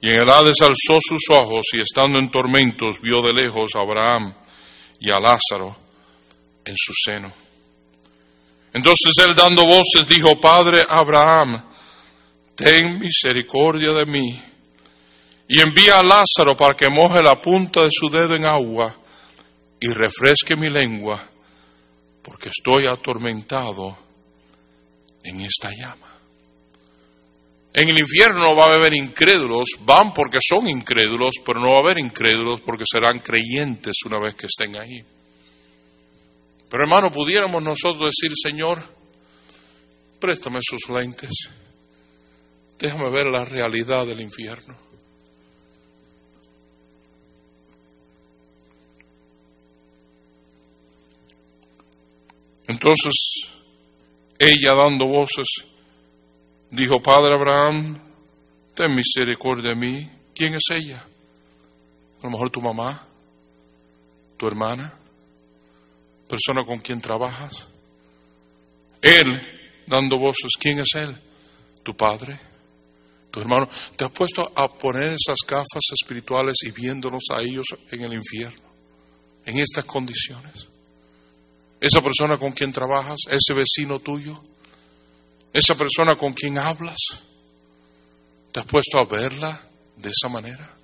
Y 0.00 0.08
en 0.08 0.20
el 0.20 0.30
Hades 0.30 0.60
alzó 0.62 0.98
sus 1.00 1.22
ojos 1.30 1.66
y 1.74 1.80
estando 1.80 2.18
en 2.18 2.30
tormentos 2.30 2.98
vio 3.02 3.16
de 3.16 3.34
lejos 3.34 3.72
a 3.74 3.80
Abraham 3.80 4.34
y 4.98 5.10
a 5.10 5.20
Lázaro 5.20 5.76
en 6.64 6.74
su 6.76 6.94
seno. 7.04 7.47
Entonces 8.78 9.12
él 9.26 9.34
dando 9.34 9.66
voces 9.66 10.06
dijo, 10.06 10.40
Padre 10.40 10.84
Abraham, 10.88 11.64
ten 12.54 13.00
misericordia 13.00 13.92
de 13.92 14.06
mí 14.06 14.40
y 15.48 15.60
envía 15.60 15.98
a 15.98 16.02
Lázaro 16.04 16.56
para 16.56 16.74
que 16.74 16.88
moje 16.88 17.20
la 17.20 17.40
punta 17.40 17.82
de 17.82 17.88
su 17.90 18.08
dedo 18.08 18.36
en 18.36 18.44
agua 18.44 18.96
y 19.80 19.88
refresque 19.88 20.54
mi 20.54 20.68
lengua, 20.68 21.20
porque 22.22 22.50
estoy 22.50 22.84
atormentado 22.86 23.98
en 25.24 25.40
esta 25.40 25.70
llama. 25.70 26.16
En 27.74 27.88
el 27.88 27.98
infierno 27.98 28.42
no 28.42 28.54
va 28.54 28.66
a 28.66 28.74
haber 28.76 28.94
incrédulos, 28.94 29.70
van 29.80 30.12
porque 30.14 30.38
son 30.40 30.68
incrédulos, 30.68 31.34
pero 31.44 31.58
no 31.58 31.70
va 31.70 31.78
a 31.78 31.82
haber 31.82 31.98
incrédulos 31.98 32.60
porque 32.60 32.84
serán 32.88 33.18
creyentes 33.18 33.96
una 34.06 34.20
vez 34.20 34.36
que 34.36 34.46
estén 34.46 34.80
ahí. 34.80 35.17
Pero 36.68 36.82
hermano, 36.82 37.10
pudiéramos 37.10 37.62
nosotros 37.62 38.10
decir, 38.10 38.34
Señor, 38.36 38.82
préstame 40.20 40.58
sus 40.60 40.88
lentes, 40.90 41.30
déjame 42.78 43.10
ver 43.10 43.26
la 43.26 43.44
realidad 43.44 44.06
del 44.06 44.20
infierno. 44.20 44.76
Entonces, 52.66 53.14
ella 54.38 54.74
dando 54.76 55.06
voces, 55.06 55.46
dijo, 56.70 57.00
Padre 57.00 57.34
Abraham, 57.34 57.98
ten 58.74 58.94
misericordia 58.94 59.70
de 59.70 59.76
mí. 59.76 60.10
¿Quién 60.34 60.54
es 60.54 60.64
ella? 60.70 61.02
A 62.18 62.24
lo 62.24 62.30
mejor 62.30 62.50
tu 62.50 62.60
mamá, 62.60 63.06
tu 64.36 64.46
hermana 64.46 64.98
persona 66.28 66.64
con 66.64 66.78
quien 66.78 67.00
trabajas. 67.00 67.68
Él 69.00 69.40
dando 69.86 70.18
voces, 70.18 70.52
¿quién 70.58 70.80
es 70.80 70.88
Él? 70.94 71.16
Tu 71.82 71.96
Padre, 71.96 72.38
tu 73.30 73.40
hermano. 73.40 73.68
Te 73.96 74.04
has 74.04 74.10
puesto 74.10 74.52
a 74.54 74.68
poner 74.68 75.14
esas 75.14 75.38
gafas 75.46 75.82
espirituales 75.98 76.56
y 76.64 76.70
viéndonos 76.70 77.24
a 77.32 77.40
ellos 77.40 77.66
en 77.90 78.02
el 78.02 78.12
infierno, 78.12 78.68
en 79.44 79.58
estas 79.58 79.84
condiciones. 79.84 80.68
Esa 81.80 82.02
persona 82.02 82.36
con 82.38 82.52
quien 82.52 82.72
trabajas, 82.72 83.20
ese 83.28 83.54
vecino 83.54 84.00
tuyo, 84.00 84.42
esa 85.52 85.74
persona 85.74 86.16
con 86.16 86.32
quien 86.32 86.58
hablas, 86.58 86.98
¿te 88.52 88.60
has 88.60 88.66
puesto 88.66 88.98
a 88.98 89.04
verla 89.04 89.68
de 89.96 90.10
esa 90.10 90.28
manera? 90.28 90.76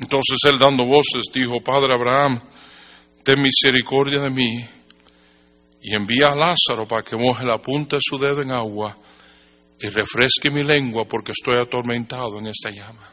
Entonces 0.00 0.38
él 0.44 0.58
dando 0.58 0.84
voces 0.84 1.24
dijo, 1.32 1.62
Padre 1.62 1.94
Abraham, 1.94 2.40
ten 3.22 3.40
misericordia 3.40 4.20
de 4.20 4.30
mí 4.30 4.68
y 5.80 5.94
envía 5.94 6.32
a 6.32 6.36
Lázaro 6.36 6.86
para 6.86 7.02
que 7.02 7.16
moje 7.16 7.44
la 7.44 7.60
punta 7.60 7.96
de 7.96 8.02
su 8.02 8.18
dedo 8.18 8.42
en 8.42 8.50
agua 8.50 8.96
y 9.80 9.88
refresque 9.88 10.50
mi 10.50 10.62
lengua 10.62 11.06
porque 11.06 11.32
estoy 11.32 11.58
atormentado 11.58 12.38
en 12.38 12.46
esta 12.46 12.70
llama. 12.70 13.12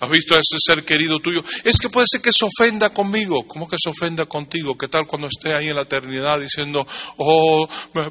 ¿Has 0.00 0.10
visto 0.10 0.34
a 0.34 0.38
ese 0.38 0.56
ser 0.58 0.84
querido 0.84 1.20
tuyo? 1.20 1.42
Es 1.62 1.78
que 1.78 1.88
puede 1.88 2.08
ser 2.10 2.20
que 2.20 2.32
se 2.32 2.44
ofenda 2.44 2.90
conmigo. 2.90 3.46
¿Cómo 3.46 3.68
que 3.68 3.76
se 3.80 3.88
ofenda 3.88 4.26
contigo? 4.26 4.76
¿Qué 4.76 4.88
tal 4.88 5.06
cuando 5.06 5.28
esté 5.28 5.54
ahí 5.56 5.68
en 5.68 5.76
la 5.76 5.82
eternidad 5.82 6.40
diciendo, 6.40 6.84
oh, 7.18 7.68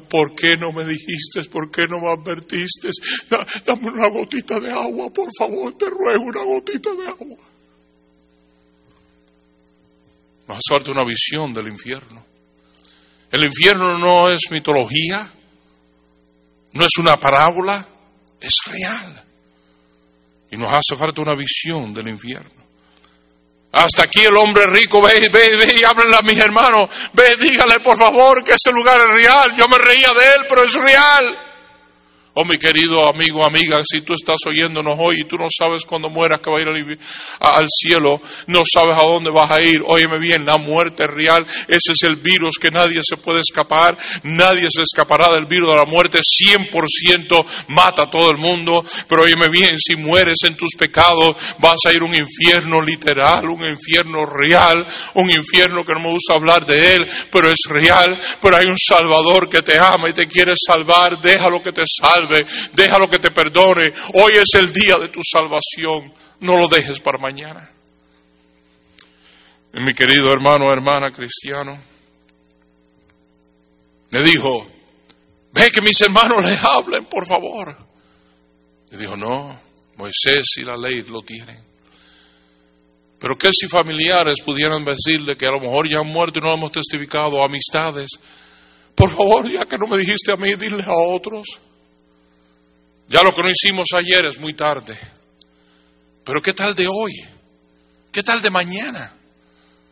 ¿por 0.08 0.34
qué 0.34 0.56
no 0.56 0.72
me 0.72 0.86
dijiste? 0.86 1.44
¿Por 1.50 1.70
qué 1.70 1.86
no 1.86 2.00
me 2.00 2.10
advertiste? 2.10 2.88
Dame 3.66 3.88
una 3.88 4.08
gotita 4.08 4.58
de 4.58 4.70
agua, 4.70 5.10
por 5.10 5.28
favor, 5.38 5.76
te 5.76 5.90
ruego 5.90 6.22
una 6.24 6.42
gotita 6.42 6.94
de 6.94 7.08
agua. 7.08 7.51
Nos 10.52 10.58
hace 10.58 10.74
falta 10.74 10.90
una 10.90 11.04
visión 11.04 11.54
del 11.54 11.68
infierno. 11.68 12.26
El 13.30 13.42
infierno 13.44 13.96
no 13.96 14.30
es 14.30 14.50
mitología, 14.50 15.32
no 16.72 16.84
es 16.84 16.98
una 16.98 17.16
parábola, 17.18 17.88
es 18.38 18.58
real. 18.66 19.24
Y 20.50 20.58
nos 20.58 20.70
hace 20.70 20.94
falta 20.94 21.22
una 21.22 21.34
visión 21.34 21.94
del 21.94 22.08
infierno. 22.08 22.50
Hasta 23.72 24.02
aquí 24.02 24.20
el 24.20 24.36
hombre 24.36 24.66
rico, 24.66 25.00
ve, 25.00 25.26
ve, 25.30 25.56
ve 25.56 25.74
y 25.80 25.84
háblenle 25.84 26.16
a 26.18 26.22
mis 26.22 26.38
hermanos, 26.38 26.90
ve, 27.14 27.36
dígale 27.36 27.80
por 27.80 27.96
favor 27.96 28.44
que 28.44 28.52
ese 28.52 28.72
lugar 28.72 29.00
es 29.00 29.22
real. 29.22 29.56
Yo 29.56 29.66
me 29.68 29.78
reía 29.78 30.12
de 30.12 30.26
él, 30.26 30.46
pero 30.46 30.64
es 30.64 30.74
real. 30.74 31.51
Oh, 32.34 32.46
mi 32.46 32.56
querido 32.56 33.06
amigo, 33.06 33.44
amiga, 33.44 33.82
si 33.84 34.00
tú 34.00 34.14
estás 34.14 34.38
oyéndonos 34.46 34.96
hoy 34.98 35.20
y 35.20 35.28
tú 35.28 35.36
no 35.36 35.48
sabes 35.54 35.84
cuándo 35.84 36.08
mueras 36.08 36.40
que 36.40 36.50
va 36.50 36.56
a 36.56 36.62
ir 36.62 36.98
al, 37.40 37.66
cielo, 37.68 38.22
no 38.46 38.60
sabes 38.64 38.94
a 38.94 39.04
dónde 39.04 39.30
vas 39.30 39.50
a 39.50 39.60
ir, 39.60 39.82
óyeme 39.84 40.18
bien, 40.18 40.42
la 40.46 40.56
muerte 40.56 41.04
es 41.04 41.10
real, 41.10 41.46
ese 41.68 41.92
es 41.92 42.02
el 42.04 42.16
virus 42.16 42.54
que 42.58 42.70
nadie 42.70 43.02
se 43.02 43.18
puede 43.18 43.40
escapar, 43.40 43.98
nadie 44.22 44.66
se 44.70 44.80
escapará 44.80 45.30
del 45.34 45.44
virus 45.44 45.72
de 45.72 45.76
la 45.76 45.84
muerte, 45.84 46.20
100% 46.20 47.44
mata 47.68 48.04
a 48.04 48.10
todo 48.10 48.30
el 48.30 48.38
mundo, 48.38 48.82
pero 49.06 49.24
óyeme 49.24 49.50
bien, 49.50 49.76
si 49.76 49.96
mueres 49.96 50.38
en 50.46 50.56
tus 50.56 50.70
pecados, 50.74 51.36
vas 51.58 51.80
a 51.86 51.92
ir 51.92 52.00
a 52.00 52.06
un 52.06 52.14
infierno 52.14 52.80
literal, 52.80 53.44
un 53.44 53.68
infierno 53.68 54.24
real, 54.24 54.86
un 55.16 55.30
infierno 55.30 55.84
que 55.84 55.92
no 55.92 56.00
me 56.00 56.12
gusta 56.12 56.32
hablar 56.32 56.64
de 56.64 56.96
él, 56.96 57.02
pero 57.30 57.50
es 57.50 57.60
real, 57.68 58.18
pero 58.40 58.56
hay 58.56 58.64
un 58.64 58.78
Salvador 58.78 59.50
que 59.50 59.60
te 59.60 59.78
ama 59.78 60.08
y 60.08 60.14
te 60.14 60.26
quiere 60.26 60.54
salvar, 60.56 61.20
déjalo 61.20 61.60
que 61.60 61.72
te 61.72 61.82
salve 61.86 62.21
déjalo 62.72 63.08
que 63.08 63.18
te 63.18 63.30
perdone. 63.30 63.92
Hoy 64.14 64.32
es 64.34 64.54
el 64.54 64.70
día 64.70 64.98
de 64.98 65.08
tu 65.08 65.20
salvación, 65.22 66.12
no 66.40 66.56
lo 66.56 66.68
dejes 66.68 67.00
para 67.00 67.18
mañana. 67.18 67.70
Mi 69.74 69.94
querido 69.94 70.30
hermano 70.32 70.70
hermana 70.72 71.10
cristiano, 71.10 71.78
le 74.10 74.22
dijo, 74.22 74.66
ve 75.52 75.70
que 75.70 75.80
mis 75.80 76.00
hermanos 76.02 76.44
les 76.44 76.62
hablen, 76.62 77.06
por 77.06 77.26
favor. 77.26 77.74
Le 78.90 78.98
dijo, 78.98 79.16
no, 79.16 79.58
Moisés 79.96 80.44
y 80.58 80.62
la 80.62 80.76
ley 80.76 81.02
lo 81.02 81.22
tienen. 81.22 81.72
Pero 83.18 83.36
qué 83.36 83.50
si 83.52 83.68
familiares 83.68 84.42
pudieran 84.44 84.84
decirle 84.84 85.36
que 85.36 85.46
a 85.46 85.52
lo 85.52 85.60
mejor 85.60 85.88
ya 85.88 86.00
han 86.00 86.08
muerto 86.08 86.38
y 86.38 86.42
no 86.42 86.48
lo 86.48 86.56
hemos 86.56 86.72
testificado, 86.72 87.42
amistades. 87.42 88.10
Por 88.96 89.10
favor, 89.10 89.48
ya 89.48 89.64
que 89.64 89.78
no 89.78 89.86
me 89.86 89.96
dijiste 89.96 90.32
a 90.32 90.36
mí, 90.36 90.54
dile 90.56 90.82
a 90.82 90.92
otros. 90.92 91.46
Ya 93.12 93.22
lo 93.22 93.34
que 93.34 93.42
no 93.42 93.50
hicimos 93.50 93.88
ayer 93.94 94.24
es 94.24 94.38
muy 94.38 94.54
tarde. 94.54 94.98
Pero 96.24 96.40
¿qué 96.40 96.54
tal 96.54 96.74
de 96.74 96.88
hoy? 96.88 97.12
¿Qué 98.10 98.22
tal 98.22 98.40
de 98.40 98.48
mañana? 98.48 99.14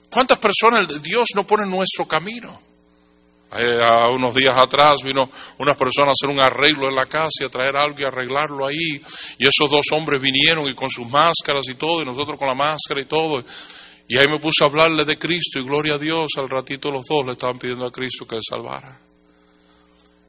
¿Cuántas 0.09 0.39
personas 0.39 1.03
Dios 1.03 1.29
no 1.35 1.47
pone 1.47 1.65
en 1.65 1.71
nuestro 1.71 2.09
camino? 2.09 2.59
Eh, 3.53 3.79
a 3.85 4.09
unos 4.15 4.35
días 4.35 4.57
atrás 4.57 5.03
vino 5.05 5.29
una 5.59 5.75
persona 5.75 6.09
a 6.09 6.13
hacer 6.13 6.35
un 6.35 6.43
arreglo 6.43 6.89
en 6.89 6.95
la 6.95 7.05
casa 7.05 7.43
y 7.43 7.45
a 7.45 7.51
traer 7.51 7.77
algo 7.77 8.01
y 8.01 8.05
arreglarlo 8.05 8.67
ahí. 8.67 9.03
Y 9.39 9.47
esos 9.47 9.71
dos 9.71 9.85
hombres 9.93 10.19
vinieron 10.19 10.67
y 10.67 10.75
con 10.75 10.89
sus 10.89 11.07
máscaras 11.07 11.67
y 11.69 11.75
todo, 11.75 12.01
y 12.01 12.07
nosotros 12.07 12.39
con 12.39 12.49
la 12.49 12.55
máscara 12.55 13.03
y 13.03 13.05
todo. 13.05 13.45
Y 14.09 14.19
ahí 14.19 14.29
me 14.29 14.41
puse 14.41 14.65
a 14.65 14.67
hablarle 14.67 15.05
de 15.05 15.19
Cristo 15.19 15.59
y 15.59 15.65
gloria 15.65 15.97
a 15.97 15.99
Dios. 15.99 16.31
Al 16.39 16.49
ratito 16.49 16.91
los 16.91 17.05
dos 17.07 17.27
le 17.27 17.33
estaban 17.33 17.59
pidiendo 17.59 17.87
a 17.87 17.93
Cristo 17.93 18.27
que 18.27 18.37
le 18.37 18.43
salvara. 18.43 19.10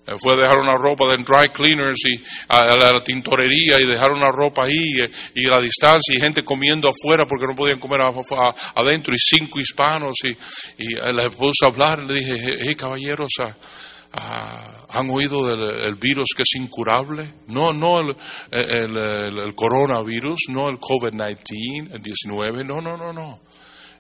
Eh, 0.08 0.14
fue 0.20 0.34
a 0.34 0.38
dejar 0.38 0.58
una 0.58 0.78
ropa 0.78 1.06
de 1.08 1.24
dry 1.24 1.50
cleaners 1.50 2.00
y 2.06 2.24
a, 2.48 2.76
la 2.76 3.04
tintorería 3.04 3.80
y 3.80 3.86
dejar 3.86 4.12
una 4.12 4.32
ropa 4.32 4.64
ahí 4.64 5.00
eh, 5.00 5.12
y, 5.36 5.46
la 5.46 5.62
distancia 5.62 6.16
y 6.16 6.20
gente 6.20 6.44
comiendo 6.44 6.90
afuera 6.90 7.28
porque 7.28 7.46
no 7.46 7.56
podían 7.56 7.80
comer 7.80 8.02
adentro 8.02 9.14
y 9.14 9.20
cinco 9.20 9.60
hispanos 9.60 10.16
y, 10.24 10.30
y 10.84 10.96
eh, 10.96 11.14
les 11.14 11.28
puse 11.36 11.66
a 11.66 11.72
hablar 11.72 12.00
y 12.04 12.08
le 12.08 12.14
dije, 12.16 12.36
hey 12.62 12.76
caballeros, 12.76 13.30
ah, 13.46 13.56
ah, 14.14 14.86
¿han 14.90 15.08
oído 15.12 15.46
del 15.46 15.96
virus 15.98 16.30
que 16.36 16.42
es 16.42 16.56
incurable? 16.56 17.36
No, 17.50 17.72
no 17.72 18.00
el, 18.00 18.16
el 18.50 19.54
coronavirus, 19.54 20.46
no 20.50 20.68
el 20.68 20.78
COVID-19, 20.80 21.94
el 21.94 22.02
19, 22.02 22.64
no, 22.64 22.82
no, 22.82 22.98
no, 22.98 23.14
no. 23.14 23.40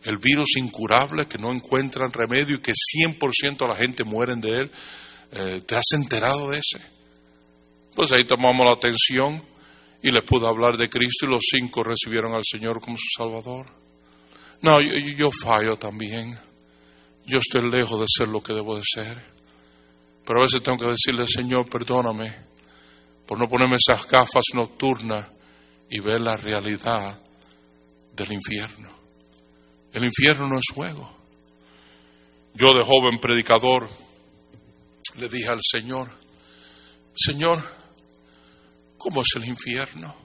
El 0.03 0.17
virus 0.17 0.57
incurable 0.57 1.27
que 1.27 1.37
no 1.37 1.53
encuentran 1.53 2.11
remedio 2.11 2.55
y 2.55 2.61
que 2.61 2.73
100% 2.73 3.57
de 3.59 3.67
la 3.67 3.75
gente 3.75 4.03
mueren 4.03 4.41
de 4.41 4.49
él. 4.49 4.71
Eh, 5.31 5.61
¿te 5.65 5.75
has 5.75 5.85
enterado 5.93 6.49
de 6.49 6.59
ese? 6.59 6.79
Pues 7.95 8.11
ahí 8.11 8.25
tomamos 8.25 8.65
la 8.65 8.73
atención 8.73 9.43
y 10.01 10.11
le 10.11 10.21
pude 10.23 10.47
hablar 10.47 10.77
de 10.77 10.89
Cristo 10.89 11.25
y 11.25 11.33
los 11.33 11.43
cinco 11.49 11.83
recibieron 11.83 12.33
al 12.33 12.43
Señor 12.43 12.81
como 12.81 12.97
su 12.97 13.07
Salvador. 13.17 13.67
No, 14.61 14.79
yo, 14.81 14.93
yo 15.15 15.31
fallo 15.31 15.77
también. 15.77 16.37
Yo 17.25 17.37
estoy 17.37 17.69
lejos 17.69 17.99
de 17.99 18.07
ser 18.07 18.27
lo 18.27 18.41
que 18.41 18.53
debo 18.53 18.75
de 18.75 18.83
ser. 18.83 19.23
Pero 20.25 20.39
a 20.39 20.43
veces 20.43 20.61
tengo 20.61 20.77
que 20.77 20.91
decirle, 20.91 21.25
Señor, 21.27 21.69
perdóname 21.69 22.35
por 23.25 23.39
no 23.39 23.47
ponerme 23.47 23.75
esas 23.75 24.05
gafas 24.07 24.43
nocturnas 24.53 25.29
y 25.89 25.99
ver 25.99 26.21
la 26.21 26.35
realidad 26.35 27.21
del 28.15 28.31
infierno. 28.33 28.89
El 29.93 30.03
infierno 30.05 30.47
no 30.47 30.57
es 30.57 30.65
juego. 30.73 31.09
Yo 32.53 32.73
de 32.73 32.83
joven 32.83 33.19
predicador 33.19 33.89
le 35.17 35.29
dije 35.29 35.49
al 35.49 35.59
Señor, 35.61 36.09
Señor, 37.15 37.63
¿cómo 38.97 39.21
es 39.21 39.27
el 39.35 39.45
infierno? 39.45 40.15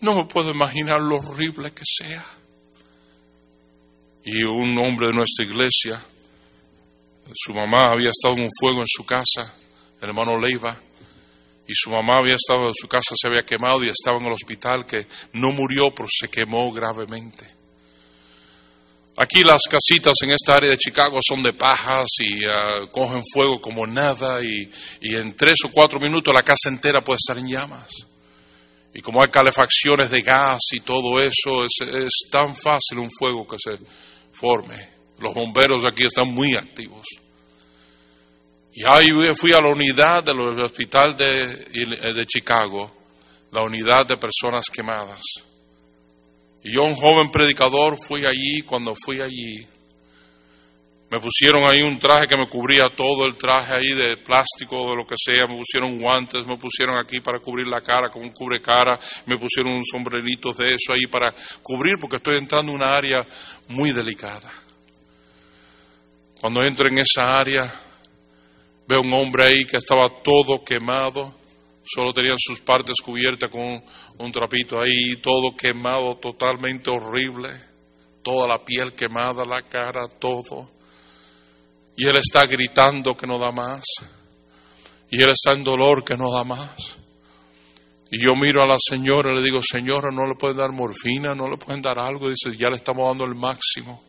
No 0.00 0.14
me 0.16 0.26
puedo 0.26 0.50
imaginar 0.50 1.00
lo 1.00 1.16
horrible 1.16 1.72
que 1.72 1.84
sea. 1.84 2.24
Y 4.24 4.42
un 4.42 4.78
hombre 4.80 5.08
de 5.08 5.14
nuestra 5.14 5.46
iglesia, 5.46 6.04
su 7.34 7.54
mamá 7.54 7.90
había 7.90 8.10
estado 8.10 8.34
en 8.34 8.44
un 8.44 8.50
fuego 8.58 8.80
en 8.80 8.88
su 8.88 9.04
casa, 9.04 9.56
el 10.00 10.08
hermano 10.08 10.38
Leiva, 10.38 10.80
y 11.66 11.72
su 11.74 11.90
mamá 11.90 12.18
había 12.18 12.34
estado 12.34 12.68
en 12.68 12.74
su 12.74 12.88
casa, 12.88 13.14
se 13.14 13.28
había 13.28 13.44
quemado 13.44 13.84
y 13.84 13.88
estaba 13.88 14.18
en 14.18 14.26
el 14.26 14.32
hospital 14.32 14.84
que 14.84 15.06
no 15.34 15.52
murió, 15.52 15.92
pero 15.94 16.08
se 16.10 16.28
quemó 16.28 16.72
gravemente. 16.72 17.61
Aquí 19.18 19.44
las 19.44 19.62
casitas 19.68 20.14
en 20.22 20.30
esta 20.30 20.56
área 20.56 20.70
de 20.70 20.78
Chicago 20.78 21.18
son 21.26 21.42
de 21.42 21.52
pajas 21.52 22.06
y 22.20 22.46
ah, 22.46 22.86
cogen 22.90 23.22
fuego 23.30 23.60
como 23.60 23.86
nada 23.86 24.40
y, 24.42 24.70
en 25.02 25.36
tres 25.36 25.58
o 25.64 25.70
cuatro 25.70 26.00
minutos 26.00 26.32
la 26.32 26.42
casa 26.42 26.70
entera 26.70 27.02
puede 27.02 27.18
estar 27.18 27.36
en 27.36 27.48
llamas. 27.48 27.90
Y 28.94 29.00
como 29.02 29.22
hay 29.22 29.30
calefacciones 29.30 30.10
de 30.10 30.22
gas 30.22 30.60
y 30.72 30.80
todo 30.80 31.20
eso, 31.20 31.64
es, 31.64 31.88
es 31.88 32.30
tan 32.30 32.54
fácil 32.54 32.98
un 32.98 33.10
fuego 33.10 33.46
que 33.46 33.56
se 33.58 33.78
forme. 34.32 34.88
Los 35.18 35.34
bomberos 35.34 35.84
aquí 35.84 36.04
están 36.04 36.28
muy 36.28 36.56
activos. 36.56 37.06
Y 38.74 38.82
ahí 38.88 39.10
fui 39.36 39.52
a 39.52 39.60
la 39.60 39.68
unidad 39.68 40.24
del 40.24 40.40
hospital 40.40 41.14
de, 41.16 42.14
de 42.14 42.26
Chicago, 42.26 42.90
la 43.50 43.62
unidad 43.62 44.06
de 44.06 44.16
personas 44.16 44.64
quemadas. 44.72 45.20
Y 46.64 46.76
yo, 46.76 46.84
un 46.84 46.94
joven 46.94 47.30
predicador, 47.30 47.98
fui 47.98 48.24
allí. 48.24 48.62
Cuando 48.62 48.94
fui 48.94 49.20
allí, 49.20 49.66
me 51.10 51.20
pusieron 51.20 51.64
ahí 51.64 51.82
un 51.82 51.98
traje 51.98 52.26
que 52.26 52.38
me 52.38 52.48
cubría 52.48 52.84
todo 52.96 53.26
el 53.26 53.34
traje 53.34 53.74
ahí 53.74 53.92
de 53.94 54.16
plástico, 54.18 54.90
de 54.90 54.96
lo 54.96 55.04
que 55.04 55.16
sea. 55.18 55.46
Me 55.46 55.56
pusieron 55.58 55.98
guantes, 55.98 56.46
me 56.46 56.56
pusieron 56.56 56.96
aquí 56.96 57.20
para 57.20 57.40
cubrir 57.40 57.66
la 57.66 57.80
cara 57.80 58.08
con 58.08 58.22
un 58.22 58.30
cubre 58.30 58.60
cara. 58.60 58.98
Me 59.26 59.36
pusieron 59.36 59.72
un 59.72 59.84
sombrerito 59.84 60.52
de 60.52 60.74
eso 60.74 60.92
ahí 60.92 61.06
para 61.06 61.34
cubrir, 61.62 61.96
porque 62.00 62.16
estoy 62.16 62.38
entrando 62.38 62.72
en 62.72 62.78
una 62.78 62.92
área 62.92 63.26
muy 63.68 63.92
delicada. 63.92 64.50
Cuando 66.40 66.62
entro 66.62 66.88
en 66.88 67.00
esa 67.00 67.38
área, 67.38 67.72
veo 68.88 69.00
un 69.00 69.12
hombre 69.12 69.44
ahí 69.44 69.64
que 69.64 69.76
estaba 69.76 70.08
todo 70.22 70.64
quemado 70.64 71.41
Solo 71.84 72.12
tenían 72.12 72.36
sus 72.38 72.60
partes 72.60 73.00
cubiertas 73.02 73.50
con 73.50 73.82
un, 74.18 74.32
trapito 74.32 74.80
ahí, 74.80 75.20
todo 75.20 75.54
quemado, 75.56 76.16
totalmente 76.16 76.90
horrible. 76.90 77.50
Toda 78.22 78.46
la 78.46 78.64
piel 78.64 78.92
quemada, 78.92 79.44
la 79.44 79.62
cara, 79.62 80.06
todo. 80.06 80.70
Y 81.96 82.06
él 82.06 82.16
está 82.16 82.46
gritando 82.46 83.14
que 83.14 83.26
no 83.26 83.38
da 83.38 83.50
más. 83.50 83.84
Y 85.10 85.20
él 85.20 85.30
está 85.30 85.52
en 85.56 85.64
dolor 85.64 86.04
que 86.04 86.16
no 86.16 86.30
da 86.30 86.44
más. 86.44 86.98
Y 88.10 88.22
yo 88.22 88.34
miro 88.34 88.62
a 88.62 88.66
la 88.66 88.76
señora 88.78 89.32
y 89.32 89.36
le 89.36 89.42
digo, 89.42 89.60
señora, 89.62 90.08
no 90.12 90.26
le 90.26 90.36
pueden 90.38 90.58
dar 90.58 90.70
morfina, 90.70 91.34
no 91.34 91.48
le 91.48 91.56
pueden 91.56 91.82
dar 91.82 91.98
algo. 91.98 92.28
Dice, 92.28 92.56
ya 92.56 92.68
le 92.68 92.76
estamos 92.76 93.08
dando 93.08 93.24
el 93.24 93.34
máximo. 93.34 94.02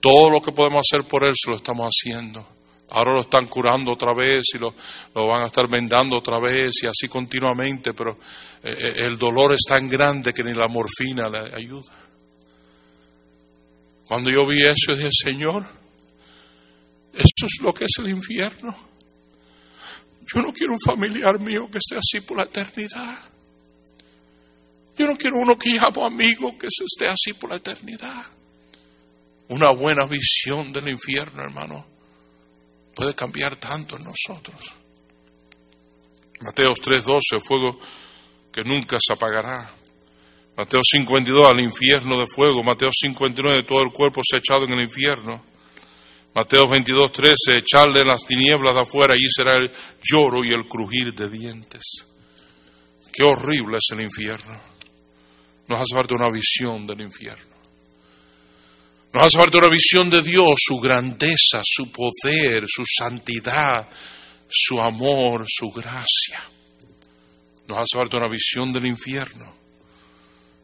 Todo 0.00 0.30
lo 0.30 0.40
que 0.40 0.52
podemos 0.52 0.86
hacer 0.86 1.06
por 1.08 1.24
él 1.24 1.34
se 1.34 1.50
lo 1.50 1.56
estamos 1.56 1.88
haciendo. 1.88 2.46
Ahora 2.92 3.12
lo 3.12 3.20
están 3.20 3.46
curando 3.46 3.92
otra 3.92 4.12
vez 4.14 4.42
y 4.54 4.58
lo, 4.58 4.74
lo 5.14 5.28
van 5.28 5.42
a 5.42 5.46
estar 5.46 5.68
vendando 5.68 6.18
otra 6.18 6.40
vez 6.40 6.82
y 6.82 6.86
así 6.86 7.08
continuamente, 7.08 7.94
pero 7.94 8.18
eh, 8.62 8.72
eh, 8.72 8.92
el 9.06 9.16
dolor 9.16 9.52
es 9.52 9.62
tan 9.68 9.88
grande 9.88 10.32
que 10.32 10.42
ni 10.42 10.54
la 10.54 10.66
morfina 10.66 11.28
le 11.28 11.54
ayuda. 11.54 11.92
Cuando 14.06 14.28
yo 14.28 14.44
vi 14.44 14.64
eso, 14.64 14.96
dije, 14.96 15.10
Señor, 15.12 15.64
esto 17.12 17.46
es 17.46 17.62
lo 17.62 17.72
que 17.72 17.84
es 17.84 17.92
el 17.98 18.08
infierno. 18.08 18.76
Yo 20.34 20.42
no 20.42 20.52
quiero 20.52 20.72
un 20.72 20.80
familiar 20.80 21.38
mío 21.38 21.68
que 21.70 21.78
esté 21.78 21.96
así 21.96 22.26
por 22.26 22.38
la 22.38 22.44
eternidad. 22.44 23.18
Yo 24.96 25.06
no 25.06 25.16
quiero 25.16 25.36
uno 25.38 25.56
que 25.56 25.70
llamo 25.70 26.04
amigo 26.04 26.58
que 26.58 26.66
esté 26.66 27.06
así 27.06 27.32
por 27.32 27.50
la 27.50 27.56
eternidad. 27.56 28.26
Una 29.48 29.70
buena 29.70 30.06
visión 30.06 30.72
del 30.72 30.88
infierno, 30.88 31.42
hermano, 31.42 31.86
puede 33.00 33.14
cambiar 33.14 33.56
tanto 33.56 33.96
en 33.96 34.04
nosotros. 34.04 34.74
Mateo 36.42 36.68
3:12, 36.72 37.40
fuego 37.40 37.78
que 38.52 38.62
nunca 38.62 38.98
se 39.00 39.14
apagará. 39.14 39.70
Mateo 40.54 40.80
52, 40.82 41.48
al 41.48 41.60
infierno 41.60 42.18
de 42.18 42.26
fuego. 42.26 42.62
Mateo 42.62 42.90
59, 42.92 43.62
todo 43.62 43.80
el 43.80 43.90
cuerpo 43.90 44.20
se 44.22 44.36
ha 44.36 44.38
echado 44.40 44.64
en 44.64 44.72
el 44.72 44.82
infierno. 44.82 45.42
Mateo 46.34 46.68
22, 46.68 47.10
13, 47.10 47.34
echarle 47.56 48.04
las 48.04 48.26
tinieblas 48.26 48.74
de 48.74 48.80
afuera, 48.80 49.14
allí 49.14 49.28
será 49.30 49.54
el 49.54 49.72
lloro 50.02 50.44
y 50.44 50.52
el 50.52 50.68
crujir 50.68 51.14
de 51.14 51.30
dientes. 51.30 52.06
Qué 53.10 53.22
horrible 53.22 53.78
es 53.78 53.96
el 53.96 54.02
infierno. 54.02 54.60
Nos 55.68 55.80
hace 55.80 55.94
falta 55.94 56.14
una 56.14 56.30
visión 56.30 56.86
del 56.86 57.00
infierno. 57.00 57.49
Nos 59.12 59.24
hace 59.24 59.38
falta 59.38 59.58
una 59.58 59.68
visión 59.68 60.08
de 60.08 60.22
Dios, 60.22 60.54
su 60.56 60.78
grandeza, 60.78 61.62
su 61.64 61.90
poder, 61.90 62.64
su 62.66 62.84
santidad, 62.84 63.88
su 64.48 64.80
amor, 64.80 65.44
su 65.48 65.70
gracia. 65.70 66.40
Nos 67.66 67.78
hace 67.78 67.98
falta 67.98 68.18
una 68.18 68.28
visión 68.28 68.72
del 68.72 68.86
infierno. 68.86 69.56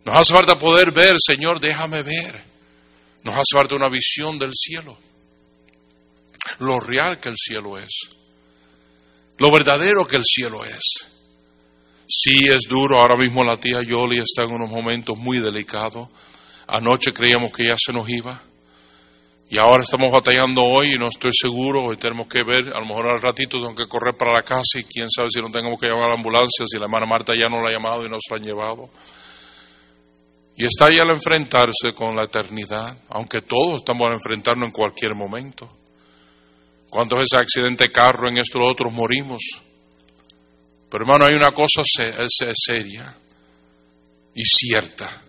Nos 0.04 0.14
hace 0.14 0.32
falta 0.32 0.58
poder 0.58 0.92
ver, 0.92 1.16
Señor, 1.18 1.60
déjame 1.60 2.02
ver. 2.02 2.44
Nos 3.24 3.34
hace 3.34 3.54
falta 3.54 3.74
una 3.74 3.88
visión 3.88 4.38
del 4.38 4.52
cielo 4.54 4.96
lo 6.58 6.80
real 6.80 7.18
que 7.20 7.28
el 7.28 7.36
cielo 7.36 7.78
es, 7.78 8.08
lo 9.38 9.50
verdadero 9.50 10.06
que 10.06 10.16
el 10.16 10.24
cielo 10.24 10.64
es. 10.64 11.12
Sí 12.08 12.46
es 12.48 12.62
duro, 12.68 13.00
ahora 13.00 13.16
mismo 13.16 13.42
la 13.42 13.56
tía 13.56 13.82
Yoli 13.82 14.18
está 14.18 14.44
en 14.44 14.54
unos 14.54 14.70
momentos 14.70 15.18
muy 15.18 15.40
delicados. 15.40 16.08
Anoche 16.66 17.12
creíamos 17.12 17.52
que 17.52 17.64
ya 17.64 17.76
se 17.76 17.92
nos 17.92 18.08
iba. 18.08 18.42
Y 19.48 19.58
ahora 19.58 19.84
estamos 19.84 20.10
batallando 20.10 20.62
hoy 20.62 20.94
y 20.94 20.98
no 20.98 21.06
estoy 21.06 21.30
seguro, 21.32 21.84
hoy 21.84 21.96
tenemos 21.96 22.26
que 22.26 22.42
ver, 22.42 22.74
a 22.74 22.80
lo 22.80 22.86
mejor 22.86 23.08
al 23.08 23.22
ratito 23.22 23.58
tengo 23.58 23.76
que 23.76 23.86
correr 23.86 24.16
para 24.16 24.32
la 24.32 24.42
casa 24.42 24.80
y 24.80 24.82
quién 24.82 25.08
sabe 25.08 25.28
si 25.30 25.40
no 25.40 25.48
tenemos 25.52 25.80
que 25.80 25.86
llamar 25.86 26.06
a 26.06 26.08
la 26.08 26.14
ambulancia, 26.14 26.66
si 26.66 26.78
la 26.78 26.86
hermana 26.86 27.06
Marta 27.06 27.32
ya 27.32 27.48
no 27.48 27.62
la 27.62 27.68
ha 27.68 27.72
llamado 27.72 28.04
y 28.04 28.08
nos 28.08 28.22
la 28.28 28.36
han 28.38 28.42
llevado. 28.42 28.90
Y 30.56 30.64
está 30.64 30.86
ahí 30.86 30.98
al 30.98 31.10
enfrentarse 31.10 31.92
con 31.94 32.16
la 32.16 32.24
eternidad, 32.24 32.98
aunque 33.10 33.42
todos 33.42 33.76
estamos 33.76 34.08
al 34.08 34.14
enfrentarnos 34.14 34.66
en 34.66 34.72
cualquier 34.72 35.14
momento. 35.14 35.70
¿Cuántos 36.90 37.18
veces 37.18 37.38
accidente 37.38 37.84
de 37.84 37.90
carro 37.92 38.28
en 38.28 38.38
esto 38.38 38.58
otros 38.60 38.92
morimos? 38.92 39.42
Pero 40.90 41.04
hermano, 41.04 41.26
hay 41.26 41.34
una 41.34 41.52
cosa 41.52 41.82
seria 41.84 43.16
y 44.34 44.44
cierta, 44.44 45.22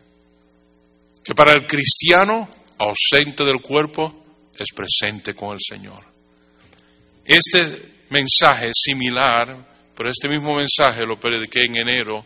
que 1.28 1.36
para 1.36 1.52
el 1.52 1.68
cristiano 1.68 2.50
ausente 2.78 3.44
del 3.44 3.62
cuerpo 3.62 4.24
es 4.58 4.68
presente 4.74 5.34
con 5.34 5.52
el 5.52 5.60
Señor. 5.60 6.06
Este 7.26 8.06
mensaje 8.12 8.68
es 8.68 8.78
similar, 8.82 9.92
pero 9.94 10.10
este 10.10 10.30
mismo 10.30 10.56
mensaje 10.56 11.06
lo 11.06 11.20
prediqué 11.20 11.66
en 11.66 11.82
enero 11.82 12.26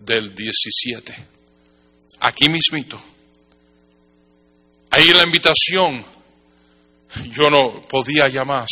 del 0.00 0.34
17. 0.34 1.14
Aquí 2.18 2.48
mismito. 2.48 3.00
Ahí 4.90 5.06
la 5.10 5.22
invitación 5.22 6.04
yo 7.30 7.48
no 7.48 7.86
podía 7.86 8.26
ya 8.26 8.44
más. 8.44 8.70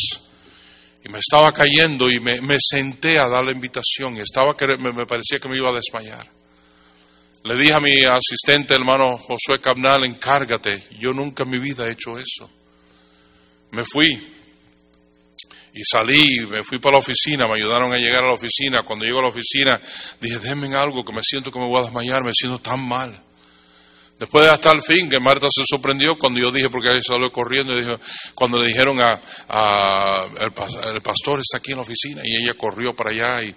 Y 1.01 1.07
me 1.07 1.19
estaba 1.19 1.53
cayendo 1.53 2.09
y 2.09 2.19
me, 2.19 2.57
senté 2.59 3.17
a 3.17 3.29
dar 3.29 3.45
la 3.45 3.51
invitación 3.51 4.17
y 4.17 4.19
estaba 4.19 4.53
me, 4.77 4.91
me 4.91 5.05
parecía 5.05 5.39
que 5.41 5.47
me 5.47 5.55
iba 5.55 5.69
a 5.69 5.75
desmayar. 5.75 6.36
Le 7.47 7.55
dije 7.55 7.73
a 7.73 7.79
mi 7.79 7.93
asistente, 8.03 8.73
hermano 8.73 9.17
Josué 9.17 9.61
Cabnal, 9.61 10.03
encárgate. 10.03 10.89
Yo 10.99 11.13
nunca 11.13 11.43
en 11.43 11.49
mi 11.49 11.59
vida 11.59 11.87
he 11.87 11.91
hecho 11.91 12.17
eso. 12.17 12.51
Me 13.71 13.85
fui 13.85 14.21
y 15.73 15.81
salí, 15.89 16.45
me 16.45 16.61
fui 16.65 16.79
para 16.79 16.93
la 16.95 16.99
oficina, 16.99 17.45
me 17.47 17.57
ayudaron 17.57 17.93
a 17.93 17.97
llegar 17.97 18.25
a 18.25 18.27
la 18.27 18.33
oficina. 18.33 18.81
Cuando 18.83 19.05
llego 19.05 19.19
a 19.19 19.21
la 19.21 19.29
oficina, 19.29 19.79
dije, 20.19 20.39
déjenme 20.39 20.75
algo 20.75 21.05
que 21.05 21.13
me 21.13 21.21
siento 21.21 21.49
que 21.49 21.57
me 21.57 21.69
voy 21.69 21.79
a 21.79 21.85
desmayar, 21.85 22.21
me 22.21 22.33
siento 22.33 22.59
tan 22.59 22.85
mal. 22.85 23.15
Después 24.19 24.43
de 24.43 24.51
hasta 24.51 24.71
el 24.71 24.81
fin, 24.81 25.09
que 25.09 25.19
Marta 25.21 25.47
se 25.49 25.63
sorprendió 25.69 26.17
cuando 26.17 26.41
yo 26.41 26.51
dije, 26.51 26.69
porque 26.69 27.01
salió 27.01 27.31
corriendo, 27.31 27.71
cuando 28.35 28.57
le 28.57 28.67
dijeron 28.67 28.99
a, 28.99 29.21
el, 30.41 30.51
pastor 31.01 31.39
está 31.39 31.59
aquí 31.59 31.71
en 31.71 31.77
la 31.77 31.83
oficina, 31.83 32.23
y 32.25 32.43
ella 32.43 32.55
corrió 32.55 32.93
para 32.93 33.11
allá, 33.11 33.43
y, 33.43 33.55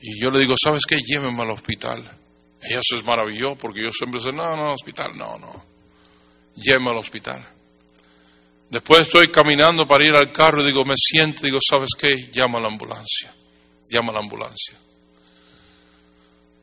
y 0.00 0.18
yo 0.18 0.30
le 0.30 0.38
digo, 0.38 0.54
¿sabes 0.56 0.86
qué? 0.86 0.96
Llévenme 1.04 1.42
al 1.42 1.50
hospital. 1.50 2.23
Ella 2.68 2.80
se 2.82 3.02
maravilló, 3.02 3.56
porque 3.56 3.82
yo 3.82 3.90
siempre 3.90 4.20
sé, 4.20 4.30
no, 4.30 4.56
no, 4.56 4.72
hospital, 4.72 5.12
no, 5.16 5.38
no. 5.38 5.64
Llévenme 6.56 6.90
al 6.90 6.96
hospital. 6.98 7.46
Después 8.70 9.02
estoy 9.02 9.30
caminando 9.30 9.86
para 9.86 10.04
ir 10.04 10.14
al 10.14 10.32
carro 10.32 10.62
y 10.62 10.66
digo, 10.66 10.84
me 10.84 10.94
siento, 10.96 11.42
digo, 11.42 11.58
¿sabes 11.60 11.90
qué? 11.98 12.30
Llama 12.32 12.58
a 12.58 12.62
la 12.62 12.68
ambulancia. 12.68 13.34
Llama 13.88 14.10
a 14.10 14.14
la 14.14 14.20
ambulancia. 14.20 14.76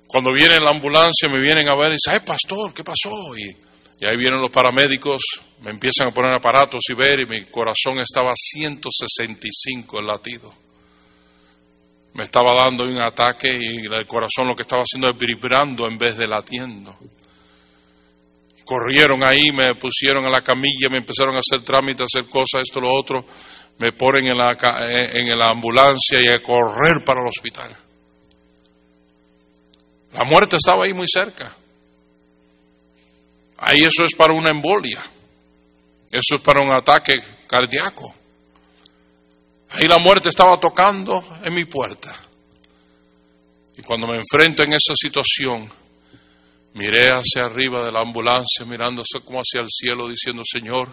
Cuando 0.08 0.34
viene 0.34 0.60
la 0.60 0.72
ambulancia 0.72 1.30
me 1.30 1.40
vienen 1.40 1.70
a 1.70 1.76
ver 1.76 1.92
y 1.92 1.94
dicen, 1.94 2.14
ay 2.14 2.20
pastor, 2.26 2.74
¿qué 2.74 2.84
pasó? 2.84 3.38
Y, 3.38 3.56
ahí 4.06 4.18
vienen 4.18 4.42
los 4.42 4.52
paramédicos, 4.52 5.22
me 5.62 5.70
empiezan 5.70 6.10
a 6.10 6.12
poner 6.12 6.34
aparatos 6.34 6.82
y 6.90 6.94
ver 6.94 7.22
y 7.22 7.26
mi 7.28 7.46
corazón 7.46 7.98
estaba 8.02 8.32
a 8.32 8.36
165 8.36 10.00
el 10.00 10.08
latido. 10.08 10.54
Me 12.14 12.24
estaba 12.24 12.54
dando 12.56 12.84
un 12.84 13.02
ataque 13.02 13.50
y 13.50 13.86
el 13.86 14.06
corazón 14.06 14.48
lo 14.48 14.56
que 14.56 14.64
estaba 14.64 14.84
haciendo 14.84 15.10
es 15.10 15.18
vibrando 15.18 15.88
en 15.88 15.98
vez 15.98 16.18
de 16.18 16.28
latiendo. 16.28 16.98
Corrieron 18.66 19.24
ahí, 19.24 19.52
me 19.52 19.76
pusieron 19.76 20.26
en 20.26 20.32
la 20.32 20.42
camilla, 20.42 20.90
me 20.90 20.98
empezaron 20.98 21.36
a 21.36 21.40
hacer 21.40 21.64
trámites, 21.64 22.02
a 22.02 22.06
hacer 22.06 22.30
cosas, 22.30 22.62
esto, 22.64 22.82
lo 22.82 22.92
otro. 22.92 23.26
Me 23.78 23.94
ponen 23.94 24.28
en 24.28 24.38
la, 24.38 24.56
en 25.14 25.38
la 25.38 25.50
ambulancia 25.50 26.20
y 26.22 26.28
a 26.28 26.42
correr 26.42 27.04
para 27.06 27.22
el 27.22 27.28
hospital. 27.28 27.76
La 30.14 30.26
muerte 30.26 30.58
estaba 30.58 30.84
ahí 30.86 30.94
muy 30.94 31.08
cerca. 31.08 31.56
Ahí 33.58 33.80
eso 33.80 34.04
es 34.04 34.14
para 34.16 34.34
una 34.34 34.50
embolia. 34.50 35.02
Eso 36.12 36.36
es 36.36 36.42
para 36.42 36.64
un 36.64 36.72
ataque 36.72 37.14
cardíaco. 37.48 38.14
Ahí 39.72 39.88
la 39.88 40.00
muerte 40.00 40.30
estaba 40.30 40.60
tocando 40.60 41.24
en 41.44 41.54
mi 41.54 41.66
puerta. 41.66 42.14
Y 43.78 43.82
cuando 43.82 44.06
me 44.06 44.18
enfrento 44.18 44.64
en 44.64 44.74
esa 44.74 44.94
situación, 44.96 45.68
miré 46.74 47.08
hacia 47.08 47.46
arriba 47.46 47.82
de 47.86 47.92
la 47.92 48.02
ambulancia, 48.02 48.66
mirándose 48.66 49.20
como 49.24 49.40
hacia 49.40 49.62
el 49.62 49.70
cielo, 49.70 50.10
diciendo, 50.10 50.44
Señor, 50.46 50.90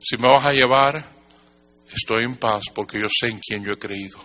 si 0.00 0.16
me 0.16 0.28
vas 0.28 0.46
a 0.46 0.52
llevar, 0.52 1.12
estoy 1.92 2.24
en 2.24 2.36
paz 2.36 2.64
porque 2.74 2.98
yo 2.98 3.08
sé 3.10 3.28
en 3.28 3.40
quién 3.40 3.62
yo 3.62 3.72
he 3.72 3.78
creído. 3.78 4.18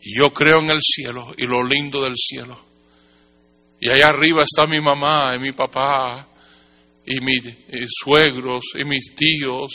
Y 0.00 0.18
yo 0.18 0.32
creo 0.32 0.60
en 0.60 0.70
el 0.70 0.80
cielo 0.80 1.32
y 1.36 1.44
lo 1.44 1.62
lindo 1.62 2.02
del 2.02 2.16
cielo. 2.16 2.58
Y 3.80 3.88
allá 3.88 4.08
arriba 4.08 4.42
está 4.42 4.68
mi 4.68 4.80
mamá 4.80 5.36
y 5.36 5.38
mi 5.38 5.52
papá 5.52 6.26
y 7.06 7.20
mis 7.20 7.42
suegros 8.02 8.64
y 8.74 8.84
mis 8.84 9.14
tíos 9.14 9.70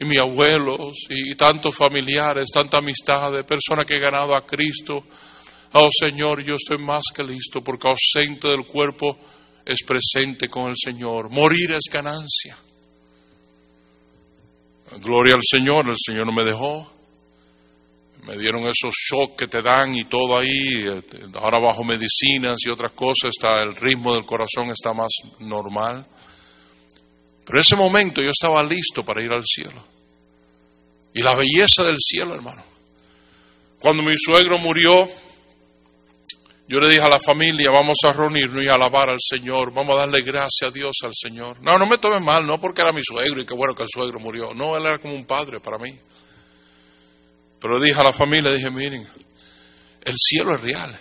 y 0.00 0.04
mis 0.04 0.18
abuelos 0.18 0.96
y 1.08 1.34
tantos 1.34 1.74
familiares, 1.74 2.50
tanta 2.52 2.78
amistad 2.78 3.32
de 3.32 3.44
personas 3.44 3.84
que 3.86 3.96
he 3.96 4.00
ganado 4.00 4.34
a 4.34 4.44
Cristo. 4.44 5.04
Oh 5.72 5.88
Señor, 5.90 6.44
yo 6.46 6.54
estoy 6.54 6.78
más 6.78 7.04
que 7.14 7.24
listo 7.24 7.62
porque 7.62 7.88
ausente 7.88 8.48
del 8.48 8.66
cuerpo 8.66 9.18
es 9.64 9.82
presente 9.84 10.48
con 10.48 10.68
el 10.68 10.76
Señor. 10.76 11.30
Morir 11.30 11.72
es 11.72 11.92
ganancia. 11.92 12.58
Gloria 15.00 15.34
al 15.34 15.42
Señor, 15.42 15.88
el 15.88 15.96
Señor 15.96 16.26
no 16.26 16.32
me 16.32 16.44
dejó 16.44 16.94
me 18.26 18.38
dieron 18.38 18.62
esos 18.62 18.94
shocks 18.94 19.36
que 19.36 19.46
te 19.46 19.60
dan 19.60 19.96
y 19.96 20.04
todo 20.04 20.38
ahí, 20.38 20.86
ahora 21.34 21.58
bajo 21.60 21.84
medicinas 21.84 22.56
y 22.64 22.70
otras 22.70 22.92
cosas, 22.92 23.30
está 23.36 23.62
el 23.62 23.76
ritmo 23.76 24.14
del 24.14 24.24
corazón 24.24 24.70
está 24.70 24.94
más 24.94 25.10
normal. 25.40 26.06
Pero 27.44 27.58
en 27.58 27.60
ese 27.60 27.76
momento 27.76 28.22
yo 28.22 28.30
estaba 28.30 28.62
listo 28.62 29.04
para 29.04 29.22
ir 29.22 29.32
al 29.32 29.44
cielo. 29.44 29.84
Y 31.12 31.22
la 31.22 31.36
belleza 31.36 31.84
del 31.84 31.98
cielo, 31.98 32.34
hermano. 32.34 32.64
Cuando 33.78 34.02
mi 34.02 34.16
suegro 34.16 34.58
murió, 34.58 35.08
yo 36.66 36.80
le 36.80 36.90
dije 36.90 37.02
a 37.02 37.08
la 37.08 37.18
familia, 37.18 37.70
vamos 37.70 37.98
a 38.06 38.12
reunirnos 38.12 38.62
y 38.62 38.68
alabar 38.68 39.10
al 39.10 39.18
Señor, 39.20 39.72
vamos 39.72 39.94
a 39.96 40.00
darle 40.00 40.22
gracias 40.22 40.68
a 40.68 40.70
Dios 40.70 40.96
al 41.04 41.12
Señor. 41.14 41.60
No, 41.62 41.76
no 41.76 41.86
me 41.86 41.98
tomen 41.98 42.24
mal, 42.24 42.46
no 42.46 42.58
porque 42.58 42.80
era 42.80 42.92
mi 42.92 43.02
suegro 43.02 43.42
y 43.42 43.46
qué 43.46 43.54
bueno 43.54 43.74
que 43.74 43.82
el 43.82 43.88
suegro 43.92 44.18
murió, 44.18 44.54
no, 44.54 44.76
él 44.76 44.86
era 44.86 44.98
como 44.98 45.14
un 45.14 45.26
padre 45.26 45.60
para 45.60 45.76
mí. 45.76 45.94
Pero 47.60 47.78
dije 47.78 48.00
a 48.00 48.04
la 48.04 48.12
familia, 48.12 48.50
dije, 48.50 48.70
miren, 48.70 49.06
el 50.04 50.14
cielo 50.16 50.54
es 50.56 50.62
real. 50.62 50.98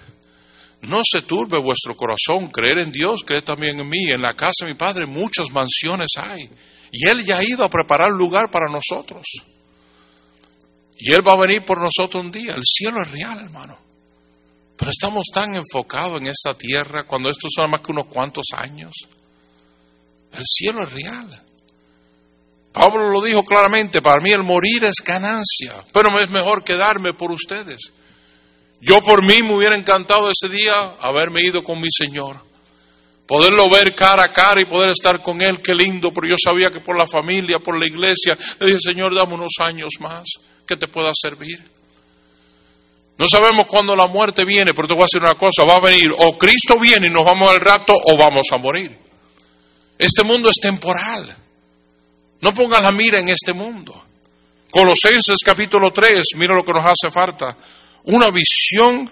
No 0.84 1.00
se 1.10 1.22
turbe 1.22 1.62
vuestro 1.64 1.96
corazón, 1.96 2.48
creer 2.52 2.80
en 2.80 2.92
Dios, 2.92 3.24
creer 3.26 3.44
también 3.44 3.80
en 3.80 3.88
mí. 3.88 4.10
En 4.10 4.22
la 4.22 4.34
casa 4.34 4.66
de 4.66 4.74
mi 4.74 4.74
padre 4.74 5.06
muchas 5.06 5.50
mansiones 5.52 6.10
hay. 6.18 6.50
Y 6.92 7.08
Él 7.08 7.24
ya 7.24 7.38
ha 7.38 7.44
ido 7.44 7.64
a 7.64 7.70
preparar 7.70 8.12
lugar 8.12 8.52
para 8.52 8.72
nosotros. 8.72 9.24
Y 10.98 11.14
Él 11.14 11.26
va 11.26 11.34
a 11.34 11.38
venir 11.38 11.64
por 11.64 11.78
nosotros 11.82 12.26
un 12.26 12.32
día. 12.32 12.54
El 12.56 12.64
cielo 12.66 13.02
es 13.02 13.10
real, 13.12 13.40
hermano. 13.40 13.78
Pero 14.76 14.92
estamos 14.92 15.28
tan 15.34 15.56
enfocados 15.56 16.22
en 16.22 16.28
esta 16.28 16.54
tierra 16.58 17.04
cuando 17.08 17.30
esto 17.30 17.48
son 17.50 17.72
más 17.72 17.82
que 17.82 17.92
unos 17.92 18.08
cuantos 18.08 18.48
años. 18.54 18.92
El 20.34 20.44
cielo 20.46 20.84
es 20.84 20.92
real. 20.92 21.44
Pablo 22.74 23.10
lo 23.10 23.22
dijo 23.22 23.44
claramente, 23.44 24.02
para 24.02 24.20
mí 24.20 24.32
el 24.32 24.44
morir 24.44 24.84
es 24.84 24.96
ganancia, 25.06 25.86
pero 25.94 26.10
es 26.20 26.30
mejor 26.30 26.64
quedarme 26.64 27.14
por 27.14 27.32
ustedes. 27.32 27.94
Yo 28.86 29.02
por 29.02 29.24
mí 29.24 29.42
me 29.42 29.56
hubiera 29.56 29.78
encantado 29.78 30.30
ese 30.30 30.54
día 30.54 30.74
haberme 31.00 31.40
ido 31.42 31.64
con 31.64 31.80
mi 31.80 31.88
Señor, 31.90 32.44
poderlo 33.26 33.70
ver 33.70 33.96
cara 33.96 34.26
a 34.26 34.34
cara 34.34 34.60
y 34.60 34.66
poder 34.66 34.90
estar 34.90 35.22
con 35.22 35.42
Él, 35.42 35.62
qué 35.62 35.74
lindo, 35.74 36.12
pero 36.12 36.28
yo 36.28 36.36
sabía 36.38 36.70
que 36.70 36.82
por 36.82 36.98
la 36.98 37.08
familia, 37.08 37.60
por 37.60 37.80
la 37.80 37.88
iglesia, 37.88 38.38
le 38.60 38.68
dije, 38.68 38.80
Señor, 38.82 39.16
dame 39.16 39.36
unos 39.36 39.54
años 39.60 39.92
más 40.02 40.26
que 40.68 40.76
te 40.76 40.90
pueda 40.90 41.12
servir. 41.14 41.64
No 43.18 43.26
sabemos 43.30 43.68
cuándo 43.68 43.96
la 43.96 44.08
muerte 44.08 44.44
viene, 44.44 44.74
pero 44.74 44.90
te 44.90 44.96
voy 44.96 45.04
a 45.04 45.06
decir 45.06 45.22
una 45.22 45.36
cosa, 45.36 45.64
va 45.64 45.78
a 45.78 45.80
venir 45.80 46.14
o 46.18 46.38
Cristo 46.38 46.78
viene 46.78 47.08
y 47.08 47.10
nos 47.10 47.24
vamos 47.24 47.50
al 47.50 47.62
rato 47.62 47.94
o 47.96 48.18
vamos 48.18 48.48
a 48.52 48.58
morir. 48.58 49.00
Este 49.98 50.24
mundo 50.24 50.50
es 50.50 50.58
temporal. 50.58 51.38
No 52.42 52.54
pongas 52.54 52.82
la 52.82 52.92
mira 52.92 53.20
en 53.20 53.30
este 53.30 53.54
mundo. 53.54 54.04
Colosenses 54.70 55.40
capítulo 55.42 55.94
3, 55.94 56.22
mira 56.36 56.54
lo 56.54 56.66
que 56.66 56.74
nos 56.74 56.86
hace 56.86 57.10
falta 57.10 57.56
una 58.06 58.30
visión 58.30 59.10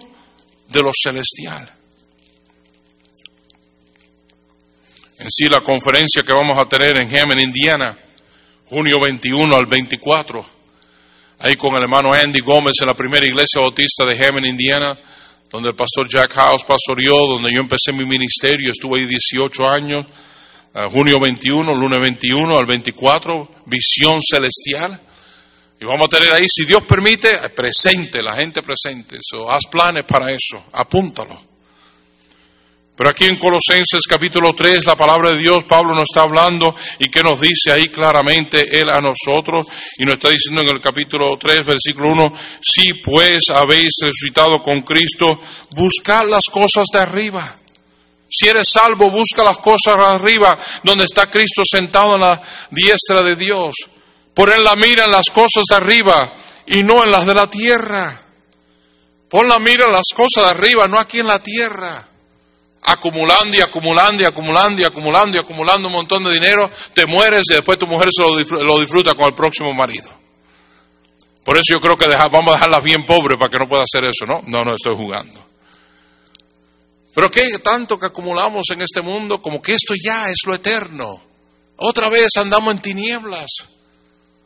de 0.68 0.82
lo 0.82 0.90
celestial. 0.92 1.70
En 5.18 5.30
sí, 5.30 5.48
la 5.48 5.60
conferencia 5.60 6.22
que 6.22 6.32
vamos 6.32 6.58
a 6.58 6.66
tener 6.66 7.00
en 7.00 7.16
Hammond, 7.16 7.40
Indiana, 7.40 7.96
junio 8.66 9.00
21 9.00 9.54
al 9.54 9.66
24, 9.66 10.44
ahí 11.38 11.56
con 11.56 11.74
el 11.76 11.82
hermano 11.82 12.12
Andy 12.12 12.40
Gómez 12.40 12.74
en 12.80 12.88
la 12.88 12.94
primera 12.94 13.24
iglesia 13.24 13.60
bautista 13.60 14.04
de 14.04 14.26
Hammond, 14.26 14.46
Indiana, 14.46 14.98
donde 15.48 15.70
el 15.70 15.76
pastor 15.76 16.08
Jack 16.08 16.32
House 16.32 16.64
pastoreó, 16.64 17.26
donde 17.26 17.52
yo 17.52 17.60
empecé 17.60 17.92
mi 17.92 18.04
ministerio, 18.04 18.72
estuve 18.72 19.00
ahí 19.00 19.06
18 19.06 19.64
años, 19.64 20.06
junio 20.90 21.20
21, 21.20 21.72
lunes 21.74 22.00
21 22.00 22.58
al 22.58 22.66
24, 22.66 23.48
visión 23.66 24.18
celestial. 24.20 25.00
Y 25.82 25.84
vamos 25.84 26.06
a 26.06 26.16
tener 26.16 26.32
ahí, 26.32 26.46
si 26.48 26.64
Dios 26.64 26.84
permite, 26.84 27.36
presente, 27.48 28.22
la 28.22 28.34
gente 28.34 28.62
presente. 28.62 29.18
So, 29.20 29.50
haz 29.50 29.62
planes 29.68 30.04
para 30.04 30.30
eso, 30.30 30.66
apúntalo. 30.72 31.42
Pero 32.94 33.10
aquí 33.10 33.24
en 33.24 33.34
Colosenses 33.34 34.06
capítulo 34.06 34.54
3, 34.54 34.86
la 34.86 34.94
palabra 34.94 35.30
de 35.30 35.38
Dios, 35.38 35.64
Pablo 35.64 35.92
nos 35.92 36.04
está 36.04 36.22
hablando 36.22 36.72
y 37.00 37.08
que 37.08 37.24
nos 37.24 37.40
dice 37.40 37.72
ahí 37.72 37.88
claramente 37.88 38.78
Él 38.78 38.90
a 38.90 39.00
nosotros. 39.00 39.66
Y 39.98 40.04
nos 40.04 40.14
está 40.14 40.28
diciendo 40.28 40.62
en 40.62 40.68
el 40.68 40.80
capítulo 40.80 41.36
3, 41.36 41.66
versículo 41.66 42.12
1, 42.12 42.32
si 42.60 42.94
pues 42.94 43.50
habéis 43.50 43.90
resucitado 44.02 44.62
con 44.62 44.82
Cristo, 44.82 45.40
buscad 45.70 46.28
las 46.28 46.48
cosas 46.48 46.84
de 46.92 47.00
arriba. 47.00 47.56
Si 48.30 48.46
eres 48.46 48.68
salvo, 48.68 49.10
busca 49.10 49.42
las 49.42 49.58
cosas 49.58 49.96
de 49.96 50.04
arriba, 50.04 50.56
donde 50.84 51.06
está 51.06 51.28
Cristo 51.28 51.62
sentado 51.68 52.14
en 52.14 52.20
la 52.20 52.40
diestra 52.70 53.24
de 53.24 53.34
Dios. 53.34 53.74
Poner 54.34 54.60
la 54.60 54.74
mira 54.76 55.04
en 55.04 55.10
las 55.10 55.30
cosas 55.30 55.64
de 55.68 55.76
arriba 55.76 56.34
y 56.66 56.82
no 56.82 57.04
en 57.04 57.10
las 57.10 57.26
de 57.26 57.34
la 57.34 57.48
tierra. 57.48 58.22
Pon 59.28 59.48
la 59.48 59.58
mira 59.58 59.86
en 59.86 59.92
las 59.92 60.06
cosas 60.14 60.44
de 60.44 60.50
arriba, 60.50 60.88
no 60.88 60.98
aquí 60.98 61.20
en 61.20 61.26
la 61.26 61.42
tierra. 61.42 62.08
Acumulando 62.84 63.56
y 63.56 63.60
acumulando 63.60 64.22
y 64.22 64.26
acumulando 64.26 64.82
y 64.82 64.84
acumulando 64.84 65.36
y 65.36 65.40
acumulando 65.40 65.88
un 65.88 65.94
montón 65.94 66.24
de 66.24 66.32
dinero, 66.32 66.70
te 66.92 67.06
mueres 67.06 67.44
y 67.50 67.54
después 67.54 67.78
tu 67.78 67.86
mujer 67.86 68.08
se 68.10 68.22
lo 68.22 68.78
disfruta 68.80 69.14
con 69.14 69.26
el 69.26 69.34
próximo 69.34 69.72
marido. 69.72 70.10
Por 71.44 71.56
eso 71.56 71.74
yo 71.74 71.80
creo 71.80 71.96
que 71.96 72.06
vamos 72.06 72.52
a 72.52 72.54
dejarlas 72.54 72.82
bien 72.82 73.04
pobres 73.04 73.38
para 73.38 73.50
que 73.50 73.58
no 73.58 73.68
pueda 73.68 73.82
hacer 73.82 74.04
eso, 74.04 74.26
¿no? 74.26 74.40
No, 74.46 74.64
no 74.64 74.74
estoy 74.74 74.94
jugando. 74.94 75.44
Pero 77.14 77.30
qué 77.30 77.58
tanto 77.58 77.98
que 77.98 78.06
acumulamos 78.06 78.66
en 78.70 78.82
este 78.82 79.02
mundo 79.02 79.42
como 79.42 79.60
que 79.60 79.74
esto 79.74 79.94
ya 79.94 80.30
es 80.30 80.38
lo 80.46 80.54
eterno. 80.54 81.20
Otra 81.76 82.08
vez 82.08 82.36
andamos 82.36 82.74
en 82.74 82.80
tinieblas. 82.80 83.71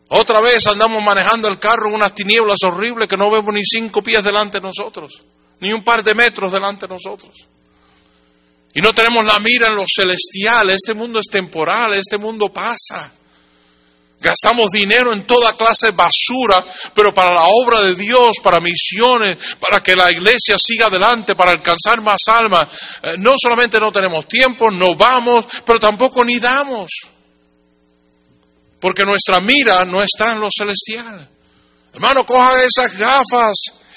Otra 0.08 0.40
vez 0.40 0.66
andamos 0.66 1.02
manejando 1.04 1.48
el 1.48 1.58
carro 1.58 1.88
en 1.88 1.94
unas 1.94 2.14
tinieblas 2.14 2.62
horribles 2.62 3.08
que 3.08 3.16
no 3.16 3.30
vemos 3.30 3.52
ni 3.52 3.64
cinco 3.64 4.02
pies 4.02 4.22
delante 4.22 4.60
de 4.60 4.66
nosotros, 4.66 5.24
ni 5.60 5.72
un 5.72 5.82
par 5.82 6.04
de 6.04 6.14
metros 6.14 6.52
delante 6.52 6.86
de 6.86 6.94
nosotros. 6.94 7.34
Y 8.72 8.80
no 8.80 8.92
tenemos 8.92 9.24
la 9.24 9.40
mira 9.40 9.68
en 9.68 9.76
lo 9.76 9.84
celestial. 9.86 10.68
Este 10.70 10.92
mundo 10.92 11.18
es 11.18 11.26
temporal, 11.28 11.94
este 11.94 12.18
mundo 12.18 12.52
pasa. 12.52 13.10
Gastamos 14.20 14.70
dinero 14.70 15.12
en 15.12 15.26
toda 15.26 15.54
clase 15.54 15.86
de 15.86 15.92
basura, 15.92 16.64
pero 16.94 17.12
para 17.12 17.34
la 17.34 17.46
obra 17.46 17.82
de 17.82 17.94
Dios, 17.94 18.38
para 18.42 18.60
misiones, 18.60 19.38
para 19.58 19.82
que 19.82 19.96
la 19.96 20.12
iglesia 20.12 20.56
siga 20.58 20.86
adelante, 20.86 21.34
para 21.34 21.52
alcanzar 21.52 22.00
más 22.00 22.20
almas. 22.28 22.68
Eh, 23.02 23.14
no 23.18 23.32
solamente 23.36 23.80
no 23.80 23.90
tenemos 23.90 24.28
tiempo, 24.28 24.70
no 24.70 24.94
vamos, 24.94 25.46
pero 25.64 25.80
tampoco 25.80 26.24
ni 26.24 26.38
damos 26.38 26.90
porque 28.86 29.04
nuestra 29.04 29.40
mira 29.40 29.84
no 29.84 30.00
está 30.00 30.30
en 30.30 30.38
lo 30.38 30.46
celestial. 30.48 31.28
Hermano, 31.92 32.24
coja 32.24 32.62
esas 32.62 32.96
gafas 32.96 33.56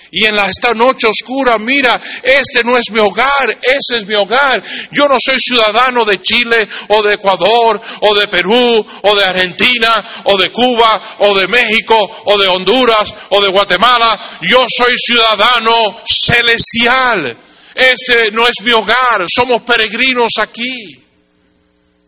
y 0.09 0.25
en 0.25 0.35
esta 0.39 0.73
noche 0.73 1.05
oscura, 1.05 1.59
mira, 1.59 2.01
este 2.23 2.63
no 2.63 2.75
es 2.75 2.89
mi 2.89 2.99
hogar, 2.99 3.51
ese 3.61 3.97
es 3.97 4.07
mi 4.07 4.15
hogar. 4.15 4.63
Yo 4.91 5.07
no 5.07 5.17
soy 5.23 5.39
ciudadano 5.39 6.03
de 6.05 6.19
Chile 6.23 6.67
o 6.87 7.03
de 7.03 7.13
Ecuador 7.13 7.79
o 7.99 8.15
de 8.15 8.27
Perú 8.29 8.83
o 9.03 9.15
de 9.15 9.25
Argentina 9.25 10.23
o 10.23 10.35
de 10.39 10.51
Cuba 10.51 11.17
o 11.19 11.37
de 11.37 11.45
México 11.45 12.23
o 12.25 12.37
de 12.39 12.47
Honduras 12.47 13.13
o 13.29 13.43
de 13.43 13.49
Guatemala. 13.49 14.39
Yo 14.41 14.65
soy 14.75 14.95
ciudadano 14.97 16.01
celestial. 16.03 17.37
Este 17.75 18.31
no 18.31 18.47
es 18.47 18.55
mi 18.63 18.71
hogar, 18.71 19.27
somos 19.31 19.61
peregrinos 19.61 20.31
aquí. 20.39 20.99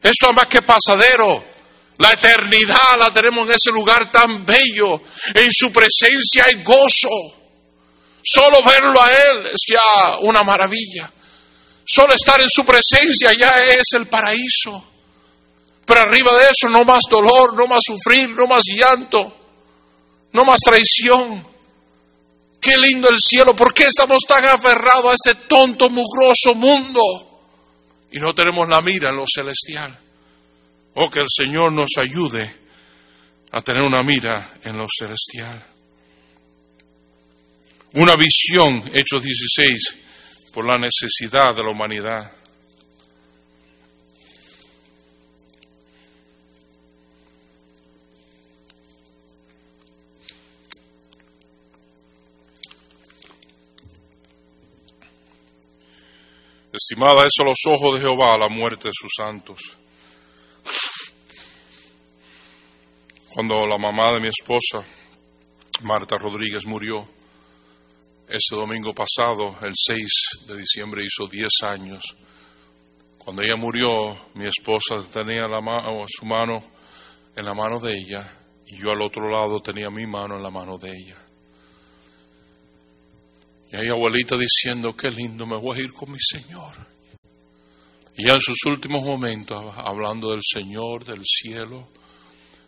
Esto 0.02 0.30
es 0.30 0.36
más 0.36 0.48
que 0.48 0.64
pasadero. 0.64 1.51
La 2.02 2.14
eternidad 2.14 2.98
la 2.98 3.14
tenemos 3.14 3.46
en 3.46 3.54
ese 3.54 3.70
lugar 3.70 4.10
tan 4.10 4.44
bello. 4.44 5.04
En 5.36 5.52
su 5.52 5.72
presencia 5.72 6.46
hay 6.48 6.64
gozo. 6.64 7.10
Solo 8.24 8.64
verlo 8.64 9.00
a 9.00 9.12
Él 9.12 9.46
es 9.54 9.62
ya 9.70 10.18
una 10.22 10.42
maravilla. 10.42 11.14
Solo 11.86 12.16
estar 12.16 12.42
en 12.42 12.50
su 12.50 12.66
presencia 12.66 13.34
ya 13.34 13.66
es 13.66 13.84
el 13.94 14.08
paraíso. 14.08 14.84
Pero 15.86 16.02
arriba 16.02 16.34
de 16.40 16.46
eso 16.46 16.70
no 16.70 16.84
más 16.84 17.04
dolor, 17.08 17.54
no 17.54 17.68
más 17.68 17.82
sufrir, 17.86 18.32
no 18.32 18.48
más 18.48 18.64
llanto, 18.66 19.38
no 20.34 20.44
más 20.44 20.60
traición. 20.60 21.48
Qué 22.60 22.78
lindo 22.80 23.10
el 23.10 23.20
cielo. 23.20 23.56
¿Por 23.56 23.76
qué 23.76 23.84
estamos 23.84 24.24
tan 24.28 24.44
aferrados 24.46 25.12
a 25.12 25.14
este 25.14 25.36
tonto, 25.48 25.88
mugroso 25.92 26.56
mundo? 26.56 27.02
Y 28.12 28.18
no 28.18 28.34
tenemos 28.34 28.68
la 28.68 28.82
mira 28.82 29.10
en 29.10 29.18
lo 29.18 29.26
celestial. 29.32 30.11
Oh, 30.94 31.10
que 31.10 31.20
el 31.20 31.28
Señor 31.30 31.72
nos 31.72 31.92
ayude 31.98 32.54
a 33.52 33.62
tener 33.62 33.84
una 33.84 34.04
mira 34.04 34.56
en 34.64 34.78
lo 34.78 34.86
celestial. 34.90 35.66
Una 37.94 38.16
visión, 38.16 38.90
Hechos 38.94 39.22
16, 39.22 39.98
por 40.54 40.66
la 40.66 40.78
necesidad 40.78 41.56
de 41.56 41.64
la 41.64 41.72
humanidad. 41.72 42.32
Estimada, 56.74 57.28
eso 57.28 57.44
los 57.44 57.60
ojos 57.68 57.96
de 57.96 58.02
Jehová 58.02 58.36
a 58.36 58.38
la 58.38 58.50
muerte 58.50 58.88
de 58.88 58.94
sus 58.94 59.12
santos. 59.16 59.81
Cuando 63.34 63.66
la 63.66 63.78
mamá 63.78 64.12
de 64.12 64.20
mi 64.20 64.28
esposa, 64.28 64.86
Marta 65.84 66.18
Rodríguez, 66.18 66.66
murió, 66.66 67.08
ese 68.28 68.58
domingo 68.58 68.94
pasado, 68.94 69.56
el 69.62 69.72
6 69.74 70.48
de 70.48 70.58
diciembre, 70.58 71.06
hizo 71.06 71.30
10 71.30 71.50
años. 71.64 72.04
Cuando 73.18 73.42
ella 73.42 73.56
murió, 73.56 74.18
mi 74.34 74.48
esposa 74.48 75.02
tenía 75.14 75.44
su 76.08 76.26
mano 76.26 76.62
en 77.34 77.46
la 77.46 77.54
mano 77.54 77.80
de 77.80 77.94
ella 77.94 78.38
y 78.66 78.76
yo 78.78 78.90
al 78.90 79.02
otro 79.02 79.30
lado 79.30 79.62
tenía 79.62 79.90
mi 79.90 80.06
mano 80.06 80.36
en 80.36 80.44
la 80.44 80.52
mano 80.52 80.78
de 80.78 80.90
ella. 80.90 81.18
Y 83.72 83.78
hay 83.78 83.88
abuelita 83.88 84.38
diciendo, 84.38 84.94
qué 84.94 85.10
lindo, 85.10 85.46
me 85.46 85.58
voy 85.58 85.80
a 85.80 85.84
ir 85.84 85.94
con 85.94 86.12
mi 86.12 86.20
Señor. 86.20 86.86
Y 88.18 88.30
en 88.30 88.40
sus 88.42 88.58
últimos 88.66 89.06
momentos, 89.06 89.58
hablando 89.78 90.32
del 90.32 90.42
Señor, 90.44 91.06
del 91.06 91.22
cielo, 91.24 91.88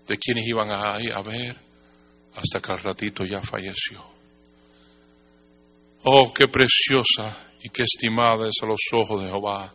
de 0.07 0.17
quienes 0.17 0.45
iban 0.47 0.69
a, 0.71 0.95
a 0.95 1.21
ver, 1.21 1.57
hasta 2.35 2.59
que 2.61 2.71
al 2.71 2.79
ratito 2.79 3.23
ya 3.23 3.41
falleció. 3.41 4.03
Oh, 6.03 6.33
qué 6.33 6.47
preciosa 6.47 7.51
y 7.61 7.69
qué 7.69 7.83
estimada 7.83 8.47
es 8.47 8.61
a 8.61 8.65
los 8.65 8.81
ojos 8.91 9.21
de 9.23 9.29
Jehová 9.29 9.73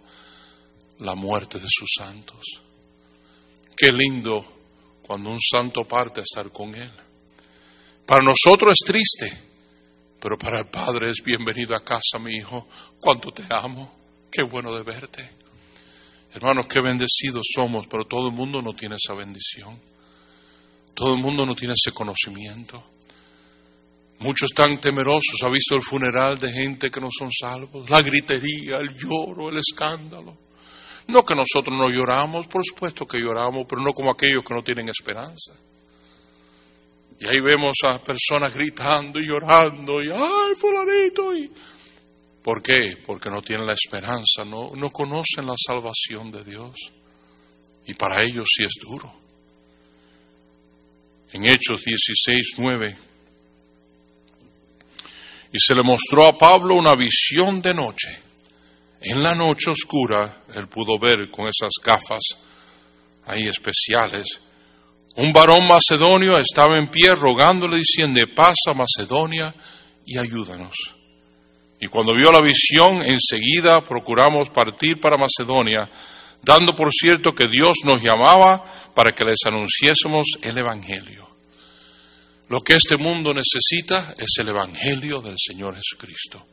la 0.99 1.15
muerte 1.15 1.59
de 1.59 1.69
sus 1.69 1.89
santos. 1.97 2.63
Qué 3.77 3.93
lindo 3.93 4.45
cuando 5.03 5.31
un 5.31 5.41
santo 5.41 5.85
parte 5.85 6.21
a 6.21 6.25
estar 6.25 6.53
con 6.53 6.75
él. 6.75 6.91
Para 8.05 8.23
nosotros 8.23 8.75
es 8.75 8.87
triste, 8.87 9.49
pero 10.21 10.37
para 10.37 10.59
el 10.59 10.67
Padre 10.67 11.11
es 11.11 11.23
bienvenido 11.25 11.75
a 11.77 11.85
casa, 11.85 12.19
mi 12.19 12.35
hijo. 12.35 12.69
Cuánto 13.01 13.31
te 13.31 13.45
amo, 13.49 13.97
qué 14.31 14.43
bueno 14.43 14.75
de 14.75 14.83
verte. 14.83 15.31
Hermanos, 16.35 16.67
qué 16.67 16.81
bendecidos 16.81 17.47
somos, 17.55 17.87
pero 17.87 18.05
todo 18.05 18.27
el 18.27 18.35
mundo 18.35 18.61
no 18.61 18.75
tiene 18.75 18.97
esa 18.97 19.15
bendición. 19.15 19.81
Todo 20.99 21.15
el 21.15 21.23
mundo 21.23 21.47
no 21.47 21.55
tiene 21.55 21.75
ese 21.75 21.95
conocimiento. 21.95 22.83
Muchos 24.19 24.51
están 24.51 24.81
temerosos. 24.81 25.41
¿Ha 25.45 25.49
visto 25.49 25.77
el 25.77 25.85
funeral 25.85 26.41
de 26.41 26.51
gente 26.51 26.91
que 26.91 27.01
no 27.01 27.07
son 27.17 27.31
salvos? 27.31 27.89
La 27.89 28.03
gritería, 28.03 28.79
el 28.79 28.97
lloro, 28.97 29.49
el 29.49 29.59
escándalo. 29.59 30.37
No 31.07 31.25
que 31.25 31.37
nosotros 31.37 31.79
no 31.79 31.89
lloramos, 31.89 32.49
por 32.49 32.65
supuesto 32.65 33.07
que 33.07 33.21
lloramos, 33.21 33.65
pero 33.69 33.81
no 33.81 33.93
como 33.93 34.11
aquellos 34.11 34.43
que 34.43 34.53
no 34.53 34.61
tienen 34.65 34.89
esperanza. 34.89 35.55
Y 37.21 37.27
ahí 37.27 37.39
vemos 37.39 37.77
a 37.85 38.03
personas 38.03 38.53
gritando 38.53 39.21
y 39.21 39.29
llorando 39.29 40.03
y 40.03 40.11
¡ay, 40.11 40.55
fulanito! 40.57 41.37
Y... 41.37 41.49
¿Por 42.43 42.61
qué? 42.61 42.99
Porque 43.07 43.31
no 43.31 43.41
tienen 43.41 43.69
la 43.69 43.75
esperanza, 43.75 44.45
no, 44.45 44.73
no 44.75 44.91
conocen 44.91 45.47
la 45.47 45.55
salvación 45.57 46.33
de 46.33 46.43
Dios. 46.43 46.75
Y 47.87 47.95
para 47.95 48.25
ellos 48.25 48.49
sí 48.53 48.65
es 48.65 48.73
duro. 48.83 49.28
En 51.33 51.45
Hechos 51.45 51.85
16, 51.85 52.55
9 52.59 52.97
y 55.53 55.59
se 55.59 55.75
le 55.75 55.83
mostró 55.83 56.27
a 56.27 56.37
Pablo 56.37 56.75
una 56.75 56.95
visión 56.95 57.63
de 57.63 57.75
noche. 57.75 58.19
En 59.01 59.23
la 59.23 59.35
noche 59.35 59.71
oscura 59.71 60.43
él 60.55 60.69
pudo 60.69 60.99
ver 60.99 61.31
con 61.31 61.47
esas 61.47 61.73
gafas 61.83 62.21
ahí 63.27 63.47
especiales. 63.47 64.41
Un 65.17 65.33
varón 65.33 65.67
macedonio 65.67 66.39
estaba 66.39 66.77
en 66.77 66.89
pie 66.89 67.15
rogándole 67.15 67.79
diciendo, 67.79 68.21
pasa 68.35 68.75
Macedonia 68.75 69.55
y 70.05 70.19
ayúdanos. 70.19 70.75
Y 71.81 71.87
cuando 71.87 72.15
vio 72.15 72.33
la 72.33 72.43
visión, 72.43 73.03
enseguida 73.03 73.83
procuramos 73.83 74.51
partir 74.51 75.01
para 75.01 75.17
Macedonia, 75.17 75.89
dando 76.43 76.75
por 76.75 76.93
cierto 76.93 77.35
que 77.35 77.49
Dios 77.51 77.79
nos 77.85 78.03
llamaba 78.03 78.93
para 78.95 79.13
que 79.13 79.25
les 79.25 79.39
anunciésemos 79.47 80.27
el 80.43 80.59
Evangelio. 80.59 81.29
Lo 82.49 82.61
que 82.61 82.75
este 82.75 82.97
mundo 82.97 83.35
necesita 83.35 84.15
es 84.17 84.39
el 84.39 84.49
Evangelio 84.49 85.21
del 85.21 85.35
Señor 85.37 85.77
Jesucristo. 85.77 86.47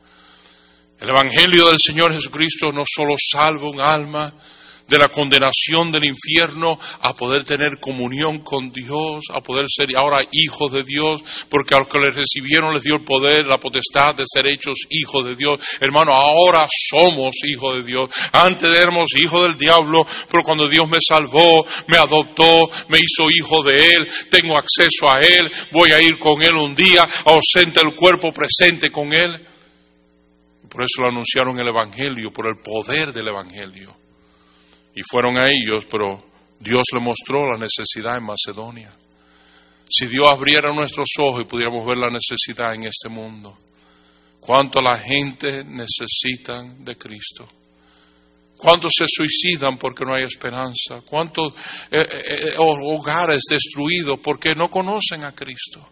El 1.00 1.10
Evangelio 1.10 1.68
del 1.68 1.78
Señor 1.78 2.12
Jesucristo 2.12 2.72
no 2.72 2.82
solo 2.86 3.14
salva 3.18 3.68
un 3.68 3.80
alma, 3.80 4.32
de 4.88 4.98
la 4.98 5.08
condenación 5.08 5.90
del 5.90 6.04
infierno 6.04 6.78
a 7.00 7.14
poder 7.14 7.44
tener 7.44 7.80
comunión 7.80 8.40
con 8.40 8.70
Dios, 8.70 9.24
a 9.32 9.40
poder 9.40 9.66
ser 9.68 9.88
ahora 9.96 10.24
hijos 10.32 10.72
de 10.72 10.84
Dios, 10.84 11.22
porque 11.48 11.74
a 11.74 11.78
los 11.78 11.88
que 11.88 11.98
le 11.98 12.10
recibieron 12.10 12.72
les 12.72 12.82
dio 12.82 12.94
el 12.94 13.04
poder, 13.04 13.46
la 13.46 13.58
potestad 13.58 14.14
de 14.14 14.24
ser 14.26 14.46
hechos 14.46 14.78
hijos 14.90 15.24
de 15.24 15.34
Dios. 15.34 15.58
Hermano, 15.80 16.12
ahora 16.12 16.66
somos 16.70 17.34
hijos 17.44 17.76
de 17.76 17.82
Dios. 17.82 18.08
Antes 18.32 18.70
éramos 18.70 19.14
hijos 19.16 19.42
del 19.42 19.56
diablo, 19.56 20.06
pero 20.30 20.42
cuando 20.44 20.68
Dios 20.68 20.88
me 20.88 20.98
salvó, 21.06 21.66
me 21.88 21.96
adoptó, 21.96 22.70
me 22.88 22.98
hizo 22.98 23.30
hijo 23.30 23.62
de 23.62 23.88
Él, 23.88 24.08
tengo 24.30 24.56
acceso 24.56 25.10
a 25.10 25.18
Él, 25.18 25.50
voy 25.72 25.92
a 25.92 26.00
ir 26.00 26.18
con 26.18 26.42
Él 26.42 26.54
un 26.54 26.74
día, 26.74 27.06
ausente 27.24 27.80
el 27.80 27.94
cuerpo, 27.94 28.32
presente 28.32 28.90
con 28.90 29.12
Él. 29.12 29.46
Por 30.68 30.82
eso 30.82 31.02
lo 31.02 31.08
anunciaron 31.08 31.58
el 31.58 31.68
Evangelio, 31.68 32.30
por 32.32 32.46
el 32.46 32.58
poder 32.58 33.12
del 33.12 33.28
Evangelio 33.28 34.05
y 34.96 35.02
fueron 35.02 35.38
a 35.38 35.50
ellos, 35.50 35.86
pero 35.90 36.24
Dios 36.58 36.84
le 36.94 37.00
mostró 37.00 37.44
la 37.44 37.58
necesidad 37.58 38.16
en 38.16 38.24
Macedonia. 38.24 38.96
Si 39.88 40.06
Dios 40.06 40.28
abriera 40.28 40.72
nuestros 40.72 41.08
ojos 41.18 41.42
y 41.42 41.44
pudiéramos 41.44 41.86
ver 41.86 41.98
la 41.98 42.08
necesidad 42.08 42.74
en 42.74 42.86
este 42.86 43.10
mundo, 43.10 43.58
cuánto 44.40 44.80
la 44.80 44.96
gente 44.96 45.62
necesita 45.64 46.62
de 46.78 46.96
Cristo, 46.96 47.46
cuántos 48.56 48.92
se 48.96 49.04
suicidan 49.06 49.76
porque 49.76 50.04
no 50.06 50.14
hay 50.16 50.24
esperanza, 50.24 51.02
cuántos 51.04 51.52
eh, 51.90 52.00
eh, 52.00 52.24
eh, 52.32 52.54
hogares 52.56 53.42
destruidos 53.50 54.18
porque 54.20 54.54
no 54.54 54.70
conocen 54.70 55.24
a 55.24 55.32
Cristo. 55.32 55.90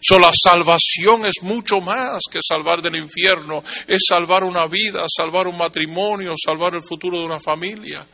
So, 0.00 0.20
la 0.20 0.32
salvación 0.32 1.26
es 1.26 1.42
mucho 1.42 1.80
más 1.80 2.20
que 2.30 2.38
salvar 2.46 2.80
del 2.80 2.94
infierno, 2.94 3.60
es 3.88 4.02
salvar 4.08 4.44
una 4.44 4.68
vida, 4.68 5.04
salvar 5.08 5.48
un 5.48 5.58
matrimonio, 5.58 6.32
salvar 6.36 6.76
el 6.76 6.82
futuro 6.82 7.18
de 7.18 7.24
una 7.24 7.40
familia 7.40 8.06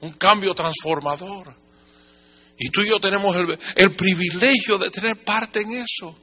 un 0.00 0.12
cambio 0.12 0.54
transformador. 0.54 1.54
Y 2.58 2.70
tú 2.70 2.82
y 2.82 2.88
yo 2.88 2.98
tenemos 2.98 3.36
el, 3.76 3.94
privilegio 3.94 4.78
de 4.78 4.90
tener 4.90 5.22
parte 5.22 5.60
en 5.60 5.72
eso. 5.72 6.16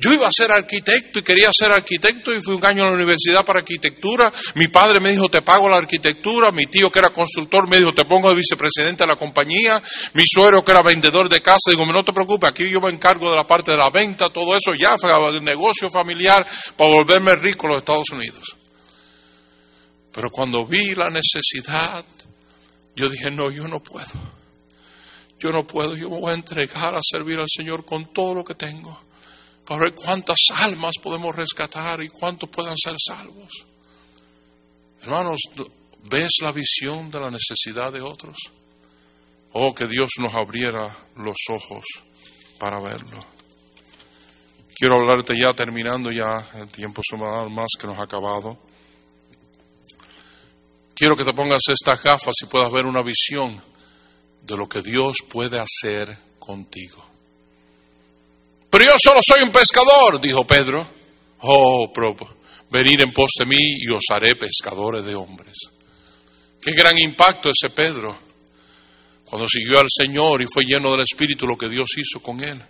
Yo 0.00 0.12
iba 0.12 0.28
a 0.28 0.32
ser 0.32 0.52
arquitecto 0.52 1.18
y 1.18 1.22
quería 1.22 1.52
ser 1.52 1.72
arquitecto 1.72 2.32
y 2.32 2.40
fui 2.40 2.54
un 2.54 2.64
año 2.64 2.84
a 2.84 2.86
la 2.86 2.94
universidad 2.94 3.44
para 3.44 3.58
arquitectura. 3.58 4.32
Mi 4.54 4.68
padre 4.68 5.00
me 5.00 5.10
dijo, 5.10 5.28
te 5.28 5.42
pago 5.42 5.68
la 5.68 5.78
arquitectura. 5.78 6.52
Mi 6.52 6.66
tío 6.66 6.88
que 6.88 7.00
era 7.00 7.10
constructor 7.10 7.68
me 7.68 7.78
dijo, 7.78 7.92
te 7.92 8.04
pongo 8.04 8.28
de 8.28 8.36
vicepresidente 8.36 9.02
de 9.02 9.08
la 9.08 9.16
compañía. 9.16 9.82
Mi 10.14 10.22
suegro 10.24 10.64
que 10.64 10.70
era 10.70 10.82
vendedor 10.82 11.28
de 11.28 11.42
casa, 11.42 11.70
digo, 11.70 11.84
no 11.84 12.04
te 12.04 12.12
preocupes, 12.12 12.48
aquí 12.48 12.70
yo 12.70 12.80
me 12.80 12.90
encargo 12.90 13.28
de 13.28 13.34
la 13.34 13.44
parte 13.44 13.72
de 13.72 13.76
la 13.76 13.90
venta, 13.90 14.30
todo 14.32 14.56
eso 14.56 14.72
ya, 14.74 14.94
el 14.94 15.42
negocio 15.42 15.90
familiar 15.90 16.46
para 16.76 16.90
volverme 16.90 17.34
rico 17.34 17.66
en 17.66 17.72
los 17.72 17.78
Estados 17.78 18.10
Unidos. 18.12 18.56
Pero 20.12 20.30
cuando 20.30 20.64
vi 20.64 20.94
la 20.94 21.10
necesidad 21.10 22.04
yo 22.98 23.08
dije, 23.08 23.30
no, 23.30 23.50
yo 23.50 23.68
no 23.68 23.82
puedo. 23.82 24.06
Yo 25.38 25.50
no 25.52 25.64
puedo, 25.66 25.94
yo 25.94 26.10
me 26.10 26.20
voy 26.20 26.32
a 26.32 26.34
entregar 26.34 26.94
a 26.96 27.00
servir 27.00 27.38
al 27.38 27.46
Señor 27.48 27.84
con 27.84 28.12
todo 28.12 28.34
lo 28.34 28.44
que 28.44 28.56
tengo, 28.56 29.00
para 29.64 29.82
ver 29.82 29.94
cuántas 29.94 30.40
almas 30.52 30.96
podemos 31.00 31.34
rescatar 31.34 32.02
y 32.02 32.08
cuántos 32.08 32.50
puedan 32.50 32.76
ser 32.76 32.96
salvos. 32.98 33.50
Hermanos, 35.00 35.38
¿ves 36.10 36.30
la 36.42 36.50
visión 36.50 37.08
de 37.10 37.20
la 37.20 37.30
necesidad 37.30 37.92
de 37.92 38.00
otros? 38.00 38.36
Oh, 39.52 39.72
que 39.74 39.86
Dios 39.86 40.08
nos 40.18 40.34
abriera 40.34 41.06
los 41.16 41.36
ojos 41.50 41.84
para 42.58 42.80
verlo. 42.80 43.20
Quiero 44.74 44.96
hablarte 44.96 45.38
ya 45.38 45.52
terminando 45.54 46.10
ya, 46.10 46.50
el 46.54 46.68
tiempo 46.68 47.00
semanal 47.08 47.50
más 47.50 47.68
que 47.80 47.86
nos 47.86 47.98
ha 47.98 48.04
acabado. 48.04 48.58
Quiero 50.98 51.14
que 51.14 51.22
te 51.22 51.32
pongas 51.32 51.60
estas 51.68 52.02
gafas 52.02 52.34
y 52.42 52.46
puedas 52.46 52.72
ver 52.72 52.84
una 52.84 53.02
visión 53.02 53.62
de 54.42 54.56
lo 54.56 54.68
que 54.68 54.82
Dios 54.82 55.18
puede 55.28 55.56
hacer 55.56 56.18
contigo. 56.40 57.06
Pero 58.68 58.84
yo 58.90 58.96
solo 59.00 59.20
soy 59.24 59.44
un 59.44 59.52
pescador, 59.52 60.20
dijo 60.20 60.44
Pedro. 60.44 60.84
Oh, 61.42 61.92
pero 61.94 62.16
venid 62.68 63.00
en 63.00 63.12
pos 63.12 63.30
de 63.38 63.46
mí 63.46 63.76
y 63.78 63.92
os 63.92 64.02
haré 64.10 64.34
pescadores 64.34 65.04
de 65.04 65.14
hombres. 65.14 65.54
Qué 66.60 66.72
gran 66.72 66.98
impacto 66.98 67.48
ese 67.48 67.70
Pedro, 67.70 68.18
cuando 69.24 69.46
siguió 69.46 69.78
al 69.78 69.86
Señor 69.88 70.42
y 70.42 70.48
fue 70.52 70.64
lleno 70.64 70.90
del 70.90 71.02
Espíritu 71.02 71.46
lo 71.46 71.56
que 71.56 71.68
Dios 71.68 71.90
hizo 71.96 72.20
con 72.20 72.42
él. 72.42 72.60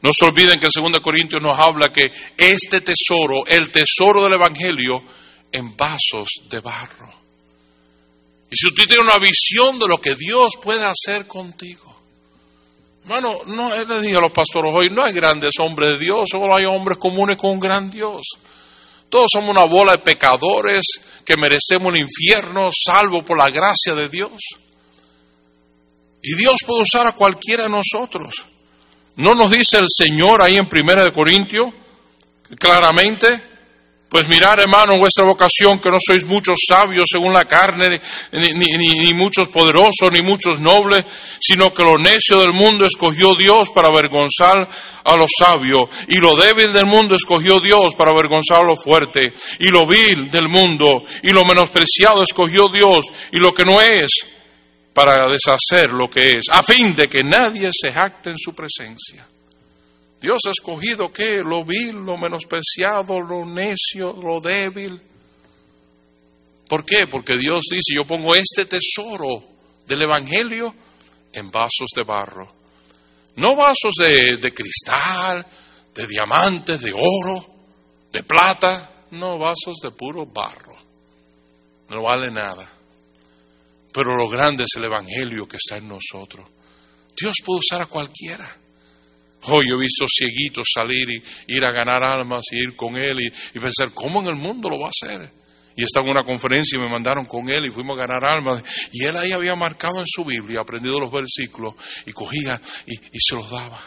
No 0.00 0.14
se 0.14 0.24
olviden 0.24 0.58
que 0.58 0.66
el 0.66 0.92
2 0.92 1.02
Corintios 1.02 1.42
nos 1.42 1.58
habla 1.58 1.92
que 1.92 2.10
este 2.38 2.80
tesoro, 2.80 3.44
el 3.46 3.70
tesoro 3.70 4.22
del 4.22 4.32
Evangelio, 4.32 5.04
en 5.52 5.76
vasos 5.76 6.28
de 6.48 6.60
barro. 6.60 7.19
Y 8.50 8.56
si 8.56 8.66
usted 8.66 8.84
tiene 8.86 9.02
una 9.02 9.18
visión 9.18 9.78
de 9.78 9.86
lo 9.86 9.98
que 9.98 10.14
Dios 10.14 10.54
puede 10.60 10.84
hacer 10.84 11.26
contigo. 11.26 11.90
Hermano, 13.04 13.40
no, 13.46 13.70
le 13.70 14.00
dije 14.00 14.16
a 14.16 14.20
los 14.20 14.32
pastores 14.32 14.72
hoy, 14.74 14.90
no 14.90 15.04
hay 15.04 15.12
grandes 15.12 15.52
hombres 15.58 15.90
de 15.92 15.98
Dios, 15.98 16.28
solo 16.30 16.54
hay 16.54 16.64
hombres 16.64 16.98
comunes 16.98 17.36
con 17.36 17.50
un 17.50 17.60
gran 17.60 17.90
Dios. 17.90 18.22
Todos 19.08 19.28
somos 19.32 19.50
una 19.50 19.64
bola 19.64 19.92
de 19.92 19.98
pecadores 19.98 20.82
que 21.24 21.36
merecemos 21.36 21.94
el 21.94 22.02
infierno, 22.02 22.68
salvo 22.72 23.24
por 23.24 23.38
la 23.38 23.48
gracia 23.48 23.94
de 23.94 24.08
Dios. 24.08 24.32
Y 26.22 26.36
Dios 26.36 26.56
puede 26.66 26.82
usar 26.82 27.06
a 27.06 27.12
cualquiera 27.12 27.64
de 27.64 27.70
nosotros. 27.70 28.44
¿No 29.16 29.34
nos 29.34 29.50
dice 29.50 29.78
el 29.78 29.86
Señor 29.88 30.42
ahí 30.42 30.56
en 30.56 30.68
Primera 30.68 31.04
de 31.04 31.12
Corintios 31.12 31.68
claramente 32.58 33.49
Pues 34.10 34.26
mirar, 34.28 34.58
hermano, 34.58 34.98
vuestra 34.98 35.24
vocación, 35.24 35.78
que 35.78 35.88
no 35.88 35.98
sois 36.04 36.26
muchos 36.26 36.58
sabios 36.66 37.06
según 37.08 37.32
la 37.32 37.44
carne, 37.44 38.00
ni, 38.32 38.52
ni, 38.54 38.98
ni, 38.98 39.14
muchos 39.14 39.46
poderosos, 39.46 40.10
ni 40.10 40.20
muchos 40.20 40.58
nobles, 40.58 41.04
sino 41.38 41.72
que 41.72 41.84
lo 41.84 41.96
necio 41.96 42.40
del 42.40 42.52
mundo 42.52 42.84
escogió 42.84 43.36
Dios 43.38 43.70
para 43.72 43.86
avergonzar 43.86 44.68
a 45.04 45.16
los 45.16 45.30
sabios, 45.38 45.88
y 46.08 46.16
lo 46.16 46.36
débil 46.36 46.72
del 46.72 46.86
mundo 46.86 47.14
escogió 47.14 47.60
Dios 47.60 47.94
para 47.94 48.10
avergonzar 48.10 48.62
a 48.62 48.66
lo 48.66 48.76
fuerte, 48.76 49.32
y 49.60 49.68
lo 49.68 49.86
vil 49.86 50.28
del 50.28 50.48
mundo, 50.48 51.04
y 51.22 51.30
lo 51.30 51.44
menospreciado 51.44 52.24
escogió 52.24 52.68
Dios, 52.68 53.06
y 53.30 53.38
lo 53.38 53.54
que 53.54 53.64
no 53.64 53.80
es, 53.80 54.10
para 54.92 55.28
deshacer 55.28 55.90
lo 55.90 56.10
que 56.10 56.30
es, 56.30 56.46
a 56.50 56.64
fin 56.64 56.96
de 56.96 57.08
que 57.08 57.22
nadie 57.22 57.70
se 57.72 57.92
jacte 57.92 58.30
en 58.30 58.38
su 58.38 58.52
presencia. 58.56 59.29
Dios 60.20 60.38
ha 60.46 60.50
escogido 60.50 61.12
qué? 61.12 61.42
Lo 61.42 61.64
vil, 61.64 61.92
lo 61.92 62.18
menospreciado, 62.18 63.20
lo 63.20 63.46
necio, 63.46 64.12
lo 64.12 64.40
débil. 64.40 65.00
¿Por 66.68 66.84
qué? 66.84 67.06
Porque 67.10 67.38
Dios 67.38 67.64
dice, 67.70 67.94
yo 67.94 68.06
pongo 68.06 68.34
este 68.34 68.66
tesoro 68.66 69.42
del 69.86 70.02
Evangelio 70.02 70.74
en 71.32 71.50
vasos 71.50 71.88
de 71.96 72.02
barro. 72.02 72.54
No 73.36 73.56
vasos 73.56 73.94
de, 73.98 74.36
de 74.36 74.52
cristal, 74.52 75.46
de 75.94 76.06
diamantes, 76.06 76.80
de 76.80 76.92
oro, 76.92 77.46
de 78.12 78.22
plata. 78.22 79.06
No, 79.12 79.38
vasos 79.38 79.78
de 79.82 79.90
puro 79.90 80.26
barro. 80.26 80.76
No 81.88 82.02
vale 82.02 82.30
nada. 82.30 82.70
Pero 83.92 84.14
lo 84.16 84.28
grande 84.28 84.64
es 84.64 84.70
el 84.76 84.84
Evangelio 84.84 85.48
que 85.48 85.56
está 85.56 85.78
en 85.78 85.88
nosotros. 85.88 86.46
Dios 87.18 87.34
puede 87.44 87.58
usar 87.58 87.82
a 87.82 87.86
cualquiera. 87.86 88.48
Hoy 89.42 89.68
yo 89.68 89.76
he 89.76 89.78
visto 89.78 90.04
cieguitos 90.06 90.66
salir 90.74 91.08
y 91.10 91.22
ir 91.46 91.64
a 91.64 91.72
ganar 91.72 92.02
almas 92.02 92.42
y 92.50 92.58
ir 92.62 92.76
con 92.76 92.96
él 92.96 93.20
y, 93.20 93.58
pensar, 93.58 93.92
¿cómo 93.94 94.20
en 94.20 94.28
el 94.28 94.36
mundo 94.36 94.68
lo 94.68 94.78
va 94.78 94.86
a 94.86 94.90
hacer? 94.90 95.30
Y 95.76 95.84
estaba 95.84 96.06
en 96.06 96.12
una 96.12 96.24
conferencia 96.24 96.76
y 96.76 96.80
me 96.80 96.90
mandaron 96.90 97.24
con 97.24 97.50
él 97.50 97.66
y 97.66 97.70
fuimos 97.70 97.98
a 97.98 98.06
ganar 98.06 98.22
almas. 98.24 98.62
Y 98.92 99.04
él 99.04 99.16
ahí 99.16 99.32
había 99.32 99.56
marcado 99.56 100.00
en 100.00 100.06
su 100.06 100.24
Biblia, 100.24 100.60
aprendido 100.60 101.00
los 101.00 101.10
versículos 101.10 101.74
y 102.04 102.12
cogía 102.12 102.60
y, 102.86 103.18
se 103.18 103.34
los 103.34 103.50
daba. 103.50 103.82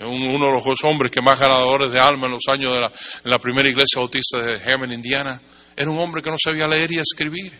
Uno 0.00 0.46
de 0.48 0.62
los 0.68 0.84
hombres 0.84 1.10
que 1.10 1.22
más 1.22 1.38
ganadores 1.38 1.90
de 1.90 2.00
almas 2.00 2.26
en 2.26 2.32
los 2.32 2.48
años 2.48 2.74
de 2.74 2.80
la, 2.80 2.92
la 3.22 3.38
primera 3.38 3.70
iglesia 3.70 4.00
bautista 4.00 4.38
de 4.38 4.60
Hammond, 4.60 4.92
Indiana, 4.92 5.40
era 5.76 5.90
un 5.90 5.98
hombre 5.98 6.20
que 6.20 6.30
no 6.30 6.36
sabía 6.36 6.66
leer 6.66 6.92
y 6.92 6.98
escribir. 6.98 7.52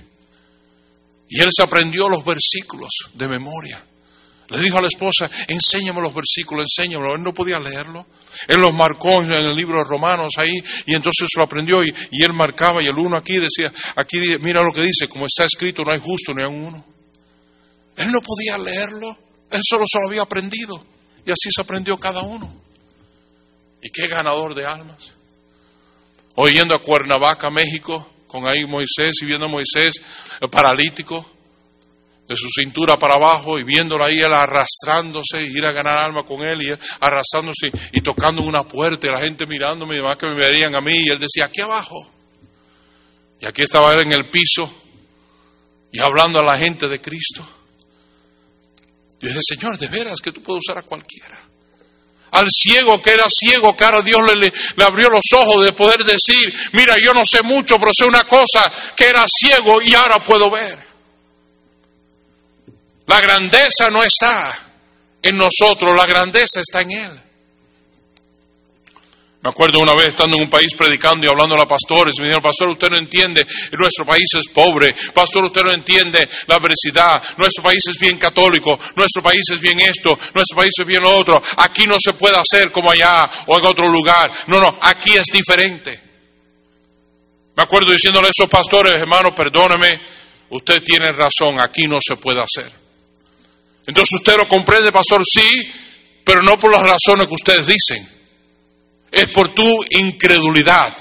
Y 1.29 1.41
él 1.41 1.49
se 1.51 1.63
aprendió 1.63 2.09
los 2.09 2.25
versículos 2.25 2.91
de 3.15 3.29
memoria. 3.29 3.85
Le 4.49 4.61
dijo 4.61 4.79
a 4.79 4.83
la 4.83 4.89
esposa, 4.89 5.31
enséñame 5.49 6.03
los 6.03 6.15
versículos, 6.15 6.67
enséñamelo. 6.67 7.15
Él 7.15 7.23
no 7.23 7.33
podía 7.33 7.59
leerlo. 7.59 8.07
Él 8.47 8.61
los 8.61 8.75
marcó 8.75 9.23
en 9.23 9.33
el 9.33 9.55
libro 9.55 9.79
de 9.79 9.85
Romanos 9.85 10.35
ahí 10.37 10.63
y 10.87 10.95
entonces 10.95 11.29
lo 11.37 11.45
aprendió 11.45 11.83
y, 11.85 11.95
él 12.11 12.33
marcaba 12.33 12.83
y 12.83 12.87
el 12.87 12.99
uno 12.99 13.17
aquí 13.17 13.39
decía, 13.39 13.73
aquí 13.97 14.19
mira 14.41 14.63
lo 14.63 14.73
que 14.73 14.83
dice, 14.83 15.09
como 15.09 15.27
está 15.27 15.45
escrito, 15.45 15.83
no 15.83 15.93
hay 15.93 16.01
justo 16.01 16.33
ni 16.35 16.43
hay 16.43 16.49
uno. 16.49 16.85
Él 17.97 18.11
no 18.11 18.21
podía 18.21 18.59
leerlo, 18.59 19.17
él 19.51 19.61
solo 19.63 19.85
se 19.87 19.99
lo 20.01 20.09
había 20.09 20.23
aprendido 20.23 20.85
y 21.25 21.31
así 21.31 21.49
se 21.55 21.63
aprendió 21.63 21.97
cada 21.97 22.23
uno. 22.23 22.63
Y 23.81 23.91
qué 23.91 24.09
ganador 24.09 24.55
de 24.55 24.67
almas. 24.67 25.15
Hoy 26.37 26.55
yendo 26.55 26.75
a 26.75 26.83
Cuernavaca, 26.83 27.51
México, 27.51 28.11
con 28.27 28.49
ahí 28.49 28.67
Moisés 28.67 29.15
y 29.23 29.27
viendo 29.27 29.47
a 29.47 29.49
Moisés 29.49 29.95
paralítico, 30.51 31.34
de 32.27 32.37
su 32.37 32.49
cintura 32.49 32.99
para 32.99 33.15
abajo 33.15 33.59
y 33.59 33.65
viéndolo 33.65 34.05
ahí 34.05 34.21
él 34.21 34.33
arrastrándose, 34.33 35.43
y 35.43 35.59
ir 35.59 35.65
a 35.65 35.73
ganar 35.73 35.99
alma 35.99 36.25
con 36.25 36.45
él 36.45 36.63
y 36.63 36.71
él 36.71 36.79
arrastrándose 37.01 37.71
y 37.93 38.01
tocando 38.01 38.43
una 38.43 38.65
puerta 38.65 39.07
y 39.07 39.13
la 39.13 39.21
gente 39.21 39.47
mirándome 39.47 39.95
y 39.95 39.99
demás 39.99 40.17
que 40.17 40.27
me 40.27 40.35
verían 40.35 40.75
a 40.75 40.81
mí 40.81 41.03
y 41.05 41.11
él 41.11 41.19
decía, 41.19 41.47
aquí 41.47 41.61
abajo. 41.61 42.11
Y 43.41 43.47
aquí 43.47 43.63
estaba 43.63 43.93
él 43.93 44.03
en 44.03 44.13
el 44.13 44.31
piso 44.31 44.73
y 45.93 46.01
hablando 46.01 46.41
a 46.41 46.43
la 46.43 46.57
gente 46.57 46.89
de 46.89 47.01
Cristo. 47.01 47.47
Y 49.21 49.29
dije, 49.29 49.41
Señor, 49.43 49.79
de 49.79 49.89
veras 49.89 50.21
que 50.21 50.33
tú 50.33 50.43
puedes 50.43 50.63
usar 50.67 50.79
a 50.79 50.87
cualquiera. 50.87 51.39
Al 52.33 52.47
ciego 52.51 53.01
que 53.01 53.11
era 53.11 53.27
ciego, 53.29 53.77
ahora 53.79 54.03
Dios 54.03 54.21
le, 54.35 54.53
le 54.77 54.85
abrió 54.85 55.09
los 55.09 55.25
ojos 55.37 55.65
de 55.65 55.73
poder 55.73 56.05
decir, 56.05 56.53
mira, 56.73 56.97
yo 57.01 57.13
no 57.15 57.25
sé 57.25 57.43
mucho, 57.43 57.79
pero 57.79 57.93
sé 57.93 58.07
una 58.07 58.25
cosa, 58.25 58.73
que 58.97 59.05
era 59.07 59.25
ciego 59.29 59.81
y 59.81 59.95
ahora 59.95 60.21
puedo 60.23 60.51
ver. 60.51 60.94
La 63.07 63.21
grandeza 63.21 63.91
no 63.91 64.03
está 64.03 64.59
en 65.23 65.37
nosotros, 65.37 65.95
la 65.97 66.07
grandeza 66.07 66.61
está 66.61 66.83
en 66.83 66.93
Él. 66.93 67.25
Me 69.45 69.51
acuerdo 69.51 69.81
una 69.81 69.93
vez 69.93 70.07
estando 70.07 70.39
en 70.39 70.45
un 70.45 70.49
país 70.49 70.73
predicando 70.75 71.27
y 71.27 71.29
hablando 71.29 71.55
a 71.55 71.59
los 71.59 71.67
pastores, 71.67 72.15
me 72.19 72.25
dijeron, 72.25 72.43
pastor, 72.43 72.71
usted 72.71 72.89
no 72.89 72.97
entiende, 72.97 73.45
nuestro 73.79 74.07
país 74.07 74.25
es 74.39 74.49
pobre, 74.49 74.95
pastor, 75.13 75.45
usted 75.45 75.63
no 75.63 75.71
entiende 75.71 76.27
la 76.47 76.57
adversidad, 76.57 77.23
nuestro 77.37 77.63
país 77.63 77.85
es 77.87 77.99
bien 77.99 78.17
católico, 78.17 78.79
nuestro 78.97 79.23
país 79.23 79.45
es 79.53 79.61
bien 79.61 79.81
esto, 79.81 80.19
nuestro 80.33 80.57
país 80.57 80.71
es 80.81 80.89
bien 80.89 81.03
lo 81.03 81.11
otro, 81.11 81.43
aquí 81.59 81.87
no 81.87 81.97
se 82.03 82.15
puede 82.15 82.39
hacer 82.39 82.73
como 82.73 82.91
allá 82.91 83.29
o 83.47 83.59
en 83.59 83.67
otro 83.67 83.87
lugar, 83.87 84.33
no, 84.47 84.59
no, 84.59 84.79
aquí 84.81 85.13
es 85.13 85.27
diferente. 85.27 86.01
Me 87.55 87.65
acuerdo 87.65 87.93
diciéndole 87.93 88.29
a 88.29 88.31
esos 88.31 88.49
pastores, 88.49 88.95
hermano, 88.95 89.35
perdóneme, 89.35 90.01
usted 90.49 90.83
tiene 90.83 91.13
razón, 91.13 91.61
aquí 91.61 91.87
no 91.87 91.99
se 92.01 92.17
puede 92.17 92.41
hacer. 92.41 92.84
Entonces 93.87 94.19
usted 94.19 94.37
lo 94.37 94.49
comprende, 94.49 94.91
pastor, 94.93 95.23
sí, 95.25 95.71
pero 96.25 96.43
no 96.43 96.59
por 96.59 96.73
las 96.73 96.83
razones 96.83 97.27
que 97.27 97.35
ustedes 97.35 97.67
dicen. 97.67 98.09
Es 99.11 99.29
por 99.29 99.55
tu 99.55 99.85
incredulidad. 99.91 100.97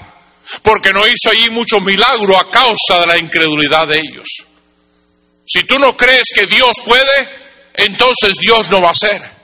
Porque 0.62 0.92
no 0.92 1.06
hizo 1.06 1.30
allí 1.30 1.50
muchos 1.50 1.82
milagros 1.82 2.36
a 2.36 2.50
causa 2.50 3.00
de 3.00 3.06
la 3.06 3.18
incredulidad 3.18 3.88
de 3.88 3.98
ellos. 3.98 4.26
Si 5.46 5.64
tú 5.64 5.78
no 5.78 5.96
crees 5.96 6.28
que 6.34 6.46
Dios 6.46 6.76
puede, 6.84 7.28
entonces 7.74 8.36
Dios 8.40 8.68
no 8.70 8.80
va 8.80 8.88
a 8.88 8.92
hacer. 8.92 9.34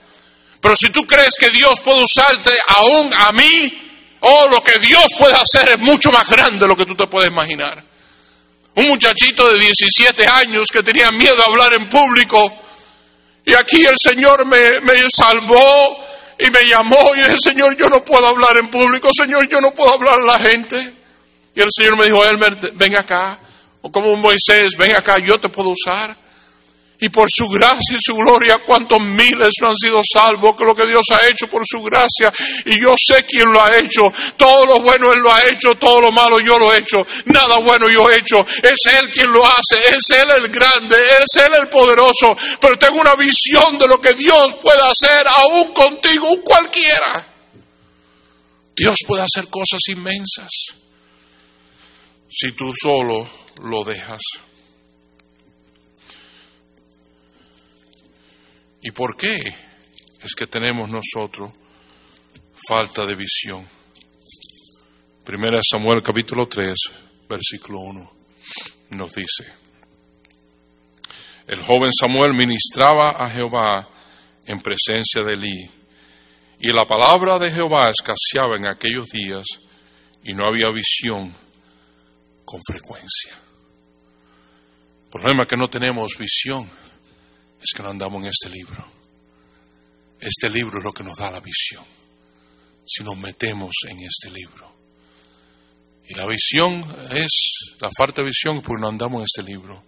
Pero 0.61 0.75
si 0.75 0.89
tú 0.89 1.05
crees 1.05 1.35
que 1.39 1.49
Dios 1.49 1.79
puede 1.79 2.03
usarte 2.03 2.51
aún 2.67 3.11
a 3.13 3.31
mí, 3.31 4.17
oh, 4.21 4.47
lo 4.47 4.61
que 4.61 4.77
Dios 4.79 5.07
puede 5.17 5.33
hacer 5.33 5.69
es 5.69 5.79
mucho 5.79 6.09
más 6.11 6.29
grande 6.29 6.59
de 6.59 6.67
lo 6.67 6.75
que 6.75 6.85
tú 6.85 6.95
te 6.95 7.07
puedes 7.07 7.31
imaginar. 7.31 7.83
Un 8.75 8.87
muchachito 8.87 9.51
de 9.51 9.59
17 9.59 10.25
años 10.27 10.67
que 10.71 10.83
tenía 10.83 11.11
miedo 11.11 11.41
a 11.41 11.45
hablar 11.45 11.73
en 11.73 11.89
público, 11.89 12.60
y 13.45 13.53
aquí 13.53 13.85
el 13.85 13.97
Señor 13.97 14.45
me, 14.45 14.79
me 14.81 15.09
salvó 15.09 15.97
y 16.37 16.49
me 16.49 16.67
llamó 16.67 17.15
y 17.15 17.19
dije, 17.19 17.37
Señor, 17.37 17.75
yo 17.77 17.87
no 17.89 18.03
puedo 18.03 18.27
hablar 18.27 18.57
en 18.57 18.69
público, 18.69 19.09
Señor, 19.13 19.47
yo 19.47 19.59
no 19.61 19.71
puedo 19.71 19.93
hablar 19.93 20.19
a 20.19 20.25
la 20.25 20.39
gente. 20.39 20.95
Y 21.53 21.61
el 21.61 21.69
Señor 21.75 21.97
me 21.97 22.05
dijo, 22.05 22.23
Elmer, 22.23 22.57
ven 22.75 22.97
acá. 22.97 23.39
O 23.81 23.91
como 23.91 24.15
Moisés, 24.15 24.73
ven 24.77 24.95
acá, 24.95 25.17
yo 25.17 25.39
te 25.39 25.49
puedo 25.49 25.69
usar 25.69 26.20
y 27.01 27.09
por 27.09 27.27
su 27.29 27.47
gracia 27.47 27.95
y 27.95 27.99
su 27.99 28.13
gloria, 28.13 28.61
cuántos 28.65 29.01
miles 29.01 29.49
no 29.59 29.69
han 29.69 29.75
sido 29.75 29.99
salvos, 30.01 30.53
que 30.55 30.63
lo 30.63 30.75
que 30.75 30.85
Dios 30.85 31.03
ha 31.11 31.27
hecho 31.27 31.47
por 31.47 31.63
su 31.65 31.81
gracia, 31.81 32.31
y 32.65 32.79
yo 32.79 32.93
sé 32.95 33.25
quién 33.25 33.51
lo 33.51 33.61
ha 33.61 33.75
hecho, 33.75 34.13
todo 34.37 34.67
lo 34.67 34.79
bueno 34.81 35.11
Él 35.11 35.19
lo 35.19 35.33
ha 35.33 35.47
hecho, 35.47 35.75
todo 35.75 35.99
lo 35.99 36.11
malo 36.11 36.37
yo 36.39 36.59
lo 36.59 36.71
he 36.71 36.77
hecho, 36.77 37.05
nada 37.25 37.57
bueno 37.57 37.89
yo 37.89 38.09
he 38.09 38.17
hecho, 38.17 38.37
es 38.39 38.79
Él 38.85 39.09
quien 39.11 39.31
lo 39.31 39.43
hace, 39.45 39.77
es 39.89 40.09
Él 40.11 40.29
el 40.37 40.49
grande, 40.49 40.95
es 40.95 41.43
Él 41.43 41.53
el 41.59 41.69
poderoso, 41.69 42.37
pero 42.59 42.77
tengo 42.77 43.01
una 43.01 43.15
visión 43.15 43.79
de 43.79 43.87
lo 43.87 43.99
que 43.99 44.13
Dios 44.13 44.55
puede 44.61 44.81
hacer 44.81 45.27
aún 45.27 45.73
contigo, 45.73 46.29
un 46.29 46.41
cualquiera. 46.41 47.27
Dios 48.75 48.95
puede 49.07 49.23
hacer 49.23 49.49
cosas 49.49 49.79
inmensas 49.89 50.49
si 52.29 52.53
tú 52.53 52.71
solo 52.73 53.27
lo 53.63 53.83
dejas. 53.83 54.21
¿Y 58.83 58.91
por 58.91 59.15
qué 59.15 59.37
es 60.23 60.35
que 60.35 60.47
tenemos 60.47 60.89
nosotros 60.89 61.51
falta 62.67 63.05
de 63.05 63.15
visión? 63.15 63.67
Primera 65.23 65.59
Samuel 65.63 66.01
capítulo 66.01 66.47
3, 66.47 66.75
versículo 67.29 67.79
1 67.81 68.11
nos 68.91 69.13
dice, 69.13 69.45
el 71.47 71.63
joven 71.63 71.91
Samuel 71.91 72.33
ministraba 72.33 73.11
a 73.11 73.29
Jehová 73.29 73.87
en 74.45 74.59
presencia 74.59 75.23
de 75.23 75.33
Elí, 75.33 75.69
y 76.59 76.71
la 76.71 76.85
palabra 76.85 77.39
de 77.39 77.51
Jehová 77.51 77.89
escaseaba 77.89 78.57
en 78.57 78.67
aquellos 78.67 79.07
días, 79.09 79.45
y 80.23 80.33
no 80.33 80.45
había 80.45 80.71
visión 80.71 81.33
con 82.43 82.59
frecuencia. 82.67 83.33
El 85.05 85.09
problema 85.09 85.43
es 85.43 85.47
que 85.47 85.57
no 85.57 85.67
tenemos 85.67 86.17
visión 86.17 86.69
es 87.61 87.71
que 87.75 87.83
no 87.83 87.89
andamos 87.89 88.23
en 88.23 88.29
este 88.29 88.49
libro. 88.49 88.85
Este 90.19 90.49
libro 90.49 90.79
es 90.79 90.83
lo 90.83 90.91
que 90.91 91.03
nos 91.03 91.17
da 91.17 91.31
la 91.31 91.39
visión. 91.39 91.83
Si 92.85 93.03
nos 93.03 93.17
metemos 93.17 93.71
en 93.87 93.99
este 94.01 94.29
libro. 94.31 94.71
Y 96.07 96.15
la 96.15 96.25
visión 96.25 96.83
es, 97.11 97.75
la 97.79 97.89
falta 97.95 98.21
de 98.21 98.27
visión 98.27 98.61
porque 98.61 98.81
no 98.81 98.89
andamos 98.89 99.19
en 99.19 99.25
este 99.25 99.43
libro. 99.43 99.83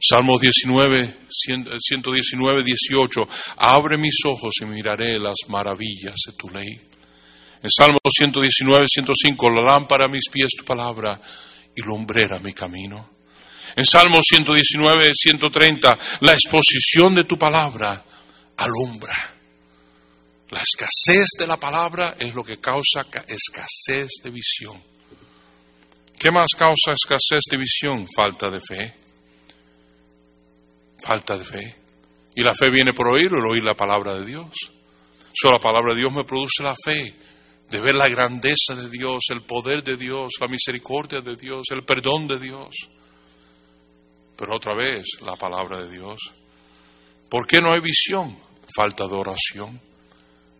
Salmo 0.00 0.38
19, 0.38 1.26
119, 1.28 2.62
18. 2.62 3.28
Abre 3.56 3.96
mis 3.96 4.16
ojos 4.26 4.54
y 4.60 4.66
miraré 4.66 5.18
las 5.18 5.36
maravillas 5.48 6.14
de 6.26 6.32
tu 6.34 6.48
ley. 6.50 6.80
En 7.62 7.70
Salmo 7.70 7.98
119, 8.14 8.84
105, 8.86 9.50
la 9.50 9.62
lámpara 9.62 10.04
a 10.04 10.08
mis 10.08 10.28
pies 10.30 10.50
tu 10.56 10.64
palabra 10.64 11.20
y 11.74 11.80
lumbrera 11.80 12.38
mi 12.38 12.52
camino. 12.52 13.13
En 13.76 13.84
Salmo 13.84 14.20
119, 14.22 15.12
130, 15.14 15.98
la 16.20 16.32
exposición 16.32 17.14
de 17.14 17.24
tu 17.24 17.36
palabra 17.36 18.04
alumbra. 18.56 19.34
La 20.50 20.60
escasez 20.60 21.30
de 21.38 21.46
la 21.46 21.58
palabra 21.58 22.14
es 22.18 22.34
lo 22.34 22.44
que 22.44 22.60
causa 22.60 23.06
escasez 23.26 24.10
de 24.22 24.30
visión. 24.30 24.80
¿Qué 26.16 26.30
más 26.30 26.50
causa 26.56 26.92
escasez 26.92 27.40
de 27.50 27.56
visión? 27.56 28.06
Falta 28.14 28.48
de 28.48 28.60
fe. 28.60 28.94
Falta 31.00 31.36
de 31.36 31.44
fe. 31.44 31.76
Y 32.36 32.42
la 32.42 32.54
fe 32.54 32.70
viene 32.70 32.92
por 32.92 33.08
oír 33.08 33.32
o 33.32 33.50
oír 33.50 33.64
la 33.64 33.74
palabra 33.74 34.14
de 34.14 34.24
Dios. 34.24 34.54
Solo 35.32 35.54
la 35.54 35.60
palabra 35.60 35.94
de 35.94 36.00
Dios 36.00 36.12
me 36.12 36.24
produce 36.24 36.62
la 36.62 36.76
fe 36.76 37.14
de 37.68 37.80
ver 37.80 37.96
la 37.96 38.08
grandeza 38.08 38.76
de 38.76 38.88
Dios, 38.88 39.24
el 39.30 39.42
poder 39.42 39.82
de 39.82 39.96
Dios, 39.96 40.34
la 40.40 40.46
misericordia 40.46 41.20
de 41.20 41.34
Dios, 41.34 41.64
el 41.70 41.84
perdón 41.84 42.28
de 42.28 42.38
Dios. 42.38 42.74
Pero 44.36 44.56
otra 44.56 44.74
vez, 44.74 45.04
la 45.22 45.36
palabra 45.36 45.82
de 45.82 45.90
Dios. 45.90 46.18
¿Por 47.28 47.46
qué 47.46 47.60
no 47.60 47.72
hay 47.72 47.80
visión? 47.80 48.36
Falta 48.74 49.06
de 49.06 49.14
oración. 49.14 49.80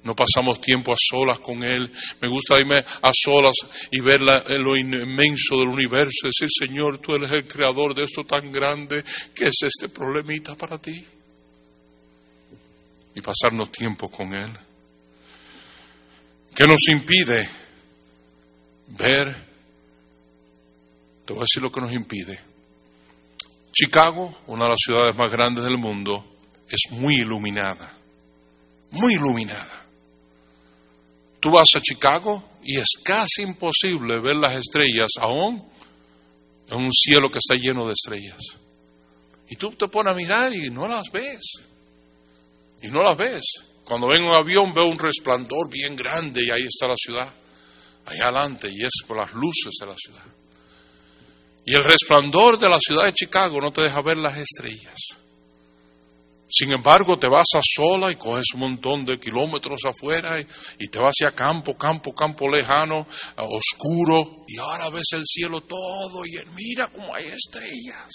No 0.04 0.14
pasamos 0.14 0.60
tiempo 0.60 0.92
a 0.92 0.96
solas 0.98 1.40
con 1.40 1.64
Él. 1.64 1.90
Me 2.20 2.28
gusta 2.28 2.58
irme 2.60 2.78
a 2.78 3.10
solas 3.12 3.54
y 3.90 4.00
ver 4.00 4.20
lo 4.20 4.76
inmenso 4.76 5.56
del 5.56 5.68
universo. 5.68 6.26
Decir, 6.26 6.48
Señor, 6.50 6.98
tú 6.98 7.14
eres 7.14 7.32
el 7.32 7.46
creador 7.46 7.94
de 7.94 8.04
esto 8.04 8.22
tan 8.24 8.52
grande. 8.52 9.02
¿Qué 9.34 9.46
es 9.46 9.62
este 9.62 9.88
problemita 9.88 10.54
para 10.56 10.78
ti? 10.78 11.04
Y 13.14 13.20
pasarnos 13.22 13.72
tiempo 13.72 14.10
con 14.10 14.34
Él. 14.34 14.50
¿Qué 16.54 16.66
nos 16.66 16.86
impide 16.88 17.48
ver? 18.88 19.54
Te 21.24 21.32
voy 21.32 21.40
a 21.40 21.44
decir 21.44 21.62
lo 21.62 21.72
que 21.72 21.80
nos 21.80 21.92
impide. 21.92 22.53
Chicago, 23.74 24.32
una 24.46 24.64
de 24.64 24.70
las 24.70 24.78
ciudades 24.78 25.16
más 25.16 25.30
grandes 25.30 25.64
del 25.64 25.78
mundo, 25.78 26.24
es 26.68 26.92
muy 26.92 27.16
iluminada. 27.16 27.98
Muy 28.92 29.14
iluminada. 29.14 29.86
Tú 31.40 31.50
vas 31.50 31.68
a 31.74 31.80
Chicago 31.80 32.42
y 32.62 32.78
es 32.78 32.88
casi 33.04 33.42
imposible 33.42 34.20
ver 34.20 34.36
las 34.36 34.54
estrellas 34.56 35.10
aún 35.20 35.68
en 36.68 36.76
un 36.76 36.92
cielo 36.92 37.30
que 37.30 37.38
está 37.38 37.60
lleno 37.60 37.84
de 37.84 37.92
estrellas. 37.92 38.40
Y 39.48 39.56
tú 39.56 39.72
te 39.72 39.88
pones 39.88 40.12
a 40.12 40.16
mirar 40.16 40.54
y 40.54 40.70
no 40.70 40.88
las 40.88 41.10
ves. 41.10 41.42
Y 42.80 42.88
no 42.88 43.02
las 43.02 43.16
ves. 43.16 43.42
Cuando 43.84 44.08
ven 44.08 44.24
un 44.24 44.34
avión 44.34 44.72
veo 44.72 44.86
un 44.86 44.98
resplandor 44.98 45.68
bien 45.68 45.94
grande 45.96 46.42
y 46.44 46.50
ahí 46.50 46.66
está 46.66 46.86
la 46.86 46.96
ciudad. 46.96 47.34
Allá 48.06 48.24
adelante 48.24 48.68
y 48.70 48.82
es 48.82 49.02
por 49.06 49.18
las 49.18 49.32
luces 49.34 49.72
de 49.80 49.86
la 49.86 49.96
ciudad. 49.96 50.24
Y 51.66 51.74
el 51.74 51.84
resplandor 51.84 52.58
de 52.58 52.68
la 52.68 52.78
ciudad 52.78 53.04
de 53.04 53.12
Chicago 53.12 53.60
no 53.60 53.72
te 53.72 53.82
deja 53.82 54.02
ver 54.02 54.18
las 54.18 54.36
estrellas. 54.36 54.96
Sin 56.48 56.70
embargo, 56.72 57.18
te 57.18 57.28
vas 57.28 57.48
a 57.56 57.60
sola 57.62 58.12
y 58.12 58.16
coges 58.16 58.44
un 58.54 58.60
montón 58.60 59.04
de 59.04 59.18
kilómetros 59.18 59.80
afuera 59.86 60.38
y, 60.40 60.86
te 60.88 60.98
vas 61.00 61.14
hacia 61.18 61.34
campo, 61.34 61.76
campo, 61.76 62.14
campo 62.14 62.48
lejano, 62.48 63.06
oscuro, 63.36 64.44
y 64.46 64.58
ahora 64.58 64.90
ves 64.90 65.08
el 65.14 65.24
cielo 65.24 65.62
todo 65.62 66.24
y 66.24 66.38
mira 66.54 66.86
cómo 66.92 67.14
hay 67.14 67.24
estrellas. 67.26 68.10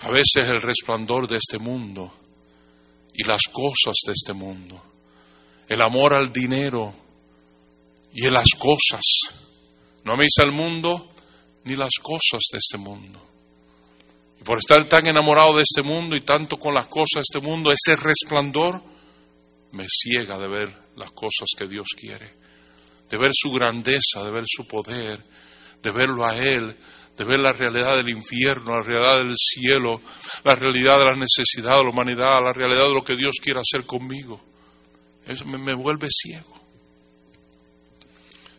A 0.00 0.10
veces 0.10 0.44
el 0.46 0.60
resplandor 0.60 1.26
de 1.26 1.38
este 1.38 1.58
mundo 1.58 2.12
y 3.14 3.24
las 3.24 3.42
cosas 3.50 3.94
de 4.06 4.12
este 4.12 4.32
mundo, 4.32 4.82
el 5.68 5.80
amor 5.80 6.14
al 6.14 6.30
dinero 6.30 6.94
y 8.12 8.26
en 8.26 8.34
las 8.34 8.50
cosas, 8.58 9.02
no 10.08 10.14
améis 10.14 10.38
al 10.40 10.52
mundo 10.52 11.06
ni 11.64 11.76
las 11.76 11.98
cosas 12.00 12.40
de 12.50 12.58
este 12.58 12.78
mundo 12.78 13.28
y 14.40 14.44
por 14.44 14.58
estar 14.58 14.88
tan 14.88 15.06
enamorado 15.06 15.56
de 15.56 15.62
este 15.62 15.82
mundo 15.82 16.16
y 16.16 16.20
tanto 16.20 16.56
con 16.56 16.74
las 16.74 16.86
cosas 16.86 17.16
de 17.16 17.38
este 17.38 17.40
mundo, 17.40 17.72
ese 17.72 17.96
resplandor 17.96 18.82
me 19.72 19.86
ciega 19.88 20.38
de 20.38 20.48
ver 20.48 20.76
las 20.96 21.10
cosas 21.10 21.48
que 21.56 21.66
Dios 21.66 21.88
quiere, 21.96 22.34
de 23.10 23.18
ver 23.18 23.32
su 23.34 23.50
grandeza, 23.50 24.22
de 24.24 24.30
ver 24.30 24.44
su 24.46 24.66
poder, 24.66 25.24
de 25.82 25.90
verlo 25.90 26.24
a 26.24 26.36
Él, 26.36 26.76
de 27.16 27.24
ver 27.24 27.40
la 27.40 27.52
realidad 27.52 27.96
del 27.96 28.10
infierno, 28.10 28.74
la 28.74 28.82
realidad 28.82 29.18
del 29.18 29.34
cielo, 29.36 30.00
la 30.44 30.54
realidad 30.54 30.98
de 30.98 31.04
la 31.04 31.16
necesidad 31.16 31.76
de 31.76 31.82
la 31.82 31.90
humanidad, 31.90 32.42
la 32.42 32.52
realidad 32.52 32.84
de 32.84 32.94
lo 32.94 33.02
que 33.02 33.16
Dios 33.16 33.36
quiere 33.42 33.60
hacer 33.60 33.84
conmigo. 33.84 34.40
Eso 35.26 35.44
me, 35.44 35.58
me 35.58 35.74
vuelve 35.74 36.06
ciego. 36.10 36.57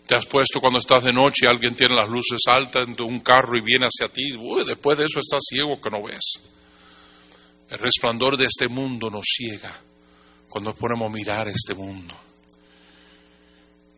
Te 0.10 0.16
has 0.16 0.26
puesto 0.26 0.60
cuando 0.60 0.80
estás 0.80 1.04
de 1.04 1.14
noche 1.14 1.46
y 1.46 1.48
alguien 1.48 1.76
tiene 1.76 1.94
las 1.94 2.10
luces 2.10 2.40
altas 2.48 2.88
en 2.88 3.00
un 3.00 3.20
carro 3.20 3.56
y 3.56 3.62
viene 3.62 3.86
hacia 3.86 4.12
ti. 4.12 4.36
después 4.66 4.98
de 4.98 5.06
eso 5.06 5.20
estás 5.20 5.42
ciego 5.48 5.80
que 5.80 5.92
no 5.92 6.02
ves. 6.02 6.42
El 7.70 7.78
resplandor 7.78 8.36
de 8.36 8.46
este 8.46 8.68
mundo 8.68 9.12
nos 9.12 9.24
ciega 9.24 9.72
cuando 10.50 10.74
ponemos 10.74 11.12
a 11.12 11.14
mirar 11.14 11.48
este 11.50 11.76
mundo. 11.76 12.16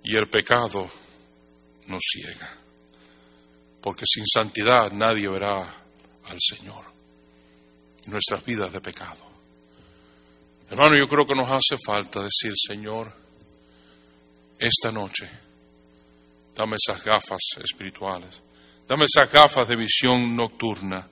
Y 0.04 0.18
el 0.18 0.28
pecado 0.28 0.92
nos 1.88 2.02
ciega. 2.12 2.58
Porque 3.82 4.04
sin 4.06 4.26
santidad 4.28 4.92
nadie 4.92 5.30
verá 5.30 5.60
al 6.26 6.38
Señor. 6.42 6.92
Nuestras 8.08 8.44
vidas 8.44 8.74
de 8.74 8.82
pecado. 8.82 9.32
Hermano, 10.70 10.98
yo 11.00 11.08
creo 11.08 11.26
que 11.26 11.36
nos 11.36 11.50
hace 11.50 11.78
falta 11.82 12.22
decir, 12.22 12.52
Señor, 12.58 13.16
esta 14.60 14.92
noche 14.92 15.51
Dame 16.56 16.76
esas 16.76 17.04
gafas 17.04 17.42
espirituales. 17.64 18.42
Dame 18.88 19.06
esas 19.06 19.32
gafas 19.32 19.68
de 19.68 19.76
visión 19.76 20.36
nocturna 20.36 21.10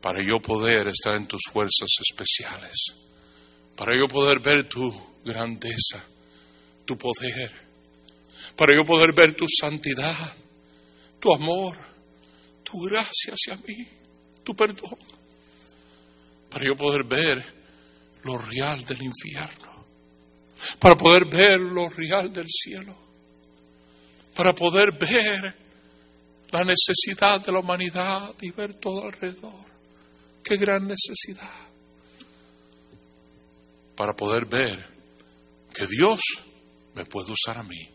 para 0.00 0.22
yo 0.22 0.40
poder 0.40 0.88
estar 0.88 1.14
en 1.14 1.26
tus 1.26 1.42
fuerzas 1.52 1.88
especiales. 2.00 2.96
Para 3.76 3.96
yo 3.96 4.08
poder 4.08 4.40
ver 4.40 4.68
tu 4.68 4.90
grandeza, 5.24 6.02
tu 6.84 6.96
poder. 6.96 7.52
Para 8.56 8.74
yo 8.74 8.84
poder 8.84 9.14
ver 9.14 9.36
tu 9.36 9.46
santidad, 9.48 10.34
tu 11.20 11.32
amor, 11.32 11.76
tu 12.62 12.80
gracia 12.80 13.34
hacia 13.34 13.56
mí, 13.58 13.86
tu 14.42 14.54
perdón. 14.56 14.98
Para 16.50 16.64
yo 16.66 16.76
poder 16.76 17.04
ver 17.04 17.44
lo 18.24 18.38
real 18.38 18.84
del 18.84 19.02
infierno. 19.02 19.86
Para 20.78 20.96
poder 20.96 21.26
ver 21.26 21.60
lo 21.60 21.88
real 21.90 22.32
del 22.32 22.46
cielo 22.48 23.11
para 24.34 24.54
poder 24.54 24.92
ver 24.98 25.56
la 26.50 26.64
necesidad 26.64 27.40
de 27.40 27.52
la 27.52 27.60
humanidad 27.60 28.34
y 28.40 28.50
ver 28.50 28.74
todo 28.74 29.04
alrededor. 29.04 29.64
Qué 30.42 30.56
gran 30.56 30.86
necesidad. 30.86 31.68
Para 33.96 34.14
poder 34.14 34.46
ver 34.46 34.86
que 35.72 35.86
Dios 35.86 36.20
me 36.94 37.06
puede 37.06 37.32
usar 37.32 37.58
a 37.58 37.62
mí 37.62 37.88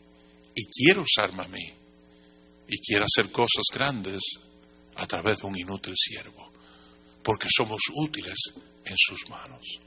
y 0.56 0.66
quiere 0.66 1.02
usarme 1.02 1.44
a 1.44 1.48
mí 1.48 1.74
y 2.68 2.78
quiere 2.80 3.06
hacer 3.06 3.32
cosas 3.32 3.66
grandes 3.72 4.22
a 4.96 5.06
través 5.06 5.40
de 5.40 5.48
un 5.48 5.58
inútil 5.58 5.94
siervo, 5.96 6.52
porque 7.24 7.48
somos 7.56 7.80
útiles 7.96 8.38
en 8.84 8.96
sus 8.98 9.30
manos. 9.30 9.80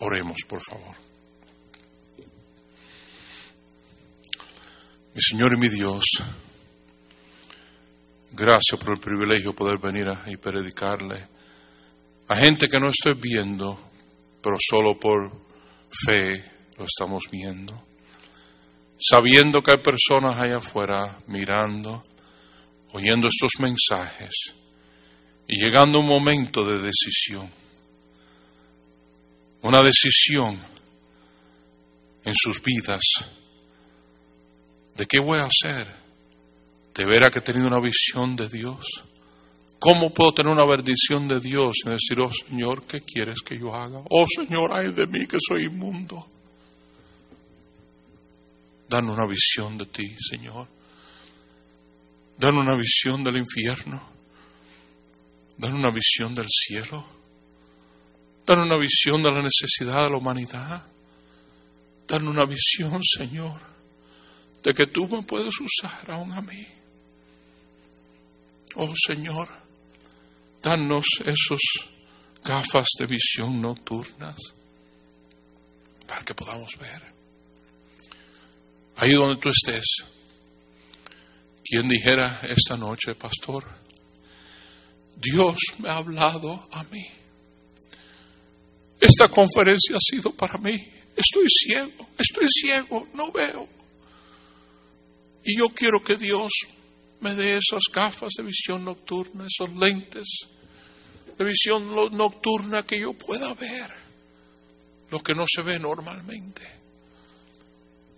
Oremos, 0.00 0.38
por 0.48 0.60
favor. 0.68 1.03
Mi 5.14 5.20
Señor 5.20 5.52
y 5.52 5.60
mi 5.60 5.68
Dios, 5.68 6.02
gracias 8.32 8.80
por 8.80 8.94
el 8.94 9.00
privilegio 9.00 9.50
de 9.50 9.56
poder 9.56 9.78
venir 9.78 10.06
y 10.26 10.36
predicarle 10.36 11.28
a 12.26 12.34
gente 12.34 12.66
que 12.66 12.80
no 12.80 12.90
estoy 12.90 13.14
viendo, 13.14 13.78
pero 14.42 14.56
solo 14.58 14.98
por 14.98 15.30
fe 16.04 16.44
lo 16.76 16.84
estamos 16.84 17.30
viendo. 17.30 17.80
Sabiendo 18.98 19.62
que 19.62 19.70
hay 19.70 19.78
personas 19.78 20.36
allá 20.36 20.56
afuera 20.56 21.20
mirando, 21.28 22.02
oyendo 22.92 23.28
estos 23.28 23.52
mensajes 23.60 24.32
y 25.46 25.62
llegando 25.62 26.00
un 26.00 26.08
momento 26.08 26.64
de 26.64 26.78
decisión. 26.82 27.48
Una 29.62 29.78
decisión 29.80 30.58
en 32.24 32.34
sus 32.34 32.60
vidas 32.60 33.02
¿De 34.96 35.06
qué 35.06 35.18
voy 35.18 35.38
a 35.38 35.46
hacer? 35.46 35.86
¿De 36.94 37.04
veras 37.04 37.30
que 37.30 37.40
he 37.40 37.42
tenido 37.42 37.66
una 37.66 37.80
visión 37.80 38.36
de 38.36 38.48
Dios? 38.48 38.86
¿Cómo 39.80 40.14
puedo 40.14 40.32
tener 40.32 40.52
una 40.52 40.64
bendición 40.64 41.28
de 41.28 41.40
Dios 41.40 41.76
y 41.84 41.90
decir, 41.90 42.20
oh 42.20 42.32
Señor, 42.32 42.86
¿qué 42.86 43.02
quieres 43.02 43.40
que 43.44 43.58
yo 43.58 43.74
haga? 43.74 44.02
Oh 44.10 44.24
Señor, 44.26 44.70
ay 44.72 44.92
de 44.92 45.06
mí 45.06 45.26
que 45.26 45.38
soy 45.46 45.64
inmundo. 45.64 46.26
Dan 48.88 49.08
una 49.08 49.26
visión 49.26 49.76
de 49.76 49.86
ti, 49.86 50.14
Señor. 50.16 50.68
Dan 52.38 52.56
una 52.56 52.76
visión 52.76 53.22
del 53.24 53.36
infierno. 53.36 54.00
Dan 55.58 55.74
una 55.74 55.90
visión 55.90 56.34
del 56.34 56.46
cielo. 56.48 57.04
Dan 58.46 58.60
una 58.60 58.76
visión 58.78 59.22
de 59.22 59.30
la 59.30 59.42
necesidad 59.42 60.04
de 60.04 60.10
la 60.10 60.16
humanidad. 60.16 60.86
dan 62.06 62.28
una 62.28 62.44
visión, 62.44 63.00
Señor, 63.02 63.73
de 64.64 64.72
que 64.72 64.86
tú 64.86 65.06
me 65.06 65.22
puedes 65.22 65.54
usar 65.60 66.10
aún 66.10 66.32
a 66.32 66.40
mí. 66.40 66.66
Oh 68.76 68.92
Señor, 69.06 69.46
danos 70.62 71.04
esos 71.20 71.60
gafas 72.42 72.88
de 72.98 73.06
visión 73.06 73.60
nocturnas 73.60 74.36
para 76.06 76.24
que 76.24 76.34
podamos 76.34 76.76
ver. 76.78 77.02
Ahí 78.96 79.12
donde 79.12 79.40
tú 79.40 79.50
estés, 79.50 79.84
quien 81.62 81.88
dijera 81.88 82.40
esta 82.42 82.76
noche, 82.76 83.14
pastor, 83.14 83.64
Dios 85.16 85.56
me 85.78 85.90
ha 85.90 85.98
hablado 85.98 86.66
a 86.70 86.84
mí. 86.84 87.06
Esta 88.98 89.28
conferencia 89.28 89.96
ha 89.96 90.00
sido 90.00 90.32
para 90.32 90.56
mí. 90.58 90.74
Estoy 91.16 91.46
ciego, 91.48 92.08
estoy 92.16 92.48
ciego, 92.48 93.08
no 93.12 93.30
veo. 93.30 93.83
Y 95.44 95.58
yo 95.58 95.68
quiero 95.68 96.02
que 96.02 96.16
Dios 96.16 96.50
me 97.20 97.34
dé 97.34 97.56
esas 97.56 97.82
gafas 97.92 98.32
de 98.36 98.44
visión 98.44 98.84
nocturna, 98.84 99.46
esos 99.46 99.74
lentes 99.74 100.26
de 101.36 101.44
visión 101.44 101.94
nocturna 102.12 102.84
que 102.84 103.00
yo 103.00 103.12
pueda 103.14 103.54
ver 103.54 103.90
lo 105.10 105.20
que 105.20 105.34
no 105.34 105.44
se 105.46 105.62
ve 105.62 105.78
normalmente. 105.78 106.62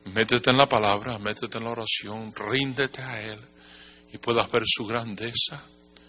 Métete 0.06 0.50
en 0.50 0.56
la 0.56 0.66
palabra, 0.66 1.18
métete 1.18 1.58
en 1.58 1.64
la 1.64 1.70
oración, 1.70 2.32
ríndete 2.34 3.02
a 3.02 3.20
Él 3.20 3.40
y 4.12 4.18
puedas 4.18 4.50
ver 4.50 4.62
su 4.64 4.86
grandeza, 4.86 5.64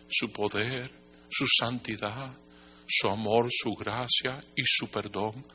su 0.07 0.31
poder, 0.31 0.91
su 1.29 1.45
santidad, 1.47 2.37
su 2.87 3.09
amor, 3.09 3.47
su 3.49 3.73
gracia 3.73 4.39
y 4.55 4.63
su 4.65 4.89
perdón. 4.89 5.45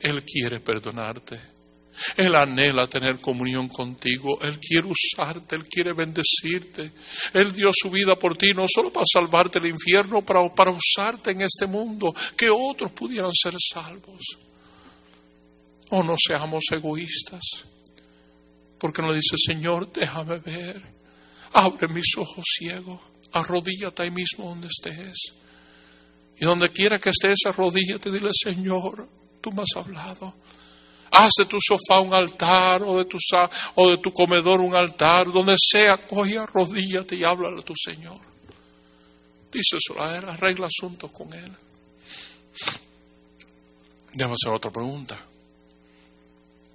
Él 0.00 0.24
quiere 0.24 0.60
perdonarte. 0.60 1.57
Él 2.16 2.34
anhela 2.34 2.88
tener 2.88 3.20
comunión 3.20 3.68
contigo, 3.68 4.38
Él 4.42 4.58
quiere 4.58 4.88
usarte, 4.88 5.56
Él 5.56 5.64
quiere 5.68 5.92
bendecirte. 5.92 6.92
Él 7.32 7.52
dio 7.52 7.70
su 7.72 7.90
vida 7.90 8.16
por 8.16 8.36
ti 8.36 8.52
no 8.54 8.64
solo 8.66 8.92
para 8.92 9.06
salvarte 9.10 9.60
del 9.60 9.72
infierno, 9.72 10.24
para, 10.24 10.52
para 10.54 10.70
usarte 10.70 11.30
en 11.30 11.42
este 11.42 11.66
mundo, 11.66 12.14
que 12.36 12.50
otros 12.50 12.92
pudieran 12.92 13.32
ser 13.34 13.54
salvos. 13.58 14.22
O 15.90 16.02
no 16.02 16.14
seamos 16.18 16.64
egoístas, 16.70 17.42
porque 18.78 19.02
nos 19.02 19.16
dice, 19.16 19.36
Señor, 19.38 19.90
déjame 19.92 20.38
ver, 20.38 20.82
abre 21.52 21.88
mis 21.88 22.16
ojos 22.18 22.44
ciegos, 22.58 23.00
arrodíllate 23.32 24.02
ahí 24.02 24.10
mismo 24.10 24.48
donde 24.48 24.68
estés. 24.68 25.34
Y 26.40 26.44
donde 26.44 26.70
quiera 26.70 26.98
que 26.98 27.10
estés, 27.10 27.38
arrodíllate 27.46 28.10
y 28.10 28.12
dile, 28.12 28.30
Señor, 28.32 29.08
tú 29.40 29.50
me 29.50 29.62
has 29.62 29.76
hablado. 29.76 30.34
Haz 31.20 31.32
de 31.36 31.46
tu 31.46 31.56
sofá 31.60 31.98
un 32.00 32.14
altar 32.14 32.84
o 32.84 32.96
de 32.96 33.04
tu, 33.04 33.18
o 33.74 33.90
de 33.90 33.98
tu 33.98 34.12
comedor 34.12 34.60
un 34.60 34.76
altar, 34.76 35.26
donde 35.32 35.56
sea, 35.58 36.06
coge, 36.06 36.38
arrodíllate 36.38 37.16
y 37.16 37.24
háblale 37.24 37.58
a 37.58 37.64
tu 37.64 37.74
Señor. 37.74 38.20
Díselo 39.50 40.00
a 40.00 40.32
arregla 40.32 40.68
asuntos 40.68 41.10
con 41.10 41.34
Él. 41.34 41.52
Déjame 44.12 44.34
hacer 44.34 44.52
otra 44.52 44.70
pregunta. 44.70 45.18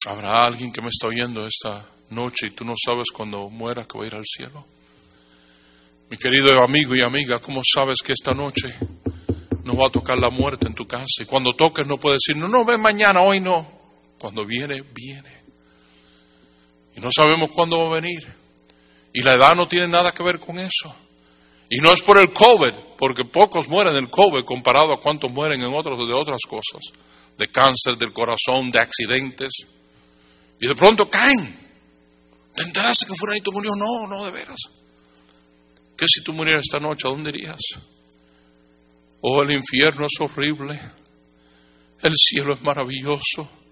¿Habrá 0.07 0.45
alguien 0.45 0.73
que 0.73 0.81
me 0.81 0.89
está 0.89 1.07
oyendo 1.07 1.47
esta 1.47 1.89
noche 2.09 2.47
y 2.47 2.51
tú 2.51 2.65
no 2.65 2.73
sabes 2.75 3.11
cuando 3.13 3.49
muera 3.49 3.85
que 3.85 3.97
va 3.97 4.03
a 4.03 4.07
ir 4.07 4.15
al 4.15 4.25
cielo? 4.25 4.65
Mi 6.09 6.17
querido 6.17 6.61
amigo 6.61 6.93
y 6.95 7.05
amiga, 7.05 7.39
¿cómo 7.39 7.61
sabes 7.63 7.99
que 8.03 8.11
esta 8.11 8.33
noche 8.33 8.75
no 9.63 9.77
va 9.77 9.87
a 9.87 9.89
tocar 9.89 10.17
la 10.17 10.29
muerte 10.29 10.67
en 10.67 10.73
tu 10.73 10.85
casa? 10.85 11.21
Y 11.21 11.25
cuando 11.25 11.55
toques 11.55 11.87
no 11.87 11.97
puedes 11.97 12.19
decir, 12.27 12.41
no, 12.41 12.49
no, 12.49 12.65
ven 12.65 12.81
mañana, 12.81 13.21
hoy 13.21 13.39
no. 13.39 13.82
Cuando 14.23 14.45
viene, 14.45 14.81
viene. 14.93 15.43
Y 16.95 17.01
no 17.01 17.09
sabemos 17.11 17.49
cuándo 17.53 17.77
va 17.77 17.87
a 17.87 17.99
venir. 17.99 18.23
Y 19.11 19.21
la 19.21 19.33
edad 19.33 19.53
no 19.53 19.67
tiene 19.67 19.85
nada 19.85 20.13
que 20.13 20.23
ver 20.23 20.39
con 20.39 20.57
eso. 20.59 20.95
Y 21.69 21.79
no 21.79 21.91
es 21.91 22.01
por 22.01 22.17
el 22.17 22.31
COVID, 22.31 22.71
porque 22.97 23.25
pocos 23.25 23.67
mueren 23.67 23.95
del 23.95 24.09
COVID 24.09 24.45
comparado 24.45 24.93
a 24.93 24.99
cuántos 25.01 25.29
mueren 25.29 25.59
en 25.59 25.75
otros 25.75 26.07
de 26.07 26.13
otras 26.13 26.39
cosas, 26.47 26.81
de 27.37 27.49
cáncer 27.49 27.97
del 27.97 28.13
corazón, 28.13 28.71
de 28.71 28.81
accidentes. 28.81 29.51
Y 30.61 30.67
de 30.67 30.75
pronto 30.75 31.09
caen. 31.09 31.59
¿Te 32.55 32.63
enteraste 32.63 33.07
que 33.07 33.15
fuera 33.15 33.35
y 33.35 33.41
tú 33.41 33.51
murió? 33.51 33.71
No, 33.75 34.07
no, 34.07 34.23
de 34.23 34.31
veras. 34.31 34.61
¿Qué 35.97 36.05
si 36.07 36.23
tú 36.23 36.31
murieras 36.31 36.63
esta 36.65 36.79
noche? 36.79 37.09
¿A 37.09 37.11
dónde 37.11 37.31
irías? 37.31 37.59
Oh, 39.19 39.41
el 39.41 39.51
infierno 39.51 40.05
es 40.05 40.21
horrible. 40.21 40.79
El 42.01 42.13
cielo 42.15 42.53
es 42.53 42.61
maravilloso 42.61 43.62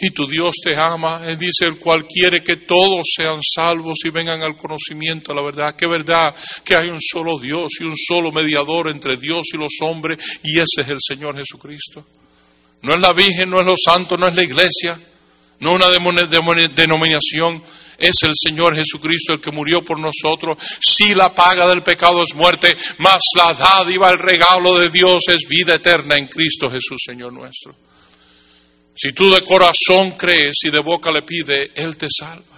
y 0.00 0.10
tu 0.10 0.26
Dios 0.26 0.52
te 0.62 0.76
ama. 0.76 1.22
Él 1.26 1.38
dice, 1.38 1.66
el 1.66 1.78
cual 1.78 2.06
quiere 2.06 2.42
que 2.42 2.56
todos 2.56 3.02
sean 3.16 3.40
salvos 3.42 3.98
y 4.04 4.10
vengan 4.10 4.42
al 4.42 4.56
conocimiento 4.56 5.32
de 5.32 5.40
la 5.40 5.44
verdad. 5.44 5.76
Que 5.76 5.86
verdad 5.86 6.34
que 6.64 6.74
hay 6.74 6.88
un 6.88 7.00
solo 7.00 7.38
Dios 7.38 7.72
y 7.80 7.84
un 7.84 7.96
solo 7.96 8.30
mediador 8.32 8.88
entre 8.88 9.16
Dios 9.16 9.46
y 9.52 9.58
los 9.58 9.72
hombres 9.80 10.18
y 10.42 10.58
ese 10.58 10.80
es 10.80 10.88
el 10.88 10.98
Señor 11.00 11.36
Jesucristo. 11.36 12.06
No 12.82 12.94
es 12.94 13.00
la 13.00 13.12
Virgen, 13.12 13.48
no 13.48 13.60
es 13.60 13.66
los 13.66 13.80
santos, 13.84 14.18
no 14.18 14.26
es 14.26 14.34
la 14.34 14.42
iglesia, 14.42 15.00
no 15.60 15.74
una 15.74 15.88
denominación. 15.88 17.62
Es 17.98 18.16
el 18.24 18.32
Señor 18.34 18.74
Jesucristo 18.74 19.34
el 19.34 19.40
que 19.40 19.52
murió 19.52 19.84
por 19.84 20.00
nosotros. 20.00 20.58
Si 20.80 21.14
la 21.14 21.32
paga 21.32 21.68
del 21.68 21.84
pecado 21.84 22.20
es 22.22 22.34
muerte, 22.34 22.76
mas 22.98 23.20
la 23.36 23.54
dádiva, 23.54 24.10
el 24.10 24.18
regalo 24.18 24.76
de 24.76 24.90
Dios 24.90 25.22
es 25.28 25.46
vida 25.48 25.76
eterna 25.76 26.16
en 26.18 26.26
Cristo 26.26 26.68
Jesús, 26.68 27.00
Señor 27.06 27.32
nuestro. 27.32 27.76
Si 28.94 29.12
tú 29.12 29.30
de 29.30 29.42
corazón 29.42 30.12
crees 30.12 30.54
y 30.64 30.70
de 30.70 30.80
boca 30.80 31.10
le 31.10 31.22
pide, 31.22 31.72
Él 31.74 31.96
te 31.96 32.06
salva. 32.10 32.52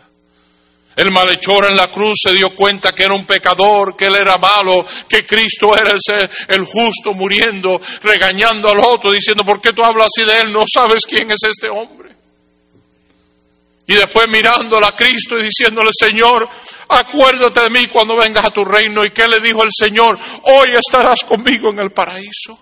El 0.97 1.11
malhechor 1.11 1.67
en 1.67 1.77
la 1.77 1.91
cruz 1.91 2.21
se 2.23 2.33
dio 2.33 2.55
cuenta 2.55 2.93
que 2.93 3.03
era 3.03 3.15
un 3.15 3.27
pecador, 3.27 3.97
que 3.97 4.07
él 4.07 4.15
era 4.15 4.39
malo, 4.39 4.87
que 5.09 5.27
Cristo 5.27 5.77
era 5.77 5.91
el, 5.91 6.31
el 6.47 6.65
justo 6.65 7.13
muriendo, 7.15 7.81
regañando 8.03 8.71
al 8.71 8.79
otro, 8.79 9.11
diciendo, 9.11 9.45
¿por 9.45 9.61
qué 9.61 9.73
tú 9.73 9.83
hablas 9.83 10.07
así 10.07 10.25
de 10.25 10.43
él? 10.43 10.53
No 10.53 10.63
sabes 10.73 11.05
quién 11.05 11.29
es 11.33 11.41
este 11.43 11.69
hombre. 11.69 12.15
Y 13.87 13.95
después 13.95 14.29
mirándole 14.29 14.87
a 14.87 14.97
Cristo 14.97 15.37
y 15.37 15.43
diciéndole, 15.43 15.91
Señor, 15.93 16.49
acuérdate 16.89 17.61
de 17.63 17.71
mí 17.71 17.87
cuando 17.89 18.17
vengas 18.17 18.45
a 18.45 18.51
tu 18.51 18.65
reino. 18.65 19.05
¿Y 19.05 19.11
qué 19.11 19.29
le 19.29 19.41
dijo 19.41 19.63
el 19.63 19.71
Señor? 19.77 20.19
Hoy 20.45 20.71
estarás 20.75 21.23
conmigo 21.25 21.71
en 21.71 21.81
el 21.81 21.93
paraíso. 21.93 22.59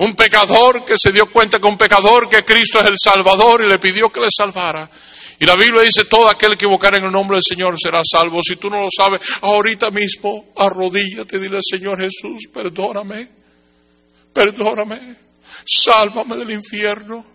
Un 0.00 0.14
pecador 0.14 0.82
que 0.82 0.94
se 0.96 1.12
dio 1.12 1.30
cuenta 1.30 1.58
que 1.58 1.66
un 1.66 1.76
pecador, 1.76 2.26
que 2.26 2.42
Cristo 2.42 2.80
es 2.80 2.86
el 2.86 2.96
Salvador 2.98 3.62
y 3.62 3.68
le 3.68 3.78
pidió 3.78 4.08
que 4.08 4.20
le 4.20 4.28
salvara. 4.34 4.90
Y 5.38 5.44
la 5.44 5.56
Biblia 5.56 5.82
dice, 5.82 6.06
todo 6.06 6.26
aquel 6.26 6.56
que 6.56 6.64
invocar 6.64 6.94
en 6.94 7.04
el 7.04 7.12
nombre 7.12 7.36
del 7.36 7.42
Señor 7.46 7.74
será 7.78 8.00
salvo. 8.02 8.40
Si 8.42 8.56
tú 8.56 8.70
no 8.70 8.78
lo 8.78 8.88
sabes, 8.90 9.20
ahorita 9.42 9.90
mismo 9.90 10.54
arrodíllate 10.56 11.36
y 11.36 11.40
dile, 11.40 11.58
Señor 11.60 12.00
Jesús, 12.00 12.48
perdóname, 12.50 13.28
perdóname, 14.32 15.16
sálvame 15.66 16.36
del 16.38 16.52
infierno. 16.52 17.26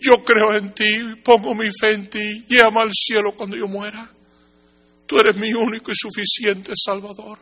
Yo 0.00 0.22
creo 0.22 0.54
en 0.54 0.72
ti, 0.72 0.94
pongo 1.24 1.56
mi 1.56 1.70
fe 1.72 1.90
en 1.90 2.08
ti, 2.08 2.44
llévame 2.46 2.82
al 2.82 2.92
cielo 2.92 3.34
cuando 3.34 3.56
yo 3.56 3.66
muera. 3.66 4.08
Tú 5.06 5.18
eres 5.18 5.36
mi 5.36 5.52
único 5.52 5.90
y 5.90 5.96
suficiente 5.96 6.72
Salvador. 6.76 7.40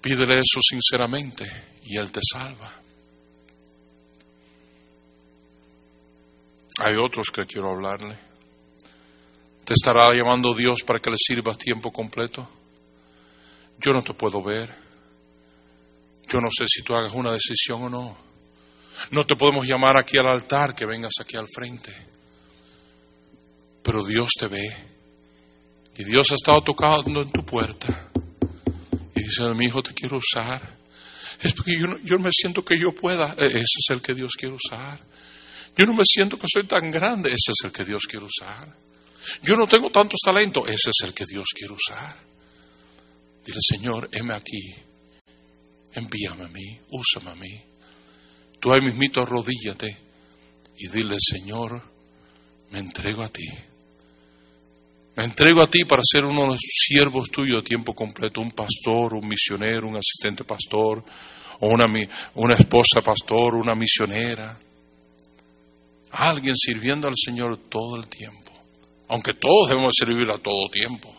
Pídele 0.00 0.36
eso 0.36 0.60
sinceramente 0.62 1.69
y 1.90 1.98
Él 1.98 2.12
te 2.12 2.20
salva. 2.22 2.72
Hay 6.78 6.94
otros 6.94 7.32
que 7.32 7.44
quiero 7.46 7.72
hablarle. 7.72 8.16
¿Te 9.64 9.74
estará 9.74 10.08
llamando 10.14 10.54
Dios 10.54 10.84
para 10.86 11.00
que 11.00 11.10
le 11.10 11.16
sirvas 11.18 11.58
tiempo 11.58 11.90
completo? 11.90 12.48
Yo 13.76 13.92
no 13.92 14.02
te 14.02 14.14
puedo 14.14 14.40
ver. 14.40 14.72
Yo 16.28 16.38
no 16.38 16.48
sé 16.48 16.64
si 16.68 16.84
tú 16.84 16.94
hagas 16.94 17.12
una 17.12 17.32
decisión 17.32 17.82
o 17.82 17.90
no. 17.90 18.16
No 19.10 19.24
te 19.24 19.34
podemos 19.34 19.66
llamar 19.66 19.98
aquí 19.98 20.16
al 20.16 20.28
altar, 20.28 20.76
que 20.76 20.86
vengas 20.86 21.14
aquí 21.20 21.36
al 21.36 21.48
frente. 21.52 21.92
Pero 23.82 24.04
Dios 24.04 24.30
te 24.38 24.46
ve. 24.46 24.64
Y 25.96 26.04
Dios 26.04 26.30
ha 26.30 26.36
estado 26.36 26.62
tocando 26.64 27.20
en 27.20 27.32
tu 27.32 27.44
puerta. 27.44 28.12
Y 29.16 29.24
dice, 29.24 29.52
mi 29.56 29.64
hijo, 29.64 29.82
te 29.82 29.92
quiero 29.92 30.18
usar 30.18 30.79
es 31.42 31.54
porque 31.54 31.78
yo 31.78 31.86
no, 31.86 31.98
yo 32.04 32.18
me 32.18 32.30
siento 32.32 32.64
que 32.64 32.78
yo 32.78 32.94
pueda. 32.94 33.34
E, 33.38 33.46
ese 33.46 33.60
es 33.60 33.90
el 33.90 34.02
que 34.02 34.14
Dios 34.14 34.32
quiere 34.38 34.54
usar. 34.54 35.00
Yo 35.76 35.86
no 35.86 35.94
me 35.94 36.04
siento 36.04 36.36
que 36.36 36.46
soy 36.52 36.64
tan 36.64 36.90
grande. 36.90 37.30
Ese 37.30 37.52
es 37.52 37.64
el 37.64 37.72
que 37.72 37.84
Dios 37.84 38.02
quiere 38.08 38.26
usar. 38.26 38.74
Yo 39.42 39.56
no 39.56 39.66
tengo 39.66 39.90
tantos 39.90 40.20
talentos. 40.22 40.68
Ese 40.68 40.90
es 40.90 41.04
el 41.04 41.14
que 41.14 41.24
Dios 41.24 41.46
quiere 41.54 41.74
usar. 41.74 42.18
Dile, 43.44 43.58
Señor, 43.60 44.08
heme 44.12 44.34
aquí. 44.34 44.74
Envíame 45.92 46.44
a 46.44 46.48
mí. 46.48 46.80
Úsame 46.90 47.30
a 47.30 47.34
mí. 47.34 47.62
Tú 48.58 48.72
ahí 48.72 48.80
mismito 48.80 49.22
arrodíllate 49.22 49.98
y 50.76 50.88
dile, 50.88 51.16
Señor, 51.18 51.82
me 52.70 52.78
entrego 52.78 53.22
a 53.22 53.28
ti. 53.28 53.46
Me 55.16 55.24
entrego 55.24 55.60
a 55.60 55.68
ti 55.68 55.84
para 55.84 56.02
ser 56.04 56.24
uno 56.24 56.42
de 56.42 56.46
los 56.48 56.58
siervos 56.60 57.28
tuyos 57.30 57.60
a 57.60 57.64
tiempo 57.64 57.94
completo, 57.94 58.40
un 58.40 58.52
pastor, 58.52 59.14
un 59.14 59.26
misionero, 59.26 59.88
un 59.88 59.96
asistente 59.96 60.44
pastor, 60.44 61.04
o 61.60 61.68
una, 61.68 61.84
una 62.34 62.54
esposa 62.54 63.00
pastor, 63.02 63.54
una 63.54 63.74
misionera. 63.74 64.58
Alguien 66.12 66.56
sirviendo 66.56 67.08
al 67.08 67.14
Señor 67.16 67.58
todo 67.68 67.96
el 67.96 68.08
tiempo. 68.08 68.52
Aunque 69.08 69.34
todos 69.34 69.68
debemos 69.68 69.92
servirle 69.98 70.32
a 70.32 70.38
todo 70.38 70.70
tiempo. 70.70 71.14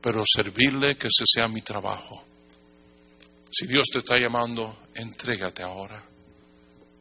Pero 0.00 0.22
servirle 0.24 0.96
que 0.96 1.08
ese 1.08 1.24
sea 1.26 1.48
mi 1.48 1.62
trabajo. 1.62 2.22
Si 3.50 3.66
Dios 3.66 3.88
te 3.90 3.98
está 3.98 4.16
llamando, 4.16 4.76
entrégate 4.94 5.62
ahora. 5.62 6.04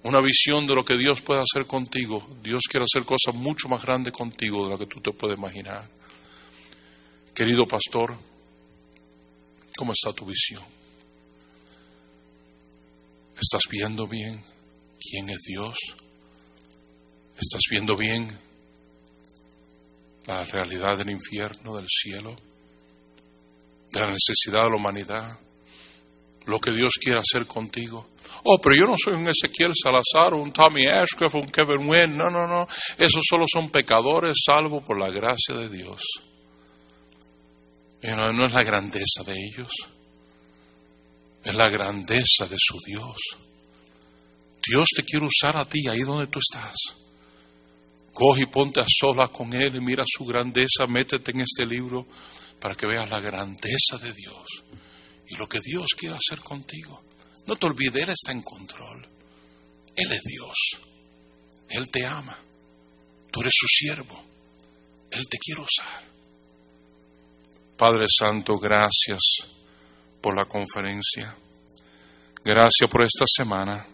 Una 0.07 0.21
visión 0.21 0.65
de 0.65 0.73
lo 0.73 0.85
que 0.85 0.95
Dios 0.95 1.19
puede 1.19 1.41
hacer 1.41 1.67
contigo. 1.67 2.25
Dios 2.41 2.61
quiere 2.71 2.85
hacer 2.85 3.05
cosas 3.05 3.35
mucho 3.35 3.67
más 3.67 3.84
grandes 3.84 4.13
contigo 4.13 4.63
de 4.63 4.69
lo 4.69 4.77
que 4.77 4.85
tú 4.85 5.01
te 5.01 5.11
puedes 5.11 5.38
imaginar. 5.38 5.85
Querido 7.35 7.65
pastor, 7.67 8.17
¿cómo 9.75 9.91
está 9.91 10.13
tu 10.13 10.25
visión? 10.25 10.63
¿Estás 13.35 13.63
viendo 13.69 14.07
bien 14.07 14.41
quién 14.97 15.29
es 15.29 15.41
Dios? 15.45 15.75
¿Estás 17.38 17.63
viendo 17.69 17.97
bien 17.97 18.29
la 20.25 20.45
realidad 20.45 20.97
del 20.97 21.09
infierno, 21.09 21.75
del 21.75 21.88
cielo, 21.89 22.34
de 23.91 23.99
la 23.99 24.11
necesidad 24.13 24.63
de 24.63 24.69
la 24.69 24.77
humanidad, 24.77 25.39
lo 26.45 26.61
que 26.61 26.71
Dios 26.71 26.93
quiere 26.93 27.19
hacer 27.19 27.45
contigo? 27.45 28.07
Oh, 28.43 28.59
pero 28.59 28.76
yo 28.76 28.85
no 28.85 28.95
soy 28.97 29.15
un 29.15 29.27
Ezequiel 29.27 29.73
Salazar, 29.76 30.34
un 30.34 30.51
Tommy 30.51 30.88
Ashcroft, 30.88 31.35
un 31.35 31.47
Kevin 31.47 31.88
Wynn. 31.88 32.18
No, 32.18 32.30
no, 32.30 32.47
no. 32.47 32.68
Esos 32.97 33.23
solo 33.27 33.45
son 33.51 33.69
pecadores 33.69 34.38
salvos 34.45 34.84
por 34.84 34.99
la 34.99 35.09
gracia 35.09 35.55
de 35.55 35.69
Dios. 35.69 36.01
No, 38.03 38.31
no 38.31 38.45
es 38.45 38.53
la 38.53 38.64
grandeza 38.64 39.23
de 39.26 39.34
ellos, 39.34 39.69
es 41.43 41.55
la 41.55 41.69
grandeza 41.69 42.45
de 42.47 42.55
su 42.57 42.80
Dios. 42.85 43.18
Dios 44.65 44.89
te 44.95 45.03
quiere 45.03 45.26
usar 45.26 45.57
a 45.57 45.65
ti 45.65 45.88
ahí 45.89 46.01
donde 46.01 46.27
tú 46.27 46.39
estás. 46.39 46.76
Coge 48.14 48.43
y 48.43 48.45
ponte 48.45 48.81
a 48.81 48.85
sola 48.88 49.27
con 49.27 49.53
Él 49.53 49.76
y 49.76 49.81
mira 49.81 50.03
su 50.05 50.26
grandeza, 50.26 50.88
métete 50.88 51.31
en 51.31 51.41
este 51.41 51.65
libro 51.65 52.07
para 52.59 52.76
que 52.76 52.88
veas 52.88 53.09
la 53.09 53.19
grandeza 53.19 53.97
de 54.01 54.14
Dios 54.14 54.64
y 55.27 55.35
lo 55.35 55.47
que 55.47 55.59
Dios 55.59 55.88
quiere 55.97 56.15
hacer 56.15 56.39
contigo. 56.39 57.03
No 57.48 57.56
te 57.56 57.65
olvides, 57.65 58.03
Él 58.03 58.10
está 58.10 58.32
en 58.32 58.41
control. 58.41 59.07
Él 59.95 60.11
es 60.11 60.22
Dios. 60.22 60.80
Él 61.69 61.90
te 61.90 62.06
ama. 62.06 62.38
Tú 63.32 63.41
eres 63.41 63.53
su 63.56 63.68
siervo. 63.68 64.22
Él 65.10 65.28
te 65.30 65.38
quiere 65.38 65.61
usar. 65.61 66.03
Padre 67.78 68.06
Santo, 68.07 68.57
gracias 68.57 69.22
por 70.22 70.36
la 70.36 70.45
conferencia. 70.45 71.36
Gracias 72.44 72.90
por 72.90 73.03
esta 73.03 73.26
semana. 73.28 73.88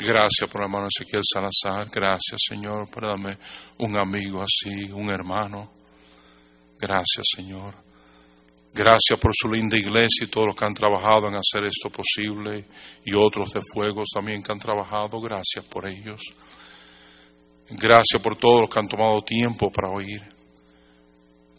Gracias 0.00 0.50
por 0.50 0.62
hermano 0.62 0.88
Ezequiel 0.88 1.22
Salazar. 1.24 1.88
Gracias, 1.88 2.40
Señor, 2.48 2.90
por 2.90 3.06
darme 3.06 3.38
un 3.78 3.96
amigo 3.96 4.42
así, 4.42 4.90
un 4.90 5.08
hermano. 5.08 5.72
Gracias, 6.78 7.24
Señor. 7.36 7.74
Gracias 8.74 9.20
por 9.20 9.30
su 9.32 9.48
linda 9.48 9.76
iglesia 9.76 10.24
y 10.24 10.26
todos 10.26 10.48
los 10.48 10.56
que 10.56 10.64
han 10.64 10.74
trabajado 10.74 11.28
en 11.28 11.36
hacer 11.36 11.62
esto 11.64 11.90
posible 11.90 12.66
y 13.04 13.14
otros 13.14 13.52
de 13.52 13.60
fuegos 13.72 14.08
también 14.12 14.42
que 14.42 14.50
han 14.50 14.58
trabajado. 14.58 15.20
Gracias 15.20 15.64
por 15.66 15.88
ellos. 15.88 16.20
Gracias 17.70 18.20
por 18.20 18.34
todos 18.34 18.62
los 18.62 18.68
que 18.68 18.80
han 18.80 18.88
tomado 18.88 19.22
tiempo 19.22 19.70
para 19.70 19.90
oír. 19.90 20.20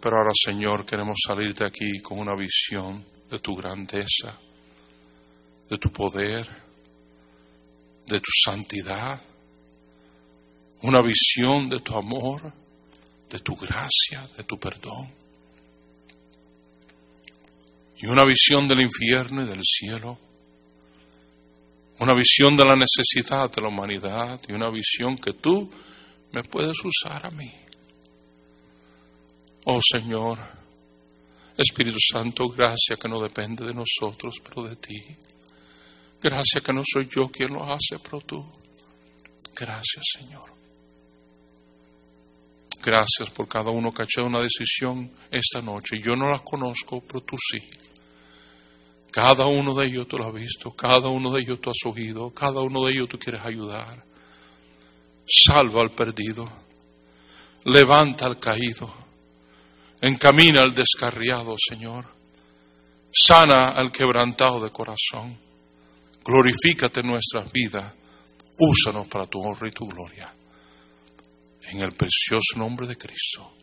Pero 0.01 0.17
ahora, 0.17 0.33
Señor, 0.35 0.85
queremos 0.85 1.17
salir 1.25 1.55
de 1.55 1.65
aquí 1.65 1.99
con 2.01 2.19
una 2.19 2.35
visión 2.35 3.05
de 3.29 3.39
tu 3.39 3.55
grandeza, 3.55 4.37
de 5.69 5.77
tu 5.77 5.89
poder, 5.93 6.45
de 8.07 8.19
tu 8.19 8.31
santidad, 8.43 9.21
una 10.81 11.01
visión 11.01 11.69
de 11.69 11.79
tu 11.79 11.95
amor, 11.97 12.53
de 13.29 13.39
tu 13.39 13.55
gracia, 13.55 14.29
de 14.35 14.43
tu 14.43 14.59
perdón, 14.59 15.24
y 17.97 18.07
una 18.07 18.25
visión 18.25 18.67
del 18.67 18.81
infierno 18.81 19.43
y 19.43 19.47
del 19.47 19.61
cielo, 19.63 20.19
una 21.99 22.13
visión 22.13 22.57
de 22.57 22.65
la 22.65 22.75
necesidad 22.75 23.49
de 23.51 23.61
la 23.61 23.69
humanidad 23.69 24.39
y 24.47 24.53
una 24.53 24.69
visión 24.69 25.17
que 25.17 25.33
tú 25.33 25.69
me 26.31 26.43
puedes 26.43 26.77
usar 26.83 27.25
a 27.25 27.31
mí. 27.31 27.51
Oh 29.65 29.79
Señor, 29.81 30.39
Espíritu 31.57 31.97
Santo, 31.99 32.49
gracias 32.49 32.99
que 32.99 33.07
no 33.07 33.21
depende 33.21 33.65
de 33.65 33.73
nosotros, 33.73 34.35
pero 34.43 34.67
de 34.67 34.75
ti. 34.75 35.03
Gracias 36.21 36.63
que 36.63 36.73
no 36.73 36.81
soy 36.85 37.07
yo 37.09 37.29
quien 37.29 37.53
lo 37.53 37.63
hace, 37.63 37.97
pero 38.03 38.19
tú. 38.21 38.45
Gracias, 39.55 40.03
Señor. 40.17 40.54
Gracias 42.85 43.31
por 43.31 43.47
cada 43.47 43.71
uno 43.71 43.91
que 43.91 44.03
ha 44.03 44.05
hecho 44.05 44.23
una 44.23 44.41
decisión 44.41 45.11
esta 45.31 45.59
noche. 45.59 45.97
Yo 45.99 46.11
no 46.13 46.29
las 46.29 46.43
conozco, 46.43 47.01
pero 47.01 47.21
tú 47.21 47.35
sí. 47.35 47.59
Cada 49.11 49.47
uno 49.47 49.73
de 49.73 49.87
ellos 49.87 50.07
tú 50.07 50.17
lo 50.17 50.27
has 50.27 50.33
visto, 50.35 50.69
cada 50.69 51.09
uno 51.09 51.31
de 51.31 51.41
ellos 51.41 51.59
tú 51.59 51.71
has 51.71 51.83
oído, 51.91 52.29
cada 52.29 52.61
uno 52.61 52.85
de 52.85 52.91
ellos 52.91 53.07
tú 53.09 53.17
quieres 53.17 53.41
ayudar. 53.43 54.05
Salva 55.25 55.81
al 55.81 55.95
perdido, 55.95 56.47
levanta 57.63 58.27
al 58.27 58.37
caído, 58.37 58.93
encamina 59.99 60.61
al 60.61 60.75
descarriado, 60.75 61.55
Señor. 61.57 62.05
Sana 63.11 63.69
al 63.69 63.91
quebrantado 63.91 64.59
de 64.59 64.69
corazón. 64.69 65.39
Glorifícate 66.23 66.99
en 66.99 67.07
nuestras 67.07 67.51
vidas. 67.51 67.95
Úsanos 68.59 69.07
para 69.07 69.25
tu 69.25 69.39
honra 69.39 69.69
y 69.69 69.71
tu 69.71 69.87
gloria. 69.87 70.31
En 71.69 71.81
el 71.81 71.93
precioso 71.93 72.57
nombre 72.57 72.87
de 72.87 72.97
Cristo. 72.97 73.54